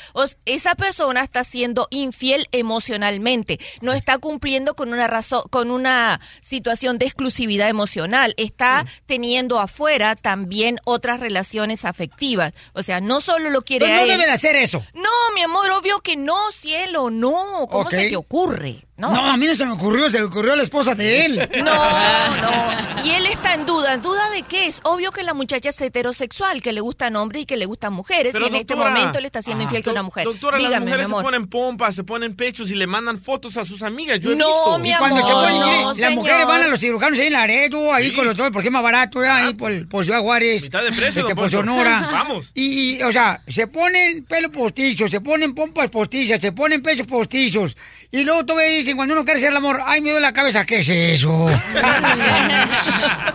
Esa 0.45 0.75
persona 0.75 1.23
está 1.23 1.43
siendo 1.43 1.87
infiel 1.89 2.47
emocionalmente, 2.51 3.59
no 3.81 3.93
está 3.93 4.19
cumpliendo 4.19 4.75
con 4.75 4.93
una 4.93 5.07
razón, 5.07 5.41
con 5.49 5.71
una 5.71 6.21
situación 6.41 6.99
de 6.99 7.05
exclusividad 7.07 7.67
emocional, 7.67 8.35
está 8.37 8.85
teniendo 9.07 9.59
afuera 9.59 10.15
también 10.15 10.77
otras 10.83 11.19
relaciones 11.19 11.83
afectivas. 11.83 12.53
O 12.73 12.83
sea, 12.83 13.01
no 13.01 13.21
solo 13.21 13.49
lo 13.49 13.63
quiere 13.63 13.87
Pues 13.87 13.91
a 13.91 13.95
no 13.95 14.01
él. 14.03 14.07
debe 14.09 14.25
de 14.25 14.31
hacer 14.33 14.55
eso. 14.55 14.85
No, 14.93 15.09
mi 15.33 15.41
amor, 15.41 15.67
obvio 15.71 15.99
que 16.01 16.15
no, 16.15 16.51
cielo, 16.51 17.09
no. 17.09 17.67
¿Cómo 17.71 17.89
se 17.89 18.07
te 18.07 18.15
ocurre? 18.15 18.85
No. 19.09 19.25
a 19.31 19.37
mí 19.37 19.45
no 19.47 19.55
se 19.55 19.65
me 19.65 19.71
ocurrió, 19.71 20.09
se 20.09 20.17
le 20.19 20.25
ocurrió 20.25 20.53
a 20.53 20.55
la 20.55 20.63
esposa 20.63 20.95
de 20.95 21.25
él. 21.25 21.49
No, 21.63 21.73
no. 21.75 23.03
Y 23.05 23.09
él 23.11 23.25
está 23.27 23.53
en 23.55 23.65
duda. 23.65 23.93
¿En 23.95 24.01
duda 24.01 24.29
de 24.29 24.43
qué 24.43 24.67
es? 24.67 24.79
Obvio 24.83 25.11
que 25.11 25.23
la 25.23 25.33
muchacha 25.33 25.69
es 25.69 25.81
heterosexual, 25.81 26.61
que 26.61 26.71
le 26.71 26.81
gustan 26.81 27.15
hombres 27.15 27.43
y 27.43 27.45
que 27.45 27.57
le 27.57 27.65
gustan 27.65 27.93
mujeres. 27.93 28.31
Pero, 28.33 28.45
y 28.45 28.49
en 28.49 28.55
este 28.55 28.75
momento 28.75 29.19
le 29.19 29.27
está 29.27 29.41
siendo 29.41 29.61
Ah. 29.61 29.65
infiel 29.65 29.83
con 29.83 29.91
una 29.93 30.03
mujer. 30.03 30.25
Doctora, 30.25 30.57
Dígame, 30.57 30.75
las 30.75 30.83
mujeres 30.83 31.07
mi 31.09 31.15
se 31.17 31.21
ponen 31.23 31.47
pompas, 31.47 31.95
se 31.95 32.03
ponen 32.03 32.35
pechos 32.35 32.69
y 32.71 32.75
le 32.75 32.87
mandan 32.87 33.19
fotos 33.19 33.57
a 33.57 33.65
sus 33.65 33.81
amigas. 33.81 34.19
Yo 34.19 34.31
he 34.31 34.35
No, 34.35 34.47
visto. 34.47 34.79
mi 34.79 34.91
Y 34.91 34.93
cuando 34.95 35.25
se 35.25 35.31
amor, 35.31 35.43
ponen, 35.43 35.59
no, 35.61 35.87
las 35.89 35.97
señor. 35.97 36.11
mujeres 36.13 36.45
van 36.47 36.63
a 36.63 36.67
los 36.67 36.79
cirujanos 36.79 37.19
ahí 37.19 37.27
en 37.27 37.33
Laredo, 37.33 37.93
ahí 37.93 38.13
con 38.13 38.25
los 38.25 38.37
dos, 38.37 38.49
porque 38.51 38.67
es 38.67 38.71
más 38.71 38.83
barato, 38.83 39.23
ya, 39.23 39.37
ahí 39.47 39.53
por, 39.53 39.87
por 39.89 40.03
Ciudad 40.05 40.21
Juárez. 40.21 40.63
Mitad 40.63 40.83
de 40.83 40.91
precio, 40.91 41.21
este, 41.21 41.35
por. 41.35 41.49
Sonora. 41.49 42.07
Vamos. 42.11 42.51
Y, 42.53 42.97
y, 42.97 43.03
o 43.03 43.11
sea, 43.11 43.41
se 43.47 43.67
ponen 43.67 44.23
pelo 44.25 44.51
postizo, 44.51 45.07
se 45.07 45.21
ponen 45.21 45.53
pompas 45.55 45.89
postizas, 45.89 46.39
se 46.39 46.51
ponen 46.51 46.81
pechos 46.81 47.07
postizos. 47.07 47.75
Y 48.13 48.25
luego 48.25 48.45
todavía 48.45 48.75
dicen, 48.77 48.97
cuando 48.97 49.13
uno 49.13 49.23
quiere 49.23 49.39
hacer 49.39 49.51
el 49.51 49.57
amor, 49.57 49.81
ay, 49.85 50.01
me 50.01 50.11
duele 50.11 50.25
la 50.25 50.33
cabeza, 50.33 50.65
¿qué 50.65 50.79
es 50.79 50.89
eso? 50.89 51.29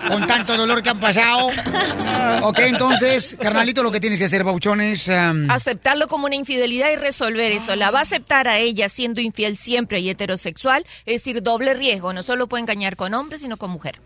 Con 0.07 0.27
tanto 0.27 0.55
dolor 0.55 0.83
que 0.83 0.91
han 0.91 1.01
pasado. 1.01 1.49
Ok, 2.43 2.59
entonces, 2.59 3.39
carnalito, 3.41 3.83
lo 3.83 3.91
que 3.91 4.01
tienes 4.01 4.19
que 4.19 4.27
hacer, 4.27 4.45
Bauchones. 4.45 5.09
Aceptarlo 5.49 6.09
como 6.09 6.27
una 6.27 6.35
infidelidad 6.35 6.91
y 6.91 6.97
resolver 6.97 7.53
eso. 7.53 7.75
La 7.75 7.91
va 7.91 8.01
a 8.01 8.03
aceptar 8.03 8.49
a 8.49 8.59
ella 8.59 8.91
siendo 8.91 9.23
infiel 9.23 9.57
siempre 9.57 10.01
y 10.01 10.11
heterosexual. 10.11 10.85
Es 11.07 11.23
decir, 11.23 11.43
doble 11.43 11.73
riesgo. 11.73 12.13
No 12.13 12.23
solo 12.23 12.47
puede 12.47 12.61
engañar 12.61 12.97
con 12.97 13.15
hombres, 13.15 13.41
sino 13.41 13.57
con 13.57 13.71
mujer. 13.71 13.99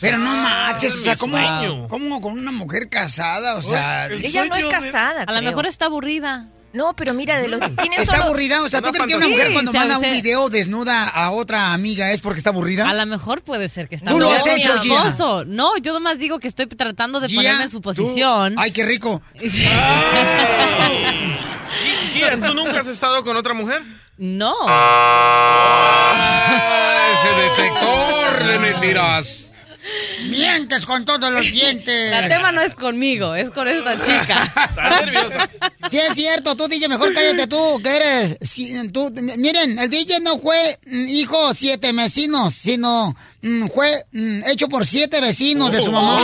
Pero 0.00 0.18
no 0.18 0.30
manches, 0.30 0.94
o 0.94 1.02
sea, 1.02 1.16
¿cómo, 1.16 1.88
cómo 1.88 2.20
con 2.20 2.38
una 2.38 2.52
mujer 2.52 2.88
casada? 2.88 3.56
O 3.56 3.62
sea, 3.62 4.06
Ella 4.06 4.44
no 4.44 4.54
es 4.54 4.66
casada. 4.66 5.24
A 5.24 5.32
lo 5.32 5.42
mejor 5.42 5.66
está 5.66 5.86
aburrida. 5.86 6.46
No, 6.72 6.94
pero 6.96 7.12
mira, 7.14 7.38
de 7.38 7.48
los 7.48 7.60
tiene 7.76 7.96
¿Está 7.96 8.12
solo- 8.14 8.24
aburrida? 8.24 8.62
O 8.62 8.68
sea, 8.68 8.80
¿tú 8.80 8.90
crees 8.92 9.06
que 9.06 9.16
una 9.16 9.26
Sí, 9.26 9.32
mujer 9.32 9.52
cuando 9.52 9.72
se- 9.72 9.78
manda 9.78 9.98
un 9.98 10.10
video 10.10 10.48
desnuda 10.48 11.06
a 11.08 11.30
otra 11.30 11.72
amiga 11.74 12.10
es 12.12 12.20
porque 12.20 12.38
está 12.38 12.50
aburrida? 12.50 12.88
A 12.88 12.94
lo 12.94 13.04
mejor 13.06 13.42
puede 13.42 13.68
ser 13.68 13.88
que 13.88 13.96
está 13.96 14.10
¿Tú 14.10 14.18
lo 14.18 14.26
aburrida 14.32 14.52
has 14.54 14.58
hecho, 14.58 14.82
Gia? 14.82 15.44
No, 15.46 15.76
yo 15.78 15.92
nomás 15.92 16.18
digo 16.18 16.38
que 16.38 16.48
estoy 16.48 16.66
tratando 16.66 17.20
de 17.20 17.28
Gia, 17.28 17.38
ponerme 17.40 17.64
en 17.64 17.70
su 17.70 17.78
tú- 17.80 17.82
posición. 17.82 18.54
Ay, 18.56 18.70
qué 18.70 18.84
rico. 18.84 19.20
Gia, 22.12 22.38
¿tú 22.38 22.54
nunca 22.54 22.80
has 22.80 22.86
estado 22.86 23.22
con 23.24 23.36
otra 23.36 23.54
mujer? 23.54 23.82
No. 24.18 24.54
ese 27.12 27.28
detector 27.42 28.44
de 28.46 28.58
mentiras. 28.58 29.51
Mientes 30.28 30.86
con 30.86 31.04
todos 31.04 31.32
los 31.32 31.44
dientes. 31.52 32.12
El 32.12 32.28
tema 32.28 32.52
no 32.52 32.60
es 32.60 32.74
conmigo, 32.74 33.34
es 33.34 33.50
con 33.50 33.66
esta 33.68 33.94
chica. 34.04 34.42
Está 34.70 35.00
nerviosa. 35.04 35.50
Sí 35.90 35.98
es 35.98 36.14
cierto, 36.14 36.54
tú 36.56 36.68
DJ, 36.68 36.88
mejor 36.88 37.12
cállate 37.14 37.46
tú, 37.46 37.80
que 37.82 37.96
eres... 37.96 38.38
si- 38.40 38.88
tú, 38.90 39.12
m- 39.16 39.36
miren, 39.36 39.78
el 39.78 39.90
DJ 39.90 40.20
no 40.20 40.38
fue 40.38 40.78
mm, 40.86 41.08
hijo 41.08 41.52
siete 41.54 41.92
vecinos, 41.92 42.54
sino 42.54 43.14
mm, 43.42 43.66
fue 43.74 44.04
mm, 44.12 44.42
hecho 44.46 44.68
por 44.68 44.86
siete 44.86 45.20
vecinos 45.20 45.72
de 45.72 45.80
su 45.82 45.90
mamá. 45.92 46.20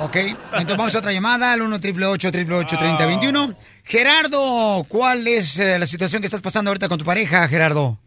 ok, 0.00 0.16
entonces 0.16 0.76
vamos 0.76 0.94
a 0.94 0.98
otra 0.98 1.12
llamada 1.12 1.52
al 1.52 1.62
1 1.62 1.76
888 1.76 2.76
3021 2.78 3.54
Gerardo, 3.84 4.84
¿cuál 4.88 5.26
es 5.28 5.58
eh, 5.58 5.78
la 5.78 5.86
situación 5.86 6.20
que 6.20 6.26
estás 6.26 6.40
pasando 6.40 6.70
ahorita 6.70 6.88
con 6.88 6.98
tu 6.98 7.04
pareja, 7.04 7.46
Gerardo? 7.46 7.98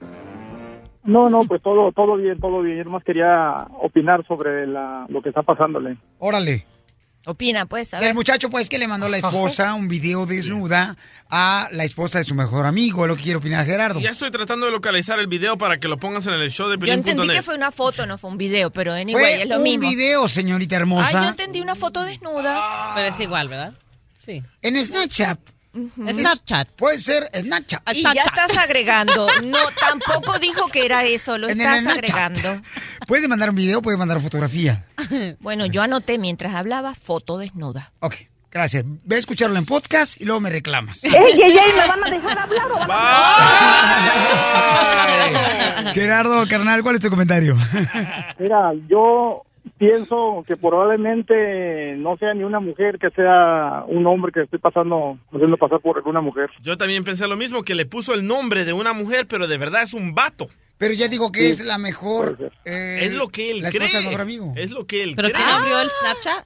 No, 1.04 1.30
no, 1.30 1.44
pues 1.46 1.62
todo, 1.62 1.92
todo 1.92 2.18
bien, 2.18 2.40
todo 2.40 2.62
bien. 2.62 2.78
Yo 2.80 2.84
nomás 2.84 3.04
quería 3.04 3.68
opinar 3.82 4.26
sobre 4.28 4.68
la, 4.68 5.06
lo 5.10 5.22
que 5.22 5.30
está 5.30 5.42
pasándole. 5.44 5.98
Órale. 6.20 6.66
Opina, 7.26 7.66
pues, 7.66 7.94
a 7.94 8.00
ver. 8.00 8.10
El 8.10 8.16
muchacho, 8.16 8.50
pues, 8.50 8.70
que 8.70 8.78
le 8.78 8.88
mandó 8.88 9.06
a 9.08 9.10
la 9.10 9.18
esposa 9.18 9.74
un 9.76 9.88
video 9.90 10.26
desnuda 10.26 10.96
a 11.30 11.68
la 11.72 11.84
esposa 11.84 12.20
de 12.20 12.24
su 12.24 12.34
mejor 12.34 12.66
amigo, 12.66 13.04
es 13.04 13.10
lo 13.10 13.18
que 13.18 13.24
quiere 13.24 13.38
opinar 13.38 13.66
Gerardo. 13.66 14.00
Ya 14.00 14.12
estoy 14.12 14.32
tratando 14.32 14.66
de 14.66 14.72
localizar 14.72 15.20
el 15.20 15.28
video 15.28 15.58
para 15.58 15.80
que 15.80 15.88
lo 15.90 15.98
pongas 15.98 16.26
en 16.28 16.34
el 16.34 16.50
show 16.50 16.70
de 16.70 16.78
Yo 16.86 16.94
entendí 16.94 17.28
que 17.28 17.42
fue 17.42 17.56
una 17.56 17.72
foto, 17.72 18.06
no 18.06 18.18
fue 18.18 18.30
un 18.30 18.38
video, 18.38 18.72
pero 18.72 18.94
anyway, 18.94 19.22
Fue 19.22 19.42
es 19.44 19.50
lo 19.50 19.58
un 19.58 19.64
mismo. 19.64 19.90
video, 19.90 20.28
señorita 20.28 20.76
Ay, 20.76 20.80
yo 20.80 20.84
hermosa. 20.84 21.30
entendí 21.30 21.62
una 21.62 21.76
foto 21.76 22.04
desnuda. 22.04 22.94
Pero 22.96 23.08
es 23.14 23.20
igual, 23.20 23.50
¿verdad? 23.50 23.74
Sí. 24.16 24.42
En 24.62 24.84
Snapchat. 24.84 25.40
Snapchat. 25.74 26.70
Puede 26.70 27.00
ser 27.00 27.30
Snapchat. 27.34 27.82
Y 27.94 28.04
ya 28.04 28.24
estás 28.24 28.58
agregando. 28.58 29.28
No, 29.44 29.58
tampoco 29.80 30.40
dijo 30.40 30.68
que 30.70 30.86
era 30.86 31.04
eso, 31.06 31.38
lo 31.38 31.48
En 31.50 31.62
estás 31.62 31.86
agregando. 31.86 32.62
Puede 33.08 33.28
mandar 33.28 33.50
un 33.50 33.56
video, 33.56 33.82
puede 33.82 33.98
mandar 33.98 34.22
fotografía. 34.22 34.86
Bueno, 35.40 35.66
yo 35.66 35.82
anoté 35.82 36.18
mientras 36.18 36.54
hablaba 36.54 36.94
foto 36.94 37.38
desnuda. 37.38 37.92
Ok, 38.00 38.16
gracias. 38.52 38.84
Ve 39.04 39.16
a 39.16 39.20
escucharlo 39.20 39.58
en 39.58 39.66
podcast 39.66 40.20
y 40.22 40.26
luego 40.26 40.42
me 40.42 40.50
reclamas. 40.50 41.04
¡Ey, 41.04 41.12
ey, 41.14 41.42
ey! 41.42 41.52
¿Me 41.52 41.88
van 41.88 42.04
a 42.04 42.10
dejar 42.10 42.38
hablar 42.38 42.68
o 42.72 42.78
van 42.78 42.90
a... 45.88 45.92
Gerardo, 45.94 46.48
carnal, 46.48 46.84
¿cuál 46.84 46.96
es 46.96 47.02
tu 47.02 47.10
comentario? 47.10 47.58
Mira, 48.38 48.74
yo 48.88 49.44
pienso 49.80 50.44
que 50.46 50.56
probablemente 50.58 51.96
no 51.98 52.18
sea 52.18 52.34
ni 52.34 52.44
una 52.44 52.60
mujer, 52.60 53.00
que 53.00 53.10
sea 53.12 53.84
un 53.88 54.06
hombre 54.06 54.32
que 54.32 54.42
estoy 54.42 54.60
pasando, 54.60 55.18
haciendo 55.34 55.58
pasar 55.58 55.80
por 55.80 56.00
una 56.08 56.22
mujer. 56.22 56.50
Yo 56.62 56.78
también 56.78 57.04
pensé 57.04 57.28
lo 57.28 57.38
mismo, 57.38 57.64
que 57.64 57.74
le 57.76 57.86
puso 57.86 58.14
el 58.14 58.28
nombre 58.28 58.66
de 58.66 58.74
una 58.74 58.94
mujer, 58.94 59.26
pero 59.28 59.48
de 59.48 59.58
verdad 59.58 59.82
es 59.84 59.94
un 59.94 60.14
vato. 60.14 60.48
Pero 60.78 60.94
ya 60.94 61.08
digo 61.08 61.32
que 61.32 61.50
es 61.50 61.62
la 61.62 61.78
mejor. 61.78 62.52
eh, 62.66 63.00
es 63.02 63.14
lo 63.14 63.28
que 63.30 63.52
él 63.52 63.62
la 63.62 63.70
cree. 63.70 63.86
esposa 63.86 63.98
del 63.98 64.08
mejor 64.08 64.22
amigo. 64.22 64.54
Es 64.56 64.72
lo 64.72 64.86
que 64.86 65.04
él 65.04 65.14
¿Pero 65.16 65.30
cree. 65.30 65.42
quién 65.44 65.56
abrió 65.56 65.80
el 65.82 65.90
Snapchat? 65.90 66.46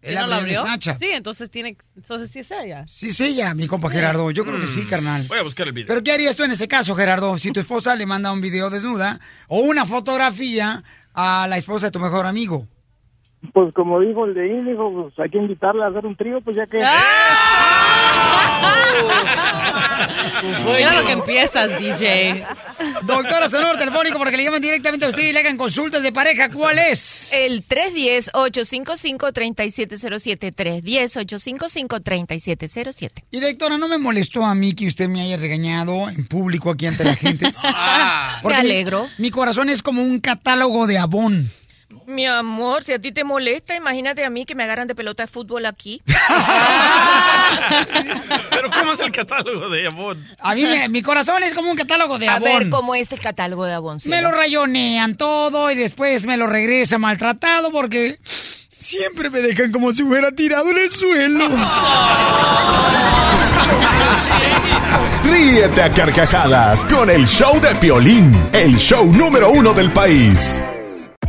Él 0.00 0.10
¿Quién 0.14 0.20
no 0.20 0.26
lo 0.28 0.34
abrió? 0.36 0.62
Snapchat. 0.62 0.98
Sí, 0.98 1.06
entonces 1.10 1.50
tiene, 1.50 1.76
entonces 1.96 2.30
sí 2.30 2.38
es 2.38 2.50
ella. 2.50 2.84
Sí, 2.86 3.08
es 3.10 3.20
ella, 3.20 3.52
mi 3.54 3.66
compa 3.66 3.90
Gerardo. 3.90 4.30
Yo 4.30 4.44
creo 4.44 4.58
que 4.60 4.66
sí, 4.66 4.86
carnal. 4.88 5.24
Voy 5.28 5.38
a 5.38 5.42
buscar 5.42 5.66
el 5.66 5.72
video. 5.74 5.88
Pero 5.88 6.02
¿qué 6.02 6.12
harías 6.12 6.34
tú 6.36 6.44
en 6.44 6.50
ese 6.52 6.66
caso, 6.68 6.94
Gerardo? 6.94 7.36
Si 7.36 7.50
tu 7.52 7.60
esposa 7.60 7.94
le 7.96 8.06
manda 8.06 8.32
un 8.32 8.40
video 8.40 8.70
desnuda 8.70 9.20
o 9.48 9.58
una 9.60 9.84
fotografía 9.84 10.82
a 11.20 11.48
la 11.48 11.56
esposa 11.56 11.86
de 11.86 11.90
tu 11.90 11.98
mejor 11.98 12.26
amigo. 12.26 12.68
Pues 13.52 13.72
como 13.74 14.00
dijo 14.00 14.24
el 14.24 14.34
de 14.34 14.48
Índigo, 14.48 14.90
pues 15.04 15.18
hay 15.18 15.30
que 15.30 15.38
invitarla 15.38 15.86
a 15.86 15.90
hacer 15.90 16.06
un 16.06 16.16
trío, 16.16 16.40
pues 16.40 16.56
ya 16.56 16.66
que... 16.66 16.78
Mira 20.66 21.00
lo 21.00 21.06
que 21.06 21.12
empiezas, 21.12 21.78
DJ. 21.78 22.44
Doctora 23.02 23.48
Sonora 23.48 23.78
Telefónico, 23.78 24.18
porque 24.18 24.36
le 24.36 24.42
llaman 24.44 24.60
directamente 24.60 25.06
a 25.06 25.08
usted 25.08 25.22
y 25.28 25.32
le 25.32 25.38
hagan 25.40 25.56
consultas 25.56 26.02
de 26.02 26.12
pareja. 26.12 26.48
¿Cuál 26.50 26.78
es? 26.78 27.32
El 27.32 27.64
310-855-3707. 27.66 30.54
310-855-3707. 30.54 33.10
Y 33.30 33.40
doctora, 33.40 33.78
no 33.78 33.88
me 33.88 33.98
molestó 33.98 34.44
a 34.44 34.54
mí 34.54 34.74
que 34.74 34.86
usted 34.86 35.08
me 35.08 35.22
haya 35.22 35.36
regañado 35.36 36.08
en 36.08 36.26
público 36.26 36.70
aquí 36.70 36.86
ante 36.86 37.04
la 37.04 37.14
gente. 37.14 37.50
Ah. 37.80 38.38
Porque 38.42 38.56
Me 38.58 38.62
mi- 38.64 38.70
alegro. 38.70 39.06
Mi, 39.18 39.30
corazón 39.30 39.68
es 39.68 39.82
como 39.82 40.02
un 40.02 40.20
catálogo 40.20 40.86
de 40.86 40.98
Avon. 40.98 41.50
Mi 42.08 42.24
amor, 42.26 42.82
si 42.84 42.94
a 42.94 42.98
ti 42.98 43.12
te 43.12 43.22
molesta, 43.22 43.76
imagínate 43.76 44.24
a 44.24 44.30
mí 44.30 44.46
que 44.46 44.54
me 44.54 44.64
agarran 44.64 44.86
de 44.88 44.94
pelota 44.94 45.24
de 45.24 45.26
fútbol 45.26 45.66
aquí. 45.66 46.00
Pero 48.50 48.70
¿cómo 48.70 48.94
es 48.94 49.00
el 49.00 49.12
catálogo 49.12 49.68
de 49.68 49.86
Avon? 49.88 50.26
A 50.40 50.54
mí 50.54 50.62
me- 50.62 50.88
mi 50.88 51.02
corazón 51.02 51.42
es 51.42 51.52
como 51.52 51.70
un 51.70 51.76
catálogo 51.76 52.18
de 52.18 52.26
A 52.28 52.36
Avon. 52.36 52.44
ver 52.44 52.70
cómo 52.70 52.94
es 52.94 53.12
el 53.12 53.20
catálogo 53.20 53.66
de 53.66 53.74
Avon. 53.74 53.98
Me 54.06 54.22
lo 54.22 54.30
rayonean 54.30 55.18
todo 55.18 55.70
y 55.70 55.74
después 55.74 56.24
me 56.24 56.38
lo 56.38 56.46
regresa 56.46 56.96
maltratado 56.96 57.70
porque 57.70 58.18
siempre 58.70 59.28
me 59.28 59.40
dejan 59.42 59.70
como 59.70 59.92
si 59.92 60.02
hubiera 60.02 60.32
tirado 60.32 60.70
en 60.70 60.78
el 60.78 60.90
suelo. 60.90 61.46
Ríete 65.24 65.82
a 65.82 65.90
carcajadas 65.90 66.86
con 66.86 67.10
el 67.10 67.26
show 67.26 67.60
de 67.60 67.74
Piolín, 67.74 68.34
el 68.54 68.76
show 68.78 69.04
número 69.12 69.50
uno 69.50 69.74
del 69.74 69.90
país. 69.90 70.62